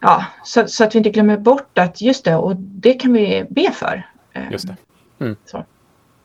ja, 0.00 0.24
så, 0.44 0.66
så 0.66 0.84
att 0.84 0.94
vi 0.94 0.98
inte 0.98 1.10
glömmer 1.10 1.36
bort 1.36 1.78
att 1.78 2.00
just 2.00 2.24
det, 2.24 2.36
och 2.36 2.56
det 2.56 2.94
kan 2.94 3.12
vi 3.12 3.46
be 3.50 3.70
för. 3.72 4.02
Ehm, 4.32 4.52
Just 4.52 4.68
det. 4.68 5.36
Så. 5.44 5.64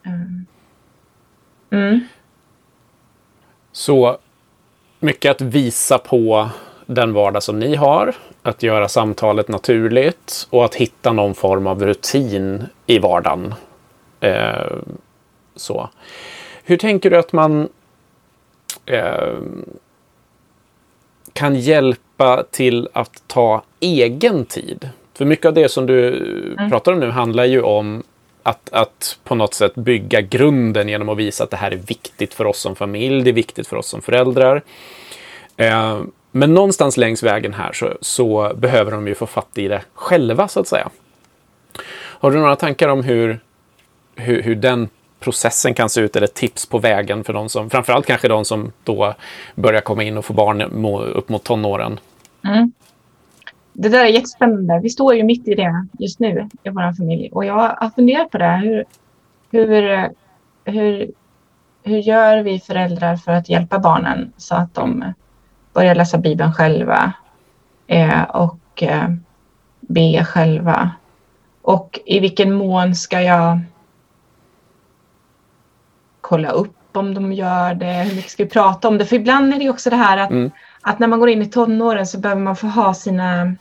Ehm. 0.05 0.45
Mm. 1.71 1.99
Så 3.71 4.17
mycket 4.99 5.31
att 5.31 5.41
visa 5.41 5.97
på 5.97 6.49
den 6.85 7.13
vardag 7.13 7.43
som 7.43 7.59
ni 7.59 7.75
har, 7.75 8.15
att 8.41 8.63
göra 8.63 8.87
samtalet 8.87 9.47
naturligt 9.47 10.47
och 10.49 10.65
att 10.65 10.75
hitta 10.75 11.13
någon 11.13 11.35
form 11.35 11.67
av 11.67 11.85
rutin 11.85 12.63
i 12.85 12.99
vardagen. 12.99 13.53
Eh, 14.23 14.77
så. 15.55 15.89
Hur 16.63 16.77
tänker 16.77 17.09
du 17.09 17.17
att 17.17 17.33
man 17.33 17.69
eh, 18.85 19.37
kan 21.33 21.55
hjälpa 21.55 22.43
till 22.51 22.89
att 22.93 23.23
ta 23.27 23.63
egen 23.79 24.45
tid? 24.45 24.89
För 25.13 25.25
mycket 25.25 25.45
av 25.45 25.53
det 25.53 25.69
som 25.69 25.85
du 25.85 26.55
pratar 26.69 26.91
om 26.91 26.99
nu 26.99 27.09
handlar 27.09 27.45
ju 27.45 27.61
om 27.61 28.03
att, 28.43 28.69
att 28.73 29.19
på 29.23 29.35
något 29.35 29.53
sätt 29.53 29.75
bygga 29.75 30.21
grunden 30.21 30.89
genom 30.89 31.09
att 31.09 31.17
visa 31.17 31.43
att 31.43 31.51
det 31.51 31.57
här 31.57 31.71
är 31.71 31.75
viktigt 31.75 32.33
för 32.33 32.45
oss 32.45 32.59
som 32.59 32.75
familj, 32.75 33.23
det 33.23 33.29
är 33.29 33.33
viktigt 33.33 33.67
för 33.67 33.77
oss 33.77 33.87
som 33.87 34.01
föräldrar. 34.01 34.61
Eh, 35.57 36.01
men 36.31 36.53
någonstans 36.53 36.97
längs 36.97 37.23
vägen 37.23 37.53
här 37.53 37.73
så, 37.73 37.97
så 38.01 38.51
behöver 38.55 38.91
de 38.91 39.07
ju 39.07 39.15
få 39.15 39.25
fatt 39.25 39.57
i 39.57 39.67
det 39.67 39.81
själva, 39.93 40.47
så 40.47 40.59
att 40.59 40.67
säga. 40.67 40.89
Har 41.93 42.31
du 42.31 42.37
några 42.37 42.55
tankar 42.55 42.89
om 42.89 43.03
hur, 43.03 43.39
hur, 44.15 44.41
hur 44.41 44.55
den 44.55 44.89
processen 45.19 45.73
kan 45.73 45.89
se 45.89 46.01
ut, 46.01 46.15
eller 46.15 46.27
tips 46.27 46.65
på 46.65 46.77
vägen 46.77 47.23
för 47.23 47.33
de 47.33 47.49
som, 47.49 47.69
framförallt 47.69 48.05
kanske 48.05 48.27
de 48.27 48.45
som 48.45 48.71
då 48.83 49.13
börjar 49.55 49.81
komma 49.81 50.03
in 50.03 50.17
och 50.17 50.25
få 50.25 50.33
barn 50.33 50.61
upp 50.61 51.29
mot 51.29 51.43
tonåren? 51.43 51.99
Mm. 52.43 52.71
Det 53.73 53.89
där 53.89 54.05
är 54.05 54.09
jättespännande. 54.09 54.79
Vi 54.83 54.89
står 54.89 55.15
ju 55.15 55.23
mitt 55.23 55.47
i 55.47 55.55
det 55.55 55.87
just 55.99 56.19
nu 56.19 56.49
i 56.63 56.69
vår 56.69 56.93
familj. 56.93 57.29
Och 57.31 57.45
jag 57.45 57.53
har 57.53 57.89
funderat 57.89 58.31
på 58.31 58.37
det. 58.37 58.57
Hur, 58.57 58.85
hur, 59.51 60.09
hur, 60.65 61.11
hur 61.83 61.97
gör 61.97 62.43
vi 62.43 62.59
föräldrar 62.59 63.15
för 63.15 63.31
att 63.31 63.49
hjälpa 63.49 63.79
barnen 63.79 64.33
så 64.37 64.55
att 64.55 64.73
de 64.73 65.13
börjar 65.73 65.95
läsa 65.95 66.17
Bibeln 66.17 66.53
själva 66.53 67.13
eh, 67.87 68.23
och 68.23 68.83
eh, 68.83 69.09
be 69.79 70.25
själva? 70.25 70.91
Och 71.61 71.99
i 72.05 72.19
vilken 72.19 72.53
mån 72.53 72.95
ska 72.95 73.21
jag 73.21 73.59
kolla 76.23 76.49
upp 76.49 76.97
om 76.97 77.13
de 77.13 77.33
gör 77.33 77.73
det? 77.73 77.85
Hur 77.85 78.15
mycket 78.15 78.31
ska 78.31 78.43
vi 78.43 78.49
prata 78.49 78.87
om 78.87 78.97
det? 78.97 79.05
För 79.05 79.15
ibland 79.15 79.53
är 79.53 79.59
det 79.59 79.69
också 79.69 79.89
det 79.89 79.95
här 79.95 80.17
att, 80.17 80.29
Mm. 80.31 80.51
att 80.81 80.99
när 80.99 81.07
man 81.07 81.19
går 81.19 81.29
in 81.29 81.41
i 81.41 81.45
tonåren 81.45 82.07
så 82.07 82.17
behöver 82.19 82.41
man 82.41 82.55
få 82.55 82.67
ha 82.67 82.93
sina 82.93 83.55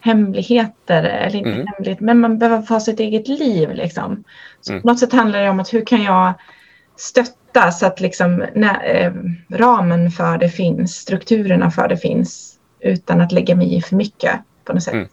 hemligheter, 0.00 1.02
eller 1.02 1.36
inte 1.38 1.50
Mm. 1.50 1.66
hemligheter, 1.66 2.04
men 2.04 2.20
man 2.20 2.38
behöver 2.38 2.62
få 2.62 2.74
ha 2.74 2.80
sitt 2.80 3.00
eget 3.00 3.28
liv. 3.28 3.70
Liksom. 3.74 4.24
Så 4.60 4.72
Mm. 4.72 4.82
på 4.82 4.88
något 4.88 4.98
sätt 4.98 5.12
handlar 5.12 5.38
det 5.42 5.50
om 5.50 5.60
att 5.60 5.74
hur 5.74 5.84
kan 5.84 6.02
jag 6.02 6.32
stötta 6.96 7.72
så 7.72 7.86
att 7.86 8.00
liksom, 8.00 8.44
när, 8.54 8.84
eh, 8.84 9.12
ramen 9.58 10.10
för 10.10 10.38
det 10.38 10.48
finns, 10.48 10.94
strukturerna 10.96 11.70
för 11.70 11.88
det 11.88 11.96
finns, 11.96 12.56
utan 12.80 13.20
att 13.20 13.32
lägga 13.32 13.56
mig 13.56 13.74
i 13.74 13.82
för 13.82 13.96
mycket 13.96 14.40
på 14.64 14.72
något 14.72 14.82
sätt. 14.82 14.94
Mm. 14.94 15.08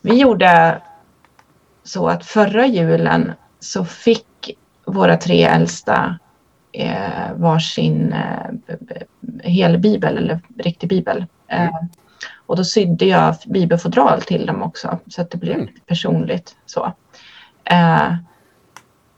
Vi 0.00 0.14
gjorde 0.20 0.78
så 1.84 2.08
att 2.08 2.24
förra 2.26 2.66
julen 2.66 3.32
så 3.60 3.84
fick 3.84 4.24
våra 4.88 5.16
tre 5.16 5.44
äldsta 5.44 6.18
eh, 6.72 7.32
varsin 7.36 8.12
eh, 8.12 8.52
b- 8.66 8.76
b- 8.80 8.94
hel 9.42 9.78
bibel 9.78 10.16
eller 10.16 10.40
riktig 10.58 10.88
bibel. 10.88 11.26
Eh, 11.48 11.70
och 12.46 12.56
då 12.56 12.64
sydde 12.64 13.04
jag 13.04 13.34
bibelfodral 13.46 14.22
till 14.22 14.46
dem 14.46 14.62
också 14.62 14.98
så 15.06 15.22
att 15.22 15.30
det 15.30 15.38
blev 15.38 15.54
Mm. 15.54 15.68
personligt. 15.86 16.56
Så. 16.66 16.92
Eh, 17.64 18.14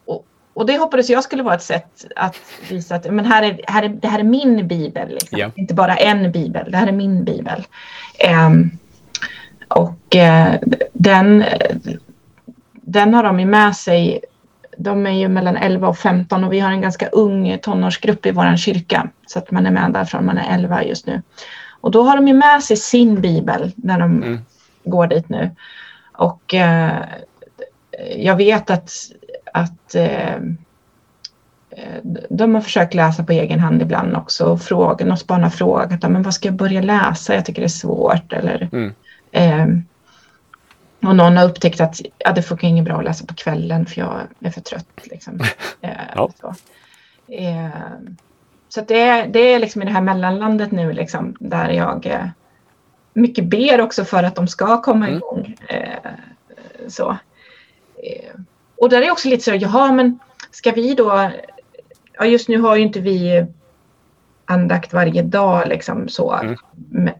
och, 0.04 0.26
och 0.54 0.66
det 0.66 0.78
hoppades 0.78 1.10
jag 1.10 1.24
skulle 1.24 1.42
vara 1.42 1.54
ett 1.54 1.62
sätt 1.62 2.04
att 2.16 2.36
visa 2.70 2.94
att 2.94 3.12
men 3.12 3.24
här 3.24 3.42
är, 3.42 3.60
här 3.66 3.82
är, 3.82 3.88
det 3.88 4.08
här 4.08 4.18
är 4.18 4.22
min 4.24 4.68
bibel. 4.68 5.08
Liksom. 5.08 5.38
Ja. 5.38 5.50
Inte 5.56 5.74
bara 5.74 5.96
en 5.96 6.32
bibel, 6.32 6.70
det 6.70 6.76
här 6.76 6.86
är 6.86 6.92
min 6.92 7.24
bibel. 7.24 7.64
Ehm, 8.18 8.70
och 9.68 10.16
eh, 10.16 10.54
den, 10.92 11.44
den 12.72 13.14
har 13.14 13.22
de 13.22 13.40
ju 13.40 13.46
med 13.46 13.76
sig. 13.76 14.20
De 14.76 15.06
är 15.06 15.10
ju 15.10 15.28
mellan 15.28 15.56
11 15.56 15.88
och 15.88 15.98
15 15.98 16.44
och 16.44 16.52
vi 16.52 16.60
har 16.60 16.70
en 16.70 16.80
ganska 16.80 17.08
ung 17.08 17.58
tonårsgrupp 17.62 18.26
i 18.26 18.30
vår 18.30 18.56
kyrka. 18.56 19.08
Så 19.26 19.38
att 19.38 19.50
man 19.50 19.66
är 19.66 19.70
med 19.70 19.92
där 19.92 20.04
från 20.04 20.26
man 20.26 20.38
är 20.38 20.54
11 20.54 20.84
just 20.84 21.06
nu. 21.06 21.22
Och 21.80 21.90
då 21.90 22.02
har 22.02 22.16
de 22.16 22.28
ju 22.28 22.34
med 22.34 22.62
sig 22.62 22.76
sin 22.76 23.20
bibel 23.20 23.72
när 23.76 23.98
de 23.98 24.22
Mm. 24.22 24.38
går 24.84 25.06
dit 25.06 25.28
nu. 25.28 25.50
Och 26.12 26.54
eh, 26.54 26.92
jag 28.16 28.36
vet 28.36 28.70
att, 28.70 28.92
att 29.52 29.94
eh, 29.94 30.34
eh, 31.70 32.00
de 32.30 32.54
har 32.54 32.60
försökt 32.62 32.94
läsa 32.94 33.24
på 33.24 33.32
egen 33.32 33.60
hand 33.60 33.82
ibland 33.82 34.16
också. 34.16 34.44
Och 34.44 34.62
fråga, 34.62 35.06
något 35.06 35.26
barn 35.26 35.42
har 35.42 35.50
frågat 35.50 36.02
men 36.02 36.22
vad 36.22 36.34
ska 36.34 36.48
jag 36.48 36.56
börja 36.56 36.82
läsa? 36.82 37.34
Jag 37.34 37.44
tycker 37.46 37.62
det 37.62 37.66
är 37.66 37.68
svårt. 37.68 38.32
Eller, 38.32 38.68
Mm. 38.72 38.92
eh, 39.32 39.66
och 41.02 41.16
någon 41.16 41.36
har 41.36 41.44
upptäckt 41.48 41.80
att 41.80 42.00
ja, 42.18 42.32
det 42.32 42.42
funkar 42.42 42.68
inget 42.68 42.84
bra 42.84 42.98
att 42.98 43.04
läsa 43.04 43.26
på 43.26 43.34
kvällen 43.34 43.86
för 43.86 44.00
jag 44.00 44.20
är 44.40 44.50
för 44.50 44.60
trött. 44.60 44.86
Liksom. 45.04 45.40
Eh, 45.80 45.90
Ja. 46.14 46.30
så 46.40 46.54
eh, 47.34 47.68
så 48.68 48.80
det, 48.80 49.00
är, 49.00 49.26
det 49.28 49.38
är 49.40 49.58
liksom 49.58 49.82
i 49.82 49.84
det 49.84 49.90
här 49.90 50.00
mellanlandet 50.00 50.70
nu 50.72 50.92
liksom, 50.92 51.36
där 51.40 51.68
jag 51.68 52.06
eh, 52.06 52.26
mycket 53.14 53.44
ber 53.44 53.80
också 53.80 54.04
för 54.04 54.22
att 54.22 54.34
de 54.34 54.48
ska 54.48 54.82
komma 54.82 55.06
Mm. 55.06 55.16
igång. 55.18 55.56
Eh, 55.68 56.10
så. 56.88 57.10
Eh, 58.02 58.40
och 58.76 58.88
där 58.88 59.02
är 59.02 59.10
också 59.10 59.28
lite 59.28 59.44
så, 59.44 59.54
jaha 59.54 59.92
men 59.92 60.18
ska 60.50 60.70
vi 60.72 60.94
då, 60.94 61.30
ja 62.18 62.24
just 62.24 62.48
nu 62.48 62.58
har 62.60 62.76
ju 62.76 62.82
inte 62.82 63.00
vi 63.00 63.46
andakt 64.44 64.92
varje 64.92 65.22
dag 65.22 65.68
liksom 65.68 66.08
så 66.08 66.32
Mm. 66.32 66.56
med, 66.74 67.14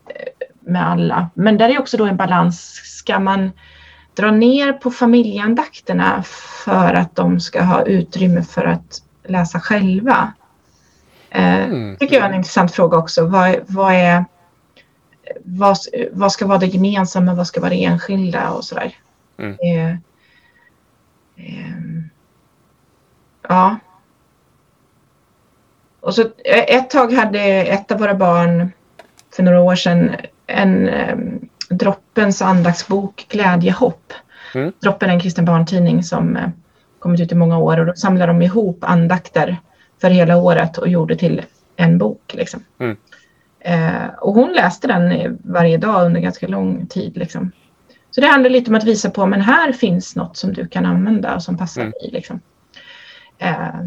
med 0.61 0.89
alla. 0.89 1.31
Men 1.35 1.59
där 1.59 1.69
är 1.69 1.79
också 1.81 1.97
då 1.97 2.05
en 2.07 2.17
balans, 2.17 2.81
ska 2.85 3.19
man 3.19 3.51
dra 4.21 4.31
ner 4.31 4.73
på 4.73 4.91
familjeandakterna 4.91 6.23
för 6.65 6.95
att 6.95 7.17
de 7.17 7.41
ska 7.41 7.63
ha 7.63 7.83
utrymme 7.83 8.43
för 8.43 8.65
att 8.65 9.03
läsa 9.25 9.61
själva? 9.61 10.33
Eh, 11.31 11.65
Mm. 11.65 11.97
tycker 11.97 12.17
jag 12.17 12.25
är 12.25 12.29
en 12.29 12.35
intressant 12.35 12.73
fråga 12.73 12.99
också. 12.99 13.27
Vad, 13.27 13.57
vad 13.67 13.95
är... 13.95 14.25
vad, 15.45 15.77
vad 16.13 16.33
ska 16.33 16.47
vara 16.47 16.59
det 16.59 16.67
gemensamma, 16.67 17.35
vad 17.35 17.47
ska 17.47 17.61
vara 17.61 17.71
det 17.71 17.85
enskilda 17.85 18.51
och 18.51 18.65
sådär. 18.65 18.95
Mm. 19.39 19.57
Eh, 19.63 19.91
eh, 21.37 21.75
ja. 23.49 23.77
Och 26.01 26.15
så 26.15 26.23
eh, 26.23 26.77
ett 26.77 26.91
tag 26.91 27.13
hade 27.13 27.41
ett 27.65 27.93
av 27.93 27.99
våra 27.99 28.15
barn 28.15 28.73
för 29.37 29.43
några 29.43 29.61
år 29.61 29.75
sedan 29.75 30.17
en 30.47 30.89
eh, 30.89 31.17
Droppens 31.71 32.43
andaktsbok 32.43 33.27
Glädjehopp. 33.29 34.13
Mm. 34.55 34.73
Droppen 34.83 35.11
är 35.11 35.15
en 35.15 35.21
kristen 35.21 35.45
barntidning 35.45 36.03
som 36.03 36.37
eh, 36.37 36.49
kommit 36.99 37.21
ut 37.21 37.33
i 37.33 37.35
många 37.35 37.59
år 37.59 37.79
och 37.81 37.87
då 37.87 37.95
samlar 37.95 38.27
de 38.27 38.43
ihop 38.43 38.85
andakter 38.85 39.57
för 40.01 40.11
hela 40.11 40.37
året 40.37 40.79
och 40.79 40.89
gjorde 40.89 41.17
till 41.17 41.43
en 41.77 41.99
bok. 41.99 42.35
Liksom. 42.35 42.65
Mm. 42.79 42.97
Eh, 43.61 44.09
och 44.21 44.35
hon 44.35 44.53
läste 44.53 44.89
den 44.89 45.13
eh, 45.13 45.31
varje 45.45 45.77
dag 45.79 46.07
under 46.07 46.21
ganska 46.21 46.49
lång 46.49 46.87
tid. 46.87 47.17
Liksom. 47.17 47.53
Så 48.11 48.21
det 48.21 48.27
handlar 48.27 48.51
lite 48.51 48.71
om 48.71 48.77
att 48.77 48.85
visa 48.85 49.11
på 49.11 49.27
men 49.27 49.41
här 49.41 49.73
finns 49.73 50.17
något 50.17 50.37
som 50.37 50.53
du 50.53 50.69
kan 50.69 50.87
använda 50.87 51.35
och 51.35 51.43
som 51.43 51.57
passar 51.59 51.81
Mm. 51.81 51.93
dig. 52.01 52.11
Liksom. 52.13 52.41
Eh, 53.39 53.81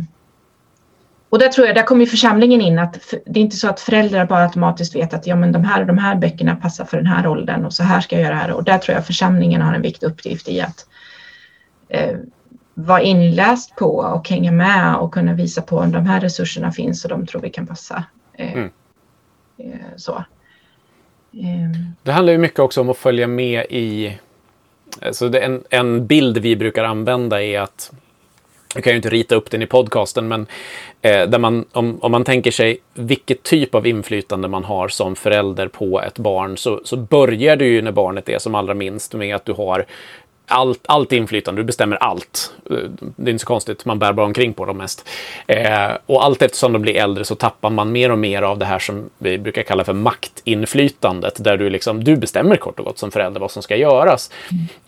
och 1.33 1.39
där 1.39 1.47
tror 1.47 1.67
jag, 1.67 1.75
där 1.75 1.83
kommer 1.83 2.01
ju 2.01 2.07
församlingen 2.07 2.61
in 2.61 2.79
att 2.79 3.13
det 3.25 3.39
är 3.39 3.43
inte 3.43 3.55
så 3.55 3.67
att 3.69 3.79
föräldrar 3.79 4.25
bara 4.25 4.43
automatiskt 4.43 4.95
vet 4.95 5.13
att 5.13 5.27
ja, 5.27 5.35
men 5.35 5.51
de 5.51 5.63
här 5.63 5.81
och 5.81 5.87
de 5.87 5.97
här 5.97 6.15
böckerna 6.15 6.55
passar 6.55 6.85
för 6.85 6.97
den 6.97 7.05
här 7.05 7.27
åldern 7.27 7.65
och 7.65 7.73
så 7.73 7.83
här 7.83 8.01
ska 8.01 8.15
jag 8.15 8.23
göra 8.23 8.33
det 8.33 8.39
här. 8.39 8.51
Och 8.51 8.63
där 8.63 8.77
tror 8.77 8.95
jag 8.95 9.05
församlingen 9.05 9.61
har 9.61 9.73
en 9.73 9.81
viktig 9.81 10.07
uppgift 10.07 10.49
i 10.49 10.61
att 10.61 10.85
eh, 11.89 12.17
vara 12.73 13.01
inläst 13.01 13.75
på 13.75 13.95
och 13.95 14.29
hänga 14.29 14.51
med 14.51 14.95
och 14.95 15.13
kunna 15.13 15.33
visa 15.33 15.61
på 15.61 15.77
om 15.77 15.91
de 15.91 16.05
här 16.05 16.19
resurserna 16.21 16.71
finns 16.71 17.03
och 17.05 17.09
de 17.09 17.25
tror 17.25 17.41
vi 17.41 17.49
kan 17.49 17.67
passa. 17.67 18.03
Eh, 18.33 18.53
Mm. 18.53 18.69
eh, 19.57 19.79
så. 19.95 20.15
Eh, 21.33 21.79
Det 22.03 22.11
handlar 22.11 22.33
ju 22.33 22.39
mycket 22.39 22.59
också 22.59 22.81
om 22.81 22.89
att 22.89 22.97
följa 22.97 23.27
med 23.27 23.65
i... 23.69 24.17
Alltså 25.01 25.37
en, 25.37 25.63
en 25.69 26.07
bild 26.07 26.37
vi 26.37 26.55
brukar 26.55 26.83
använda 26.83 27.43
är 27.43 27.59
att... 27.59 27.91
Jag 28.75 28.83
kan 28.83 28.93
ju 28.93 28.97
inte 28.97 29.09
rita 29.09 29.35
upp 29.35 29.51
den 29.51 29.61
i 29.61 29.65
podcasten, 29.65 30.27
men 30.27 30.47
eh, 31.01 31.29
där 31.29 31.39
man, 31.39 31.65
om, 31.71 31.97
om 32.01 32.11
man 32.11 32.23
tänker 32.23 32.51
sig 32.51 32.77
vilket 32.93 33.43
typ 33.43 33.75
av 33.75 33.87
inflytande 33.87 34.47
man 34.47 34.63
har 34.63 34.87
som 34.87 35.15
förälder 35.15 35.67
på 35.67 36.01
ett 36.01 36.19
barn 36.19 36.57
så, 36.57 36.81
så 36.83 36.97
börjar 36.97 37.55
det 37.55 37.65
ju 37.65 37.81
när 37.81 37.91
barnet 37.91 38.29
är 38.29 38.39
som 38.39 38.55
allra 38.55 38.73
minst 38.73 39.13
med 39.13 39.35
att 39.35 39.45
du 39.45 39.53
har 39.53 39.85
allt, 40.47 40.81
allt 40.85 41.11
inflytande, 41.11 41.61
du 41.61 41.65
bestämmer 41.65 41.95
allt. 41.95 42.53
Eh, 42.69 42.77
Det 43.15 43.29
är 43.29 43.31
inte 43.31 43.41
så 43.41 43.47
konstigt, 43.47 43.85
man 43.85 43.99
bär 43.99 44.13
bara 44.13 44.25
omkring 44.25 44.53
på 44.53 44.65
dem 44.65 44.77
mest. 44.77 45.09
Eh, 45.47 45.91
och 46.05 46.25
allt 46.25 46.41
eftersom 46.41 46.73
de 46.73 46.81
blir 46.81 46.95
äldre 46.95 47.25
så 47.25 47.35
tappar 47.35 47.69
man 47.69 47.91
mer 47.91 48.11
och 48.11 48.19
mer 48.19 48.41
av 48.41 48.57
det 48.57 48.65
här 48.65 48.79
som 48.79 49.09
vi 49.17 49.37
brukar 49.37 49.63
kalla 49.63 49.83
för 49.83 49.93
maktinflytandet, 49.93 51.43
där 51.43 51.57
du 51.57 51.69
liksom, 51.69 52.03
du 52.03 52.15
bestämmer 52.15 52.55
kort 52.55 52.79
och 52.79 52.85
gott 52.85 52.97
som 52.97 53.11
förälder 53.11 53.39
vad 53.39 53.51
som 53.51 53.63
ska 53.63 53.75
göras. 53.75 54.31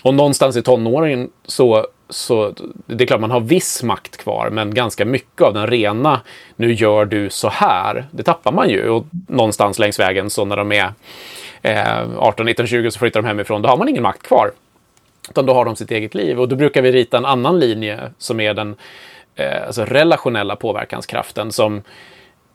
Och 0.03 0.13
någonstans 0.13 0.57
i 0.57 0.61
tonåren 0.61 1.29
så, 1.45 1.87
så, 2.09 2.53
det 2.85 3.03
är 3.03 3.07
klart 3.07 3.21
man 3.21 3.31
har 3.31 3.39
viss 3.39 3.83
makt 3.83 4.17
kvar, 4.17 4.49
men 4.49 4.73
ganska 4.73 5.05
mycket 5.05 5.41
av 5.41 5.53
den 5.53 5.67
rena, 5.67 6.21
nu 6.55 6.73
gör 6.73 7.05
du 7.05 7.29
så 7.29 7.49
här, 7.49 8.05
det 8.11 8.23
tappar 8.23 8.51
man 8.51 8.69
ju. 8.69 8.89
Och 8.89 9.05
någonstans 9.27 9.79
längs 9.79 9.99
vägen, 9.99 10.29
så 10.29 10.45
när 10.45 10.55
de 10.55 10.71
är 10.71 10.93
eh, 11.61 12.17
18, 12.17 12.45
19, 12.45 12.67
20 12.67 12.91
så 12.91 12.99
flyttar 12.99 13.21
de 13.21 13.27
hemifrån, 13.27 13.61
då 13.61 13.69
har 13.69 13.77
man 13.77 13.89
ingen 13.89 14.03
makt 14.03 14.23
kvar. 14.23 14.51
Utan 15.29 15.45
då 15.45 15.53
har 15.53 15.65
de 15.65 15.75
sitt 15.75 15.91
eget 15.91 16.15
liv. 16.15 16.39
Och 16.39 16.49
då 16.49 16.55
brukar 16.55 16.81
vi 16.81 16.91
rita 16.91 17.17
en 17.17 17.25
annan 17.25 17.59
linje 17.59 18.11
som 18.17 18.39
är 18.39 18.53
den 18.53 18.75
eh, 19.35 19.65
alltså 19.65 19.85
relationella 19.85 20.55
påverkanskraften. 20.55 21.51
Som 21.51 21.81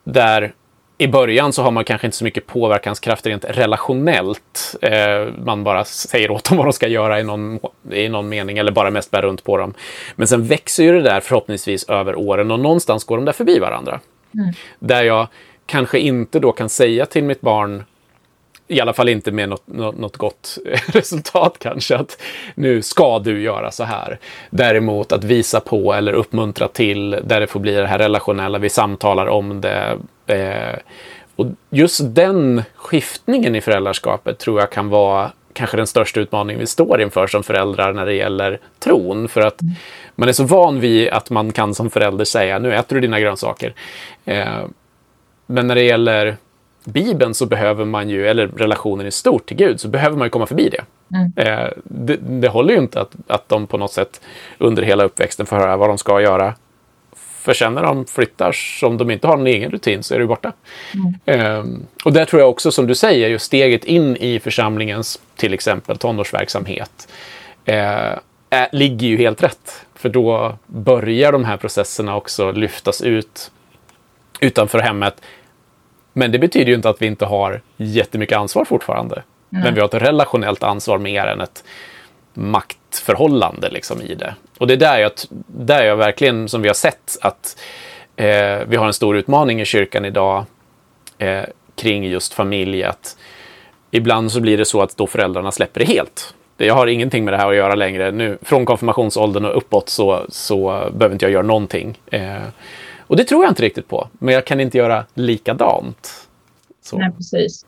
där 0.05 0.53
i 1.01 1.09
början 1.09 1.53
så 1.53 1.63
har 1.63 1.71
man 1.71 1.85
kanske 1.85 2.07
inte 2.07 2.17
så 2.17 2.25
mycket 2.25 2.47
påverkanskraft 2.47 3.27
rent 3.27 3.45
relationellt. 3.45 4.77
Eh, 4.83 5.29
man 5.45 5.65
bara 5.65 5.85
säger 5.85 6.31
åt 6.31 6.45
dem 6.45 6.57
vad 6.59 6.67
de 6.67 6.73
ska 6.73 6.89
göra 6.89 7.21
i 7.21 7.23
någon, 7.23 7.59
i 7.93 8.09
någon 8.09 8.29
mening 8.29 8.59
eller 8.59 8.73
bara 8.73 8.91
mest 8.91 9.11
bär 9.11 9.23
runt 9.23 9.45
på 9.45 9.57
dem. 9.57 9.75
Men 10.17 10.27
sen 10.27 10.47
växer 10.47 10.85
ju 10.85 10.93
det 10.93 11.03
där 11.03 11.21
förhoppningsvis 11.21 11.85
över 11.89 12.19
åren 12.19 12.51
och 12.51 12.61
någonstans 12.61 13.05
går 13.05 13.17
de 13.17 13.25
där 13.25 13.33
förbi 13.33 13.59
varandra. 13.59 14.01
Där 14.79 15.03
jag 15.03 15.27
kanske 15.67 15.99
inte 15.99 16.39
då 16.39 16.53
kan 16.53 16.69
säga 16.69 17.07
till 17.07 17.25
mitt 17.25 17.41
barn 17.41 17.85
i 18.71 18.81
alla 18.81 18.93
fall 18.93 19.09
inte 19.09 19.33
med 19.33 19.49
något, 19.49 19.67
något, 19.67 19.99
något 19.99 20.17
gott 20.17 20.59
resultat 20.87 21.57
kanske, 21.59 21.97
att 21.97 22.23
nu 22.55 22.83
ska 22.83 23.19
du 23.19 23.43
göra 23.43 23.71
så 23.71 23.85
här. 23.85 24.19
Däremot 24.51 25.13
att 25.13 25.25
visa 25.25 25.61
på 25.61 25.93
eller 25.93 26.13
uppmuntra 26.13 26.69
till, 26.69 27.11
där 27.11 27.41
det 27.41 27.47
får 27.47 27.61
bli 27.61 27.73
det 27.73 27.87
här 27.87 27.99
relationella, 27.99 28.59
vi 28.59 28.69
samtalar 28.69 29.27
om 29.27 29.61
det. 29.61 29.99
Eh, 30.31 30.79
och 31.37 31.47
just 31.71 32.01
den 32.15 32.63
skiftningen 32.75 33.57
i 33.57 33.61
föräldraskapet 33.61 34.39
tror 34.39 34.61
jag 34.61 34.73
kan 34.73 34.89
vara 34.89 35.31
kanske 35.53 35.77
den 35.77 35.87
största 35.87 36.21
utmaningen 36.21 36.61
vi 36.61 36.67
står 36.67 37.01
inför 37.01 37.27
som 37.27 37.43
föräldrar 37.43 37.93
när 37.93 38.07
det 38.07 38.15
gäller 38.15 38.61
tron. 38.79 39.29
För 39.29 39.41
att 39.41 39.61
man 40.15 40.29
är 40.29 40.33
så 40.33 40.45
van 40.45 40.81
vid 40.81 41.09
att 41.09 41.31
man 41.31 41.53
kan 41.53 41.75
som 41.75 41.91
förälder 41.91 42.25
säga, 42.25 42.59
nu 42.59 42.75
äter 42.75 42.95
du 42.97 43.01
dina 43.01 43.21
grönsaker. 43.21 43.75
Eh, 44.25 44.65
men 45.47 45.67
när 45.67 45.75
det 45.75 45.83
gäller 45.83 46.37
Bibeln 46.85 47.35
så 47.35 47.47
behöver 47.47 47.85
man 47.85 48.09
ju, 48.09 48.29
eller 48.29 48.47
relationen 48.47 49.07
i 49.07 49.11
stort 49.11 49.47
till 49.47 49.57
Gud, 49.57 49.81
så 49.81 49.89
behöver 49.89 50.17
man 50.17 50.27
ju 50.27 50.31
komma 50.31 50.47
förbi 50.47 50.69
det. 50.69 50.85
Mm. 51.17 51.33
Eh, 51.37 51.71
det, 51.85 52.17
det 52.17 52.49
håller 52.49 52.75
ju 52.75 52.81
inte 52.81 53.01
att, 53.01 53.13
att 53.27 53.49
de 53.49 53.67
på 53.67 53.79
något 53.79 53.93
sätt 53.93 54.21
under 54.59 54.83
hela 54.83 55.05
uppväxten 55.05 55.47
får 55.47 55.57
höra 55.57 55.77
vad 55.77 55.89
de 55.89 55.99
ska 55.99 56.21
göra. 56.21 56.55
För 57.41 57.55
sen 57.55 57.75
när 57.75 57.83
de 57.83 58.07
flyttar, 58.07 58.53
som 58.53 58.99
de 58.99 59.11
inte 59.11 59.27
har 59.27 59.37
någon 59.37 59.47
egen 59.47 59.71
rutin, 59.71 60.03
så 60.03 60.15
är 60.15 60.19
det 60.19 60.27
borta. 60.27 60.53
Eh, 61.25 61.65
och 62.05 62.13
där 62.13 62.25
tror 62.25 62.41
jag 62.41 62.51
också, 62.51 62.73
som 62.73 62.87
du 62.87 62.95
säger, 62.95 63.29
just 63.29 63.47
steget 63.47 63.85
in 63.85 64.17
i 64.17 64.41
församlingens, 64.41 65.21
till 65.37 65.55
exempel 65.55 65.99
tonårsverksamhet, 65.99 67.09
eh, 67.65 68.19
är, 68.51 68.69
ligger 68.73 69.09
ju 69.09 69.17
helt 69.17 69.43
rätt. 69.43 69.87
För 69.95 70.09
då 70.09 70.57
börjar 70.67 71.33
de 71.33 71.45
här 71.45 71.57
processerna 71.57 72.17
också 72.17 72.53
lyftas 72.53 73.03
ut 73.03 73.51
utanför 74.41 74.79
hemmet. 74.79 75.21
Men 76.13 76.33
det 76.33 76.39
betyder 76.39 76.67
ju 76.67 76.75
inte 76.75 76.89
att 76.89 77.03
vi 77.03 77.07
inte 77.07 77.27
har 77.27 77.61
jättemycket 77.77 78.39
ansvar 78.39 78.65
fortfarande. 78.65 79.23
Men 79.49 79.75
vi 79.75 79.81
har 79.81 79.89
ett 79.89 80.03
relationellt 80.03 80.63
ansvar 80.63 80.99
mer 80.99 81.27
än 81.27 81.41
ett 81.41 81.65
maktförhållande 82.35 83.69
liksom 83.71 84.03
i 84.03 84.15
det. 84.15 84.35
Och 84.59 84.67
det 84.67 84.75
är 84.75 84.77
där 84.79 84.99
jag, 84.99 85.13
där 85.47 85.85
jag 85.85 85.97
verkligen, 85.97 86.49
som 86.49 86.63
vi 86.63 86.69
har 86.69 86.75
sett, 86.75 87.17
att 87.21 87.61
eh, 88.17 88.59
vi 88.67 88.77
har 88.77 88.87
en 88.87 88.93
stor 88.93 89.17
utmaning 89.17 89.61
i 89.61 89.65
kyrkan 89.65 90.05
idag 90.05 90.45
eh, 91.19 91.43
kring 91.75 92.05
just 92.05 92.35
familj. 92.35 92.85
Att 92.85 93.17
ibland 93.91 94.33
så 94.33 94.41
blir 94.41 94.59
det 94.59 94.65
så 94.65 94.83
att 94.83 94.97
då 94.97 95.07
föräldrarna 95.07 95.53
släpper 95.53 95.81
det 95.81 95.87
helt. 95.87 96.35
Jag 96.57 96.75
har 96.75 96.87
ingenting 96.87 97.25
med 97.25 97.35
det 97.35 97.39
här 97.39 97.51
att 97.51 97.57
göra 97.57 97.75
längre. 97.75 98.11
Nu, 98.11 98.39
från 98.43 98.67
konfirmationsåldern 98.67 99.45
och 99.45 99.57
uppåt 99.57 99.89
så, 99.89 100.27
så 100.29 100.91
behöver 100.93 101.13
inte 101.13 101.25
jag 101.25 101.33
göra 101.33 101.47
någonting. 101.47 101.99
Eh, 102.07 102.43
och 102.99 103.17
det 103.17 103.25
tror 103.25 103.45
jag 103.45 103.51
inte 103.51 103.63
riktigt 103.63 103.89
på. 103.89 104.09
Men 104.13 104.35
jag 104.35 104.45
kan 104.45 104.61
inte 104.61 104.79
göra 104.79 105.05
likadant. 105.15 106.29
Så. 106.83 106.99
Nej, 106.99 107.11
precis. 107.17 107.67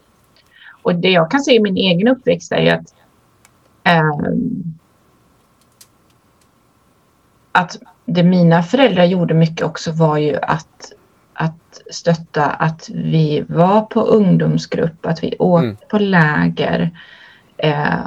Och 0.82 0.94
det 0.94 1.10
jag 1.10 1.30
kan 1.30 1.40
se 1.40 1.54
i 1.54 1.60
min 1.60 1.76
egen 1.76 2.08
uppväxt 2.08 2.52
är 2.52 2.74
att 2.74 2.94
ehm, 3.84 4.74
att 7.52 7.78
det 8.04 8.22
mina 8.22 8.62
föräldrar 8.62 9.04
gjorde 9.04 9.34
mycket 9.34 9.66
också 9.66 9.92
var 9.92 10.18
ju 10.18 10.36
att, 10.42 10.92
att 11.34 11.80
stötta 11.90 12.46
att 12.46 12.88
vi 12.94 13.44
var 13.48 13.80
på 13.80 14.00
ungdomsgrupp, 14.00 15.06
att 15.06 15.22
vi 15.22 15.36
åkte 15.38 15.64
Mm. 15.66 15.76
på 15.90 15.98
läger. 15.98 16.90
Eh, 17.56 18.06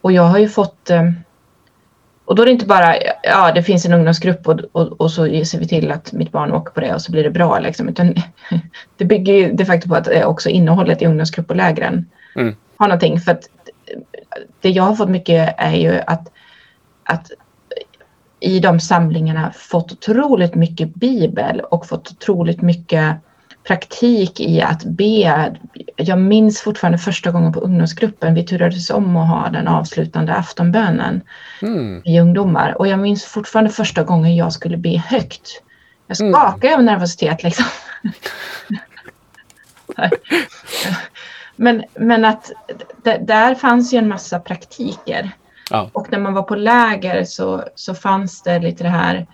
och 0.00 0.12
jag 0.12 0.22
har 0.22 0.38
ju 0.38 0.48
fått 0.48 0.90
eh, 0.90 1.10
och 2.24 2.34
då 2.36 2.42
är 2.42 2.46
det 2.46 2.52
inte 2.52 2.66
bara, 2.66 2.94
ja 3.22 3.52
det 3.54 3.62
finns 3.62 3.86
en 3.86 3.92
ungdomsgrupp 3.92 4.48
och, 4.48 4.60
och, 4.72 5.00
och 5.00 5.10
så 5.10 5.24
ser 5.44 5.58
vi 5.58 5.68
till 5.68 5.92
att 5.92 6.12
mitt 6.12 6.32
barn 6.32 6.52
åker 6.52 6.70
på 6.72 6.80
det 6.80 6.94
och 6.94 7.02
så 7.02 7.12
blir 7.12 7.22
det 7.24 7.30
bra 7.30 7.58
liksom. 7.58 7.88
Utan 7.88 8.14
det 8.96 9.04
bygger 9.04 9.34
ju 9.34 9.52
de 9.52 9.64
facto 9.64 9.88
på 9.88 9.94
att 9.94 10.08
eh, 10.08 10.26
också 10.26 10.48
innehållet 10.48 11.02
i 11.02 11.06
ungdomsgrupp 11.06 11.50
och 11.50 11.56
lägren 11.56 12.06
Mm. 12.36 12.54
har 12.76 12.88
någonting. 12.88 13.20
För 13.20 13.32
att 13.32 13.48
det 14.60 14.70
jag 14.70 14.82
har 14.84 14.94
fått 14.94 15.08
mycket 15.08 15.54
är 15.58 15.76
ju 15.76 16.00
att, 16.06 16.28
att 17.04 17.30
i 18.40 18.60
de 18.60 18.80
samlingarna 18.80 19.52
fått 19.52 19.92
otroligt 19.92 20.54
mycket 20.54 20.94
bibel 20.94 21.60
och 21.60 21.86
fått 21.86 22.10
otroligt 22.10 22.62
mycket 22.62 23.16
praktik 23.66 24.40
i 24.40 24.62
att 24.62 24.84
be. 24.84 25.54
Jag 25.96 26.18
minns 26.18 26.60
fortfarande 26.60 26.98
första 26.98 27.30
gången 27.30 27.52
på 27.52 27.60
ungdomsgruppen, 27.60 28.34
vi 28.34 28.42
turades 28.46 28.90
om 28.90 29.16
att 29.16 29.28
ha 29.28 29.48
den 29.50 29.68
avslutande 29.68 30.34
aftonbönen 30.34 31.20
Mm. 31.62 32.02
i 32.04 32.20
ungdomar. 32.20 32.78
Och 32.78 32.88
jag 32.88 32.98
minns 32.98 33.24
fortfarande 33.24 33.70
första 33.70 34.02
gången 34.02 34.36
jag 34.36 34.52
skulle 34.52 34.76
be 34.76 34.98
högt. 34.98 35.62
Jag 36.06 36.20
Mm. 36.20 36.32
skakade 36.32 36.74
av 36.74 36.82
nervositet 36.84 37.42
liksom. 37.42 37.64
men, 41.56 41.84
men 41.94 42.24
att 42.24 42.50
där 43.20 43.54
fanns 43.54 43.94
ju 43.94 43.98
en 43.98 44.08
massa 44.08 44.38
praktiker. 44.40 45.30
Ja. 45.70 45.90
Och 45.92 46.12
när 46.12 46.18
man 46.18 46.34
var 46.34 46.42
på 46.42 46.54
läger 46.54 47.24
så, 47.24 47.64
så 47.74 47.94
fanns 47.94 48.42
det 48.42 48.58
lite 48.58 48.84
det 48.84 48.90
här 48.90 49.26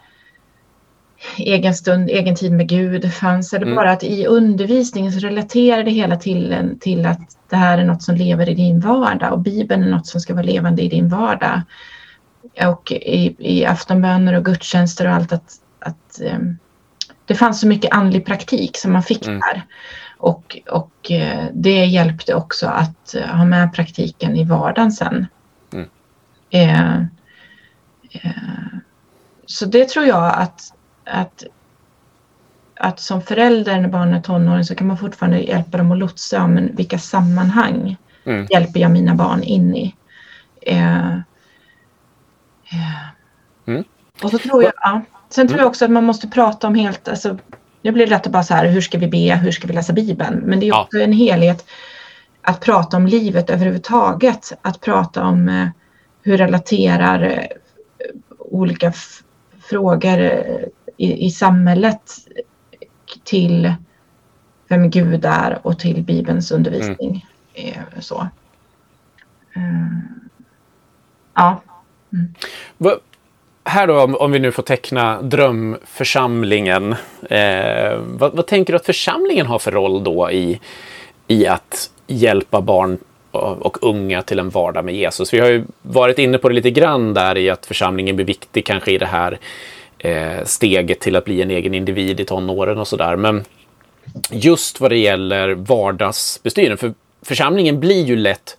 egen 1.36 1.74
stund, 1.74 2.10
egen 2.10 2.36
tid 2.36 2.52
med 2.52 2.68
Gud 2.68 3.14
fanns. 3.14 3.52
Eller 3.52 3.66
Mm. 3.66 3.76
bara 3.76 3.92
att 3.92 4.02
i 4.04 4.26
undervisningen 4.26 5.12
så 5.12 5.18
relaterar 5.18 5.84
det 5.84 5.90
hela 5.90 6.16
till, 6.16 6.52
en, 6.52 6.78
till 6.78 7.06
att 7.06 7.20
det 7.50 7.56
här 7.56 7.78
är 7.78 7.84
något 7.84 8.02
som 8.02 8.14
lever 8.14 8.48
i 8.48 8.54
din 8.54 8.80
vardag 8.80 9.32
och 9.32 9.38
Bibeln 9.38 9.82
är 9.82 9.90
något 9.90 10.06
som 10.06 10.20
ska 10.20 10.34
vara 10.34 10.44
levande 10.44 10.82
i 10.82 10.88
din 10.88 11.08
vardag. 11.08 11.60
Och 12.66 12.92
i, 12.92 13.36
i 13.38 13.64
aftonböner 13.64 14.34
och 14.36 14.44
gudstjänster 14.44 15.06
och 15.06 15.12
allt 15.12 15.32
att, 15.32 15.52
att 15.80 16.20
ehm, 16.20 16.58
det 17.26 17.34
fanns 17.34 17.60
så 17.60 17.66
mycket 17.66 17.92
andlig 17.92 18.26
praktik 18.26 18.76
som 18.76 18.92
man 18.92 19.02
fick 19.02 19.26
Mm. 19.26 19.40
där. 19.40 19.62
Och, 20.20 20.58
och 20.70 21.10
eh, 21.10 21.46
det 21.52 21.84
hjälpte 21.84 22.34
också 22.34 22.66
att 22.66 23.14
eh, 23.14 23.26
ha 23.26 23.44
med 23.44 23.74
praktiken 23.74 24.36
i 24.36 24.44
vardagen 24.44 24.92
sen. 24.92 25.26
Mm. 25.72 25.88
Eh, 26.50 26.96
eh, 28.10 28.78
så 29.46 29.66
det 29.66 29.88
tror 29.88 30.06
jag 30.06 30.34
att, 30.34 30.60
att, 31.04 31.44
att 32.76 33.00
som 33.00 33.22
förälder 33.22 33.80
när 33.80 33.88
barnen 33.88 34.14
är 34.14 34.20
tonåring 34.20 34.64
så 34.64 34.74
kan 34.74 34.86
man 34.86 34.98
fortfarande 34.98 35.38
hjälpa 35.38 35.78
dem 35.78 35.92
att 35.92 35.98
lotsa 35.98 36.42
om 36.42 36.54
men 36.54 36.76
vilka 36.76 36.98
sammanhang 36.98 37.96
Mm. 38.24 38.46
hjälper 38.50 38.80
jag 38.80 38.90
mina 38.90 39.14
barn 39.14 39.42
in 39.42 39.76
i. 39.76 39.94
Eh, 40.62 41.14
eh, 42.72 43.10
Mm. 43.66 43.84
Och 44.22 44.30
så 44.30 44.38
tror 44.38 44.62
jag, 44.62 44.72
ja. 44.76 45.02
Sen 45.28 45.48
tror 45.48 45.60
jag 45.60 45.68
också 45.68 45.84
att 45.84 45.90
man 45.90 46.04
måste 46.04 46.28
prata 46.28 46.66
om 46.66 46.74
helt, 46.74 47.08
alltså, 47.08 47.38
det 47.82 47.92
blir 47.92 48.06
lätt 48.06 48.26
att 48.26 48.32
bara 48.32 48.42
så 48.42 48.54
här, 48.54 48.66
hur 48.66 48.80
ska 48.80 48.98
vi 48.98 49.06
be, 49.08 49.34
hur 49.36 49.50
ska 49.52 49.66
vi 49.66 49.72
läsa 49.74 49.92
Bibeln? 49.92 50.38
Men 50.44 50.60
det 50.60 50.66
är 50.66 50.68
Ja. 50.68 50.82
också 50.82 50.98
en 51.00 51.12
helhet 51.12 51.66
att 52.42 52.60
prata 52.60 52.96
om 52.96 53.06
livet 53.06 53.50
överhuvudtaget, 53.50 54.52
att 54.62 54.80
prata 54.80 55.24
om 55.24 55.48
eh, 55.48 55.68
hur 56.22 56.36
relaterar 56.36 57.22
eh, 57.22 57.44
olika 58.38 58.86
f- 58.88 59.22
frågor 59.62 60.20
eh, 60.20 60.64
i, 60.96 61.26
i 61.26 61.30
samhället 61.30 62.02
till 63.24 63.74
vem 64.68 64.90
Gud 64.90 65.24
är 65.24 65.58
och 65.66 65.78
till 65.78 66.02
Bibelns 66.02 66.50
undervisning. 66.50 67.26
Eh, 67.54 67.82
så. 68.00 68.28
Mm. 69.56 70.00
Ja. 71.34 71.62
Va- 72.78 72.98
här 73.64 73.86
då, 73.86 74.00
om, 74.00 74.14
om 74.14 74.32
vi 74.32 74.38
nu 74.38 74.52
får 74.52 74.62
teckna 74.62 75.22
drömförsamlingen. 75.22 76.94
Eh, 77.30 77.98
vad, 77.98 78.34
vad 78.34 78.46
tänker 78.46 78.72
du 78.72 78.76
att 78.76 78.86
församlingen 78.86 79.46
har 79.46 79.58
för 79.58 79.70
roll 79.72 80.04
då 80.04 80.30
i, 80.30 80.60
i 81.26 81.46
att 81.46 81.90
hjälpa 82.06 82.60
barn 82.60 82.98
och, 83.30 83.66
och 83.66 83.78
unga 83.82 84.22
till 84.22 84.38
en 84.38 84.50
vardag 84.50 84.84
med 84.84 84.94
Jesus? 84.94 85.34
Vi 85.34 85.40
har 85.40 85.48
ju 85.48 85.64
varit 85.82 86.18
inne 86.18 86.38
på 86.38 86.48
det 86.48 86.54
lite 86.54 86.70
grann 86.70 87.14
där 87.14 87.38
i 87.38 87.50
att 87.50 87.66
församlingen 87.66 88.16
blir 88.16 88.26
viktig 88.26 88.66
kanske 88.66 88.92
i 88.92 88.98
det 88.98 89.06
här 89.06 89.38
eh, 89.98 90.44
steget 90.44 91.00
till 91.00 91.16
att 91.16 91.24
bli 91.24 91.42
en 91.42 91.50
egen 91.50 91.74
individ 91.74 92.20
i 92.20 92.24
tonåren 92.24 92.78
och 92.78 92.88
sådär. 92.88 93.16
Men 93.16 93.44
just 94.30 94.80
vad 94.80 94.90
det 94.90 94.98
gäller 94.98 95.54
vardagsbestyren, 95.54 96.78
för 96.78 96.94
församlingen 97.22 97.80
blir 97.80 98.04
ju 98.04 98.16
lätt 98.16 98.56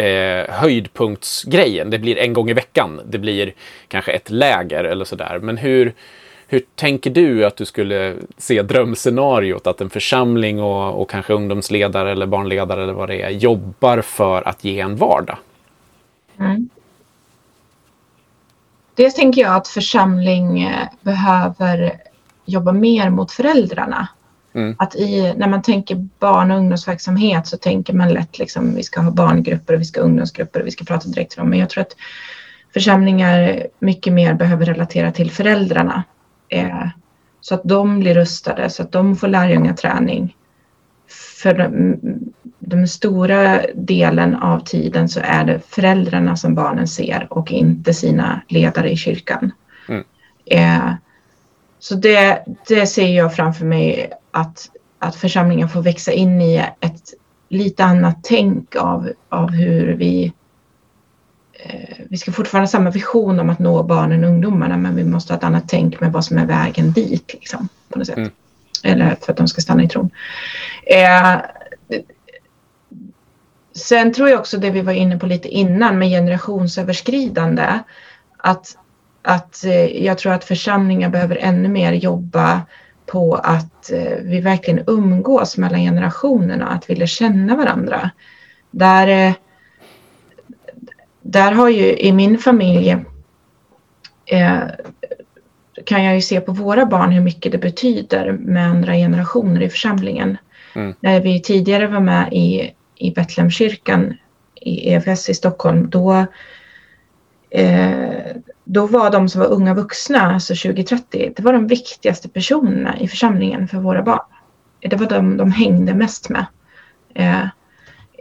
eh, 0.00 0.50
höjdpunktsgrejen. 0.50 1.90
Det 1.90 1.98
blir 1.98 2.18
en 2.18 2.32
gång 2.32 2.50
i 2.50 2.52
veckan. 2.52 3.00
Det 3.04 3.18
blir 3.18 3.52
kanske 3.88 4.12
ett 4.12 4.30
läger 4.30 4.84
eller 4.84 5.04
sådär. 5.04 5.38
Men 5.42 5.56
hur, 5.56 5.94
hur 6.48 6.62
tänker 6.74 7.10
du 7.10 7.44
att 7.44 7.56
du 7.56 7.64
skulle 7.64 8.14
se 8.38 8.62
drömscenariot 8.62 9.66
att 9.66 9.80
en 9.80 9.90
församling 9.90 10.62
och, 10.62 11.02
och 11.02 11.10
kanske 11.10 11.32
ungdomsledare 11.32 12.12
eller 12.12 12.26
barnledare 12.26 12.82
eller 12.82 12.92
vad 12.92 13.08
det 13.08 13.22
är 13.22 13.30
jobbar 13.30 14.00
för 14.00 14.48
att 14.48 14.64
ge 14.64 14.80
en 14.80 14.96
vardag? 14.96 15.36
Mm. 16.38 16.68
Dels 18.94 19.14
tänker 19.14 19.40
jag 19.40 19.54
att 19.54 19.68
församling 19.68 20.62
eh, 20.62 20.88
behöver 21.00 21.92
jobba 22.44 22.72
mer 22.72 23.10
mot 23.10 23.32
föräldrarna. 23.32 24.08
Mm. 24.52 24.76
Att 24.78 24.94
i, 24.94 25.34
när 25.36 25.48
man 25.48 25.62
tänker 25.62 26.06
barn 26.18 26.50
och 26.50 26.58
ungdomsverksamhet 26.58 27.46
så 27.46 27.56
tänker 27.56 27.92
man 27.92 28.12
lätt 28.12 28.38
liksom 28.38 28.74
vi 28.74 28.82
ska 28.82 29.00
ha 29.00 29.10
barngrupper 29.10 29.74
och 29.74 29.80
vi 29.80 29.84
ska 29.84 30.00
ha 30.00 30.06
ungdomsgrupper 30.06 30.60
och 30.60 30.66
vi 30.66 30.70
ska 30.70 30.84
prata 30.84 31.08
direkt 31.08 31.30
till 31.30 31.38
dem. 31.38 31.50
Men 31.50 31.58
jag 31.58 31.70
tror 31.70 31.82
att 31.82 31.96
församlingar 32.72 33.66
mycket 33.78 34.12
mer 34.12 34.34
behöver 34.34 34.66
relatera 34.66 35.12
till 35.12 35.30
föräldrarna. 35.30 36.04
Eh, 36.48 36.86
så 37.40 37.54
att 37.54 37.64
de 37.64 38.00
blir 38.00 38.14
rustade, 38.14 38.70
så 38.70 38.82
att 38.82 38.92
de 38.92 39.16
får 39.16 39.28
lärjungaträning. 39.28 40.36
För 41.42 41.54
den, 41.54 42.00
den 42.58 42.88
stora 42.88 43.60
delen 43.74 44.34
av 44.34 44.60
tiden 44.60 45.08
så 45.08 45.20
är 45.24 45.44
det 45.44 45.60
föräldrarna 45.68 46.36
som 46.36 46.54
barnen 46.54 46.88
ser 46.88 47.26
och 47.30 47.52
inte 47.52 47.94
sina 47.94 48.40
ledare 48.48 48.90
i 48.90 48.96
kyrkan. 48.96 49.52
Mm. 49.88 50.04
Eh, 50.46 50.94
så 51.78 51.94
det, 51.94 52.44
det 52.68 52.86
ser 52.86 53.08
jag 53.08 53.34
framför 53.34 53.64
mig 53.64 54.10
att, 54.30 54.70
att 54.98 55.16
församlingen 55.16 55.68
får 55.68 55.82
växa 55.82 56.12
in 56.12 56.40
i 56.40 56.56
ett 56.80 57.14
lite 57.48 57.84
annat 57.84 58.18
tänk 58.22 58.76
av, 58.76 59.10
av 59.28 59.50
hur 59.50 59.94
vi 59.94 60.32
eh, 61.52 61.98
vi 62.08 62.16
ska 62.18 62.32
fortfarande 62.32 62.66
ha 62.66 62.70
samma 62.70 62.90
vision 62.90 63.40
om 63.40 63.50
att 63.50 63.58
nå 63.58 63.82
barnen 63.82 64.24
och 64.24 64.30
ungdomarna 64.30 64.76
men 64.76 64.96
vi 64.96 65.04
måste 65.04 65.32
ha 65.32 65.38
ett 65.38 65.44
annat 65.44 65.68
tänk 65.68 66.00
med 66.00 66.12
vad 66.12 66.24
som 66.24 66.38
är 66.38 66.46
vägen 66.46 66.92
dit. 66.92 67.34
Liksom, 67.34 67.68
på 67.88 67.98
något 67.98 68.06
sätt. 68.06 68.16
Mm. 68.16 68.30
Eller 68.82 69.14
för 69.20 69.32
att 69.32 69.38
de 69.38 69.48
ska 69.48 69.60
stanna 69.60 69.82
i 69.82 69.88
tron. 69.88 70.10
Eh, 70.86 71.36
sen 73.72 74.12
tror 74.12 74.28
jag 74.28 74.40
också 74.40 74.58
det 74.58 74.70
vi 74.70 74.80
var 74.80 74.92
inne 74.92 75.18
på 75.18 75.26
lite 75.26 75.48
innan 75.48 75.98
med 75.98 76.08
generationsöverskridande. 76.08 77.78
Att, 78.36 78.76
att 79.22 79.64
eh, 79.64 80.04
jag 80.04 80.18
tror 80.18 80.32
att 80.32 80.44
församlingar 80.44 81.08
behöver 81.08 81.36
ännu 81.36 81.68
mer 81.68 81.92
jobba 81.92 82.62
på 83.10 83.34
att 83.34 83.92
eh, 83.92 84.18
vi 84.22 84.40
verkligen 84.40 84.84
umgås 84.86 85.56
mellan 85.56 85.80
generationerna, 85.80 86.68
att 86.68 86.90
vi 86.90 86.94
lär 86.94 87.06
känna 87.06 87.56
varandra. 87.56 88.10
Där, 88.70 89.28
eh, 89.28 89.34
där 91.22 91.52
har 91.52 91.68
ju 91.68 91.96
i 91.96 92.12
min 92.12 92.38
familj 92.38 92.96
eh, 94.26 94.62
kan 95.84 96.04
jag 96.04 96.14
ju 96.14 96.20
se 96.20 96.40
på 96.40 96.52
våra 96.52 96.86
barn 96.86 97.12
hur 97.12 97.20
mycket 97.20 97.52
det 97.52 97.58
betyder 97.58 98.32
med 98.32 98.66
andra 98.66 98.94
generationer 98.94 99.62
i 99.62 99.68
församlingen. 99.68 100.38
Mm. 100.74 100.94
När 101.00 101.20
vi 101.20 101.40
tidigare 101.40 101.86
var 101.86 102.00
med 102.00 102.32
i, 102.32 102.70
i 102.96 103.10
Betlehemskyrkan 103.10 104.16
i 104.54 104.92
EFS 104.92 105.28
i 105.28 105.34
Stockholm, 105.34 105.90
då, 105.90 106.26
då 108.64 108.86
var 108.86 109.10
de 109.10 109.28
som 109.28 109.40
var 109.40 109.48
unga 109.48 109.74
vuxna, 109.74 110.20
alltså 110.20 110.54
2030, 110.54 111.32
det 111.36 111.42
var 111.42 111.52
de 111.52 111.66
viktigaste 111.66 112.28
personerna 112.28 112.98
i 112.98 113.08
församlingen 113.08 113.68
för 113.68 113.78
våra 113.78 114.02
barn. 114.02 114.20
Det 114.80 114.96
var 114.96 115.06
de 115.06 115.36
de 115.36 115.52
hängde 115.52 115.94
mest 115.94 116.28
med. 116.28 116.46
Eh, 117.14 117.44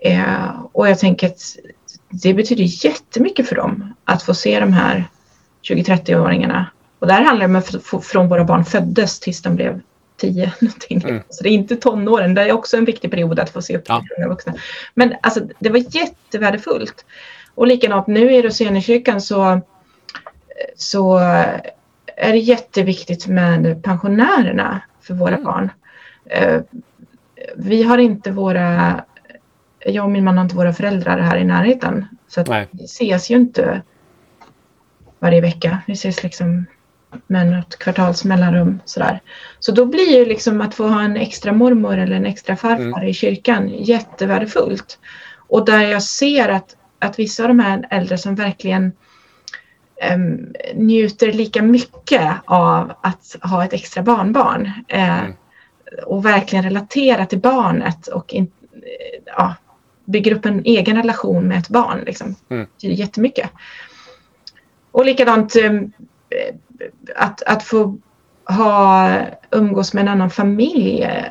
eh, 0.02 0.50
och 0.72 0.90
jag 0.90 1.00
tänker 1.00 1.28
att 1.28 1.42
det 2.10 2.34
betyder 2.34 2.86
jättemycket 2.86 3.50
för 3.50 3.56
dem 3.56 3.94
att 4.04 4.24
få 4.24 4.34
se 4.34 4.60
de 4.60 4.74
här 4.74 5.06
20-30-åringarna. 5.64 6.66
Och 7.00 7.08
där 7.08 7.22
handlar 7.22 7.48
det 7.48 7.82
om 7.92 8.02
från 8.02 8.30
våra 8.30 8.44
barn 8.44 8.66
föddes 8.66 9.20
tills 9.20 9.42
de 9.42 9.56
blev 9.56 9.82
10 10.18 10.54
någonting. 10.62 11.02
Mm. 11.04 11.24
Så 11.30 11.44
det 11.44 11.50
är 11.50 11.54
inte 11.54 11.76
tonåren, 11.76 12.34
det 12.34 12.42
är 12.42 12.52
också 12.52 12.78
en 12.78 12.86
viktig 12.86 13.12
period 13.12 13.40
att 13.40 13.50
få 13.50 13.62
se 13.62 13.78
upp 13.78 13.86
till 13.86 13.94
Ja. 13.94 14.16
unga 14.18 14.28
vuxna. 14.28 14.54
Men 14.94 15.14
alltså 15.22 15.42
det 15.60 15.70
var 15.70 15.96
jättevärdefullt. 15.96 17.06
Och 17.56 17.68
likadant 17.68 18.08
nu 18.08 18.32
i 18.36 18.42
Roseniakyrkan 18.42 19.22
så, 19.22 19.62
så 20.76 21.18
är 22.18 22.32
det 22.32 22.38
jätteviktigt 22.38 23.28
med 23.28 23.84
pensionärerna 23.84 24.82
för 25.02 25.14
våra 25.14 25.34
Mm. 25.36 25.44
barn. 25.44 25.70
Eh, 26.30 26.62
Vi 27.56 27.84
har 27.84 27.98
inte 27.98 28.32
våra, 28.32 29.02
jag 29.86 30.06
och 30.06 30.12
min 30.12 30.24
man 30.24 30.38
har 30.38 30.44
inte 30.44 30.56
våra 30.56 30.74
föräldrar 30.74 31.20
här 31.20 31.38
i 31.38 31.44
närheten. 31.44 32.06
Så 32.28 32.44
vi 32.72 32.84
ses 32.84 33.30
ju 33.32 33.36
inte 33.36 33.82
varje 35.20 35.42
vecka. 35.42 35.80
Vi 35.88 35.94
ses 35.94 36.24
liksom 36.24 36.66
med 37.28 37.48
något 37.48 37.80
kvartals 37.80 38.24
mellanrum 38.26 38.80
sådär. 38.86 39.22
Så 39.60 39.72
då 39.72 39.86
blir 39.86 40.18
ju 40.20 40.26
liksom 40.26 40.62
att 40.62 40.76
få 40.76 40.88
ha 40.88 41.02
en 41.02 41.18
extra 41.18 41.52
mormor 41.54 41.98
eller 41.98 42.16
en 42.16 42.26
extra 42.26 42.56
farfar 42.56 42.84
Mm. 43.00 43.04
i 43.08 43.14
kyrkan 43.14 43.70
jättevärdefullt. 43.70 45.00
Och 45.48 45.66
där 45.66 45.82
jag 45.82 46.04
ser 46.04 46.50
att, 46.50 46.76
att 47.00 47.20
vissa 47.20 47.44
av 47.44 47.50
de 47.50 47.60
här 47.60 47.88
äldre 47.90 48.18
som 48.18 48.36
verkligen 48.36 48.92
em, 50.02 50.54
njuter 50.76 51.32
lika 51.34 51.62
mycket 51.62 52.32
av 52.46 52.94
att 53.02 53.36
ha 53.42 53.66
ett 53.66 53.74
extra 53.74 54.04
barnbarn 54.04 54.72
eh, 54.88 55.20
Mm. 55.20 55.34
och 56.06 56.26
verkligen 56.26 56.64
relatera 56.64 57.26
till 57.26 57.40
barnet 57.40 58.08
och 58.08 58.34
in, 58.34 58.52
eh, 58.74 59.22
ja, 59.26 59.56
bygger 60.06 60.36
upp 60.36 60.46
en 60.46 60.62
egen 60.66 60.96
relation 60.96 61.48
med 61.48 61.58
ett 61.60 61.70
barn. 61.70 62.04
Liksom. 62.06 62.36
Mm. 62.50 62.68
Det 62.82 62.88
är 62.88 62.92
jättemycket. 62.92 63.50
Och 64.92 65.06
likadant 65.06 65.56
eh, 65.56 65.72
att, 67.16 67.44
att 67.44 67.64
få 67.64 67.98
ha, 68.46 69.12
umgås 69.52 69.94
med 69.94 70.02
en 70.02 70.08
annan 70.08 70.30
familj. 70.30 71.02
Eh, 71.04 71.24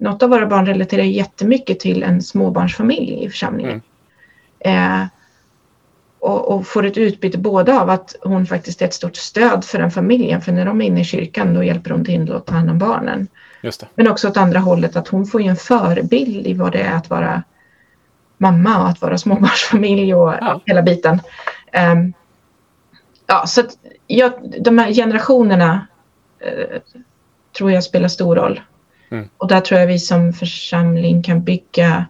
Något 0.00 0.22
av 0.22 0.30
våra 0.30 0.46
barn 0.46 0.66
relaterar 0.66 1.02
jättemycket 1.02 1.80
till 1.80 2.02
en 2.02 2.22
småbarnsfamilj 2.22 3.24
i 3.24 3.30
församlingen. 3.30 3.82
Eh, 4.58 5.04
och, 6.18 6.48
och, 6.48 6.66
får 6.66 6.86
ett 6.86 6.96
utbyte 6.96 7.38
både 7.38 7.80
av 7.80 7.90
att 7.90 8.16
hon 8.22 8.46
faktiskt 8.46 8.82
är 8.82 8.86
ett 8.86 8.94
stort 8.94 9.16
stöd 9.16 9.64
för 9.64 9.78
den 9.78 9.90
familjen, 9.90 10.40
för 10.40 10.52
när 10.52 10.64
de 10.64 10.80
är 10.80 10.86
inne 10.86 11.00
i 11.00 11.04
kyrkan 11.04 11.54
då 11.54 11.64
hjälper 11.64 11.90
hon 11.90 12.04
till 12.04 12.32
att 12.32 12.46
ta 12.46 12.54
hand 12.54 12.70
om 12.70 12.78
barnen. 12.78 13.28
Men 13.94 14.08
också 14.08 14.28
åt 14.28 14.36
andra 14.36 14.58
hållet 14.58 14.96
att 14.96 15.08
hon 15.08 15.26
får 15.26 15.42
ju 15.42 15.48
en 15.48 15.56
förebild 15.56 16.46
i 16.46 16.54
vad 16.54 16.72
det 16.72 16.80
är 16.80 16.96
att 16.96 17.10
vara 17.10 17.42
mamma 18.38 18.82
och 18.82 18.88
att 18.88 19.00
vara 19.00 19.18
småbarnsfamilj 19.18 20.14
och 20.14 20.34
ja. 20.40 20.60
hela 20.66 20.82
biten. 20.82 21.20
Um, 21.92 22.12
ja, 23.26 23.46
så 23.46 23.60
att 23.60 23.70
jag, 24.06 24.32
de 24.60 24.78
här 24.78 24.92
generationerna 24.92 25.86
uh, 26.46 26.78
tror 27.58 27.72
jag 27.72 27.84
spelar 27.84 28.08
stor 28.08 28.36
roll. 28.36 28.60
Mm. 29.10 29.28
Och 29.36 29.48
där 29.48 29.60
tror 29.60 29.80
jag 29.80 29.86
vi 29.86 29.98
som 29.98 30.32
församling 30.32 31.22
kan 31.22 31.42
bygga 31.42 32.06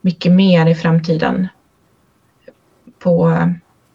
mycket 0.00 0.32
mer 0.32 0.66
i 0.66 0.74
framtiden 0.74 1.48
på, 2.98 3.38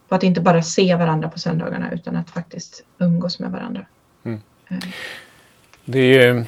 på 0.10 0.16
att 0.16 0.24
inte 0.24 0.42
bara 0.42 0.62
se 0.62 0.96
varandra 0.96 1.30
på 1.30 1.40
söndagarna 1.40 1.92
utan 1.92 2.16
att 2.16 2.30
faktiskt 2.30 2.84
umgås 3.00 3.40
med 3.40 3.52
varandra. 3.52 3.86
Mm. 4.24 4.42
Uh. 4.72 4.78
Det 5.86 6.00
är 6.00 6.34
ju 6.34 6.46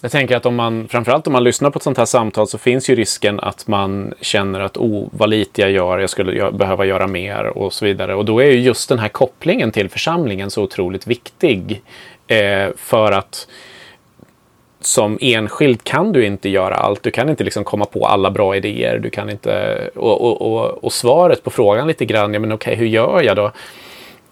jag 0.00 0.10
tänker 0.10 0.36
att 0.36 0.46
om 0.46 0.54
man, 0.54 0.88
framförallt 0.88 1.26
om 1.26 1.32
man 1.32 1.44
lyssnar 1.44 1.70
på 1.70 1.76
ett 1.76 1.82
sånt 1.82 1.98
här 1.98 2.04
samtal 2.04 2.48
så 2.48 2.58
finns 2.58 2.90
ju 2.90 2.94
risken 2.94 3.40
att 3.40 3.66
man 3.66 4.14
känner 4.20 4.60
att 4.60 4.76
oh, 4.76 5.08
vad 5.12 5.28
lite 5.28 5.60
jag 5.60 5.70
gör, 5.70 5.98
jag 5.98 6.10
skulle 6.10 6.52
behöva 6.52 6.84
göra 6.84 7.06
mer 7.06 7.44
och 7.44 7.72
så 7.72 7.84
vidare. 7.84 8.14
Och 8.14 8.24
då 8.24 8.42
är 8.42 8.50
ju 8.50 8.60
just 8.60 8.88
den 8.88 8.98
här 8.98 9.08
kopplingen 9.08 9.72
till 9.72 9.88
församlingen 9.88 10.50
så 10.50 10.62
otroligt 10.62 11.06
viktig. 11.06 11.82
Eh, 12.26 12.68
för 12.76 13.12
att 13.12 13.48
som 14.80 15.18
enskild 15.20 15.84
kan 15.84 16.12
du 16.12 16.26
inte 16.26 16.48
göra 16.48 16.74
allt. 16.74 17.02
Du 17.02 17.10
kan 17.10 17.28
inte 17.28 17.44
liksom 17.44 17.64
komma 17.64 17.84
på 17.84 18.06
alla 18.06 18.30
bra 18.30 18.56
idéer. 18.56 18.98
Du 18.98 19.10
kan 19.10 19.30
inte, 19.30 19.80
och, 19.94 20.20
och, 20.20 20.42
och, 20.42 20.84
och 20.84 20.92
svaret 20.92 21.44
på 21.44 21.50
frågan 21.50 21.88
lite 21.88 22.04
grann, 22.04 22.34
ja 22.34 22.40
men 22.40 22.52
okej, 22.52 22.74
hur 22.74 22.86
gör 22.86 23.22
jag 23.22 23.36
då? 23.36 23.52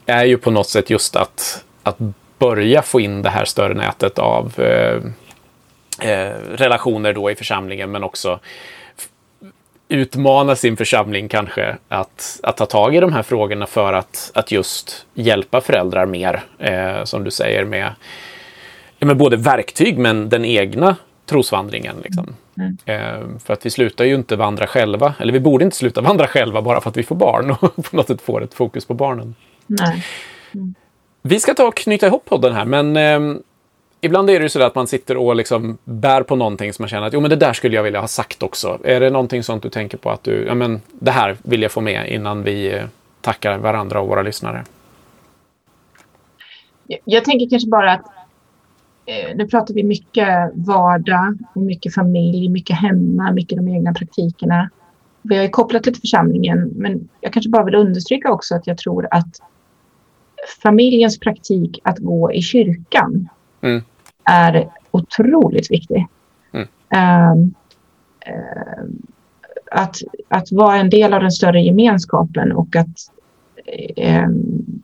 Är 0.06 0.24
ju 0.24 0.36
på 0.36 0.50
något 0.50 0.68
sätt 0.68 0.90
just 0.90 1.16
att, 1.16 1.64
att 1.82 1.96
börja 2.38 2.82
få 2.82 3.00
in 3.00 3.22
det 3.22 3.30
här 3.30 3.44
större 3.44 3.74
nätet 3.74 4.18
av 4.18 4.52
eh, 4.60 5.00
eh, 6.10 6.34
relationer 6.54 7.12
då 7.12 7.30
i 7.30 7.34
församlingen, 7.34 7.90
men 7.90 8.04
också 8.04 8.40
utmana 9.88 10.56
sin 10.56 10.76
församling 10.76 11.28
kanske 11.28 11.76
att, 11.88 12.40
att 12.42 12.56
ta 12.56 12.66
tag 12.66 12.96
i 12.96 13.00
de 13.00 13.12
här 13.12 13.22
frågorna 13.22 13.66
för 13.66 13.92
att, 13.92 14.30
att 14.34 14.52
just 14.52 15.06
hjälpa 15.14 15.60
föräldrar 15.60 16.06
mer, 16.06 16.42
eh, 16.58 17.04
som 17.04 17.24
du 17.24 17.30
säger, 17.30 17.64
med, 17.64 17.92
med 19.06 19.16
både 19.16 19.36
verktyg 19.36 19.98
men 19.98 20.28
den 20.28 20.44
egna 20.44 20.96
trosvandringen. 21.26 21.96
Liksom. 22.04 22.34
Mm. 22.58 22.76
Eh, 22.84 23.38
för 23.38 23.52
att 23.52 23.66
vi 23.66 23.70
slutar 23.70 24.04
ju 24.04 24.14
inte 24.14 24.36
vandra 24.36 24.66
själva, 24.66 25.14
eller 25.18 25.32
vi 25.32 25.40
borde 25.40 25.64
inte 25.64 25.76
sluta 25.76 26.00
vandra 26.00 26.26
själva 26.26 26.62
bara 26.62 26.80
för 26.80 26.90
att 26.90 26.96
vi 26.96 27.02
får 27.02 27.16
barn 27.16 27.50
och 27.50 27.84
på 27.90 27.96
något 27.96 28.06
sätt 28.06 28.22
får 28.22 28.44
ett 28.44 28.54
fokus 28.54 28.84
på 28.84 28.94
barnen. 28.94 29.34
Mm. 30.54 30.74
Vi 31.22 31.40
ska 31.40 31.54
ta 31.54 31.66
och 31.66 31.76
knyta 31.76 32.06
ihop 32.06 32.24
podden 32.24 32.52
här, 32.52 32.64
men 32.64 32.96
eh, 32.96 33.40
ibland 34.00 34.30
är 34.30 34.38
det 34.38 34.42
ju 34.42 34.48
så 34.48 34.62
att 34.62 34.74
man 34.74 34.86
sitter 34.86 35.16
och 35.16 35.36
liksom 35.36 35.78
bär 35.84 36.22
på 36.22 36.36
någonting 36.36 36.72
som 36.72 36.82
man 36.82 36.88
känner 36.88 37.06
att 37.06 37.12
jo, 37.12 37.20
men 37.20 37.30
det 37.30 37.36
där 37.36 37.52
skulle 37.52 37.76
jag 37.76 37.82
vilja 37.82 38.00
ha 38.00 38.08
sagt 38.08 38.42
också. 38.42 38.78
Är 38.84 39.00
det 39.00 39.10
någonting 39.10 39.42
sånt 39.42 39.62
du 39.62 39.68
tänker 39.68 39.98
på 39.98 40.10
att 40.10 40.22
du, 40.22 40.44
ja 40.46 40.54
men 40.54 40.80
det 40.92 41.10
här 41.10 41.36
vill 41.42 41.62
jag 41.62 41.72
få 41.72 41.80
med 41.80 42.08
innan 42.08 42.42
vi 42.42 42.74
eh, 42.74 42.84
tackar 43.20 43.58
varandra 43.58 44.00
och 44.00 44.08
våra 44.08 44.22
lyssnare? 44.22 44.64
Jag 47.04 47.24
tänker 47.24 47.50
kanske 47.50 47.68
bara 47.68 47.92
att 47.92 48.15
nu 49.34 49.46
pratar 49.46 49.74
vi 49.74 49.82
mycket 49.82 50.50
vardag 50.54 51.38
och 51.54 51.62
mycket 51.62 51.94
familj, 51.94 52.48
mycket 52.48 52.76
hemma, 52.76 53.32
mycket 53.32 53.58
de 53.58 53.68
egna 53.68 53.94
praktikerna. 53.94 54.70
Vi 55.22 55.36
har 55.36 55.42
ju 55.42 55.48
kopplat 55.48 55.84
det 55.84 55.90
till 55.90 56.00
församlingen, 56.00 56.72
men 56.76 57.08
jag 57.20 57.32
kanske 57.32 57.50
bara 57.50 57.64
vill 57.64 57.74
understryka 57.74 58.32
också 58.32 58.54
att 58.54 58.66
jag 58.66 58.78
tror 58.78 59.08
att 59.10 59.40
familjens 60.62 61.18
praktik 61.18 61.80
att 61.82 61.98
gå 61.98 62.32
i 62.32 62.42
kyrkan 62.42 63.28
mm. 63.60 63.82
är 64.24 64.68
otroligt 64.90 65.70
viktig. 65.70 66.06
Mm. 66.52 66.68
Um, 67.32 67.54
uh, 68.28 68.84
att, 69.70 69.96
att 70.28 70.52
vara 70.52 70.76
en 70.76 70.90
del 70.90 71.14
av 71.14 71.20
den 71.20 71.32
större 71.32 71.60
gemenskapen 71.60 72.52
och 72.52 72.76
att 72.76 73.12
um, 73.96 74.82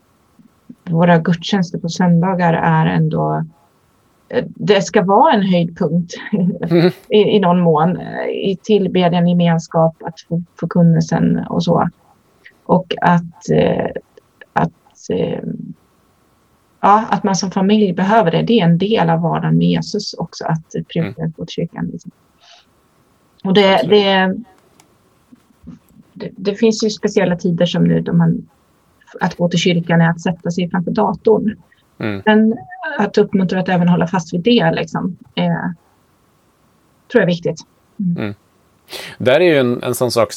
våra 0.83 1.17
gudstjänster 1.17 1.79
på 1.79 1.89
söndagar 1.89 2.53
är 2.53 2.85
ändå 2.85 3.45
det 4.45 4.81
ska 4.81 5.03
vara 5.03 5.33
en 5.33 5.43
höjdpunkt 5.43 6.13
mm. 6.31 6.91
i, 7.09 7.17
i 7.17 7.39
någon 7.39 7.59
mån. 7.59 8.01
I 8.31 8.57
tillbedjan, 8.63 9.27
gemenskap, 9.27 9.95
att 10.03 10.21
få 10.21 10.43
förkunnelsen 10.59 11.39
och 11.49 11.63
så. 11.63 11.89
Och 12.65 12.95
att, 13.01 13.49
eh, 13.51 13.89
att 14.53 14.71
ja, 16.83 17.05
att 17.09 17.23
man 17.23 17.35
som 17.35 17.51
familj 17.51 17.93
behöver 17.93 18.31
det. 18.31 18.41
Det 18.41 18.59
är 18.59 18.65
en 18.65 18.77
del 18.77 19.09
av 19.09 19.21
vardagen 19.21 19.57
med 19.57 19.67
Jesus 19.67 20.13
också, 20.13 20.45
att 20.45 20.71
prioritera 20.87 21.25
mm. 21.25 21.47
kyrkan. 21.47 21.89
Liksom. 21.91 22.11
Och 23.43 23.53
det, 23.53 23.81
det, 23.89 24.35
det, 26.13 26.29
det, 26.37 26.55
finns 26.55 26.83
ju 26.83 26.89
speciella 26.89 27.35
tider 27.35 27.65
som 27.65 27.83
nu 27.83 28.01
då 28.01 28.13
man, 28.13 28.47
att 29.19 29.35
gå 29.35 29.49
till 29.49 29.59
kyrkan 29.59 30.01
är 30.01 30.09
att 30.09 30.21
sätta 30.21 30.51
sig 30.51 30.69
framför 30.69 30.91
datorn. 30.91 31.55
Mm. 31.99 32.21
Men 32.25 32.57
att 32.97 33.17
uppmuntra 33.17 33.59
att 33.59 33.69
även 33.69 33.87
hålla 33.87 34.07
fast 34.07 34.33
vid 34.33 34.41
det 34.41 34.71
liksom, 34.71 35.17
är, 35.35 35.73
tror 37.11 37.21
jag 37.21 37.21
är 37.21 37.27
viktigt. 37.27 37.61
Mm. 37.99 38.17
Mm. 38.17 38.35
Där 39.17 39.39
är 39.39 39.45
ju 39.45 39.57
en, 39.57 39.83
en 39.83 39.95
sån 39.95 40.11
sak, 40.11 40.29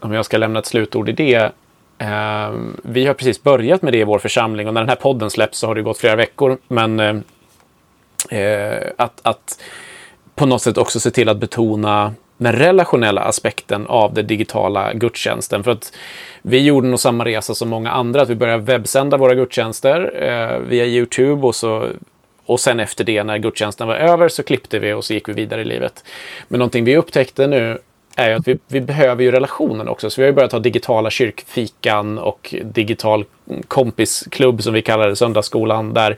om 0.00 0.12
jag 0.12 0.24
ska 0.24 0.36
lämna 0.36 0.58
ett 0.58 0.66
slutord 0.66 1.08
i 1.08 1.12
det, 1.12 1.52
Eh, 2.00 2.52
vi 2.82 3.06
har 3.06 3.14
precis 3.14 3.42
börjat 3.42 3.82
med 3.82 3.92
det 3.92 3.98
i 3.98 4.04
vår 4.04 4.18
församling 4.18 4.68
och 4.68 4.74
när 4.74 4.80
den 4.80 4.88
här 4.88 4.96
podden 4.96 5.30
släpps 5.30 5.58
så 5.58 5.66
har 5.66 5.74
det 5.74 5.82
gått 5.82 5.98
flera 5.98 6.16
veckor. 6.16 6.58
Men 6.68 7.00
eh, 7.00 7.16
eh, 8.40 8.86
att, 8.96 9.20
att 9.22 9.60
på 10.34 10.46
något 10.46 10.62
sätt 10.62 10.78
också 10.78 11.00
se 11.00 11.10
till 11.10 11.28
att 11.28 11.36
betona 11.36 12.14
den 12.40 12.52
relationella 12.52 13.20
aspekten 13.20 13.86
av 13.86 14.14
den 14.14 14.26
digitala 14.26 14.92
gudstjänsten. 14.92 15.64
För 15.64 15.70
att 15.70 15.92
vi 16.42 16.60
gjorde 16.60 16.88
nog 16.88 17.00
samma 17.00 17.24
resa 17.24 17.54
som 17.54 17.68
många 17.68 17.90
andra, 17.90 18.22
att 18.22 18.28
vi 18.28 18.34
började 18.34 18.62
webbsända 18.62 19.16
våra 19.16 19.34
gudstjänster 19.34 20.22
eh, 20.22 20.58
via 20.58 20.86
Youtube 20.86 21.46
och 21.46 21.54
så 21.54 21.88
och 22.46 22.60
sen 22.60 22.80
efter 22.80 23.04
det, 23.04 23.24
när 23.24 23.38
gudstjänsten 23.38 23.88
var 23.88 23.94
över, 23.94 24.28
så 24.28 24.42
klippte 24.42 24.78
vi 24.78 24.92
och 24.92 25.04
så 25.04 25.14
gick 25.14 25.28
vi 25.28 25.32
vidare 25.32 25.60
i 25.60 25.64
livet. 25.64 26.04
Men 26.48 26.58
någonting 26.58 26.84
vi 26.84 26.96
upptäckte 26.96 27.46
nu 27.46 27.78
är 28.16 28.30
ju 28.30 28.36
att 28.36 28.48
vi, 28.48 28.58
vi 28.68 28.80
behöver 28.80 29.22
ju 29.24 29.30
relationen 29.30 29.88
också. 29.88 30.10
Så 30.10 30.20
vi 30.20 30.24
har 30.24 30.30
ju 30.30 30.34
börjat 30.34 30.52
ha 30.52 30.58
digitala 30.58 31.10
kyrkfikan 31.10 32.18
och 32.18 32.54
digital 32.64 33.24
kompisklubb 33.68 34.62
som 34.62 34.74
vi 34.74 34.82
kallar 34.82 35.08
det, 35.08 35.16
söndagsskolan, 35.16 35.94
där, 35.94 36.16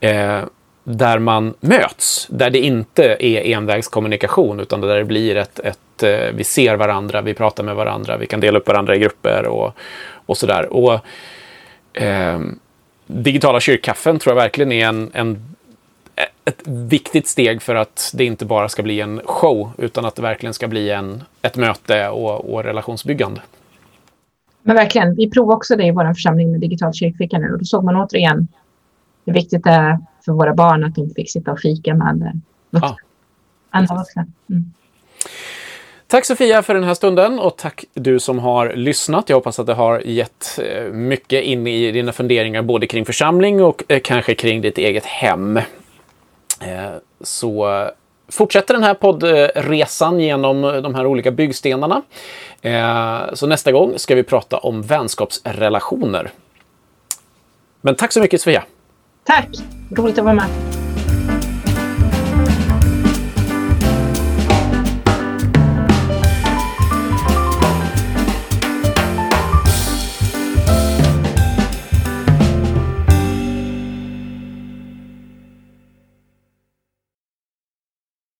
eh, 0.00 0.40
där 0.84 1.18
man 1.18 1.54
möts. 1.60 2.26
Där 2.30 2.50
det 2.50 2.58
inte 2.58 3.04
är 3.04 3.56
envägskommunikation 3.56 4.60
utan 4.60 4.80
där 4.80 4.96
det 4.96 5.04
blir 5.04 5.36
ett, 5.36 5.58
ett 5.58 6.02
eh, 6.02 6.34
vi 6.34 6.44
ser 6.44 6.76
varandra, 6.76 7.20
vi 7.20 7.34
pratar 7.34 7.64
med 7.64 7.74
varandra, 7.74 8.16
vi 8.16 8.26
kan 8.26 8.40
dela 8.40 8.58
upp 8.58 8.68
varandra 8.68 8.96
i 8.96 8.98
grupper 8.98 9.46
och, 9.46 9.72
och 10.26 10.36
sådär. 10.36 10.72
Och, 10.72 11.00
eh, 12.02 12.40
digitala 13.06 13.60
kyrkkaffen 13.60 14.18
tror 14.18 14.36
jag 14.36 14.42
verkligen 14.42 14.72
är 14.72 14.86
en, 14.88 15.10
en 15.14 15.54
ett 16.44 16.68
viktigt 16.68 17.28
steg 17.28 17.62
för 17.62 17.74
att 17.74 18.12
det 18.14 18.24
inte 18.24 18.44
bara 18.44 18.68
ska 18.68 18.82
bli 18.82 19.00
en 19.00 19.20
show 19.24 19.70
utan 19.78 20.04
att 20.04 20.14
det 20.14 20.22
verkligen 20.22 20.54
ska 20.54 20.68
bli 20.68 20.90
en, 20.90 21.22
ett 21.42 21.56
möte 21.56 22.08
och, 22.08 22.52
och 22.52 22.64
relationsbyggande. 22.64 23.40
Men 24.62 24.76
verkligen, 24.76 25.14
vi 25.14 25.30
provade 25.30 25.56
också 25.56 25.76
det 25.76 25.84
i 25.84 25.90
vår 25.90 26.14
församling 26.14 26.52
med 26.52 26.60
digital 26.60 26.94
kyrkficka 26.94 27.38
nu 27.38 27.52
och 27.52 27.58
då 27.58 27.64
såg 27.64 27.84
man 27.84 27.96
återigen 27.96 28.48
hur 29.26 29.32
viktigt 29.32 29.64
det 29.64 29.70
är 29.70 29.98
för 30.24 30.32
våra 30.32 30.54
barn 30.54 30.84
att 30.84 30.94
de 30.94 31.10
fick 31.10 31.30
sitta 31.30 31.52
och 31.52 31.60
fika 31.60 31.94
med 31.94 32.40
vuxna. 32.70 32.88
Ja. 32.88 32.96
Andra 33.70 33.96
vuxna. 33.96 34.26
Mm. 34.50 34.72
Tack 36.06 36.24
Sofia 36.24 36.62
för 36.62 36.74
den 36.74 36.84
här 36.84 36.94
stunden 36.94 37.38
och 37.38 37.56
tack 37.56 37.84
du 37.94 38.20
som 38.20 38.38
har 38.38 38.72
lyssnat. 38.72 39.28
Jag 39.28 39.36
hoppas 39.36 39.58
att 39.58 39.66
det 39.66 39.74
har 39.74 40.00
gett 40.00 40.58
eh, 40.62 40.84
mycket 40.92 41.44
in 41.44 41.66
i 41.66 41.92
dina 41.92 42.12
funderingar 42.12 42.62
både 42.62 42.86
kring 42.86 43.04
församling 43.04 43.62
och 43.62 43.82
eh, 43.88 44.00
kanske 44.04 44.34
kring 44.34 44.60
ditt 44.60 44.78
eget 44.78 45.04
hem. 45.04 45.56
Eh, 46.60 46.92
så 47.20 47.68
fortsätter 48.28 48.74
den 48.74 48.82
här 48.82 48.94
poddresan 48.94 50.20
genom 50.20 50.62
de 50.62 50.94
här 50.94 51.06
olika 51.06 51.30
byggstenarna. 51.30 52.02
Eh, 52.62 53.34
så 53.34 53.46
nästa 53.46 53.72
gång 53.72 53.98
ska 53.98 54.14
vi 54.14 54.22
prata 54.22 54.58
om 54.58 54.82
vänskapsrelationer. 54.82 56.30
Men 57.80 57.94
tack 57.94 58.12
så 58.12 58.20
mycket 58.20 58.40
Sofia! 58.40 58.64
Tack! 59.24 59.48
Roligt 59.90 60.18
att 60.18 60.24
vara 60.24 60.34
med. 60.34 60.81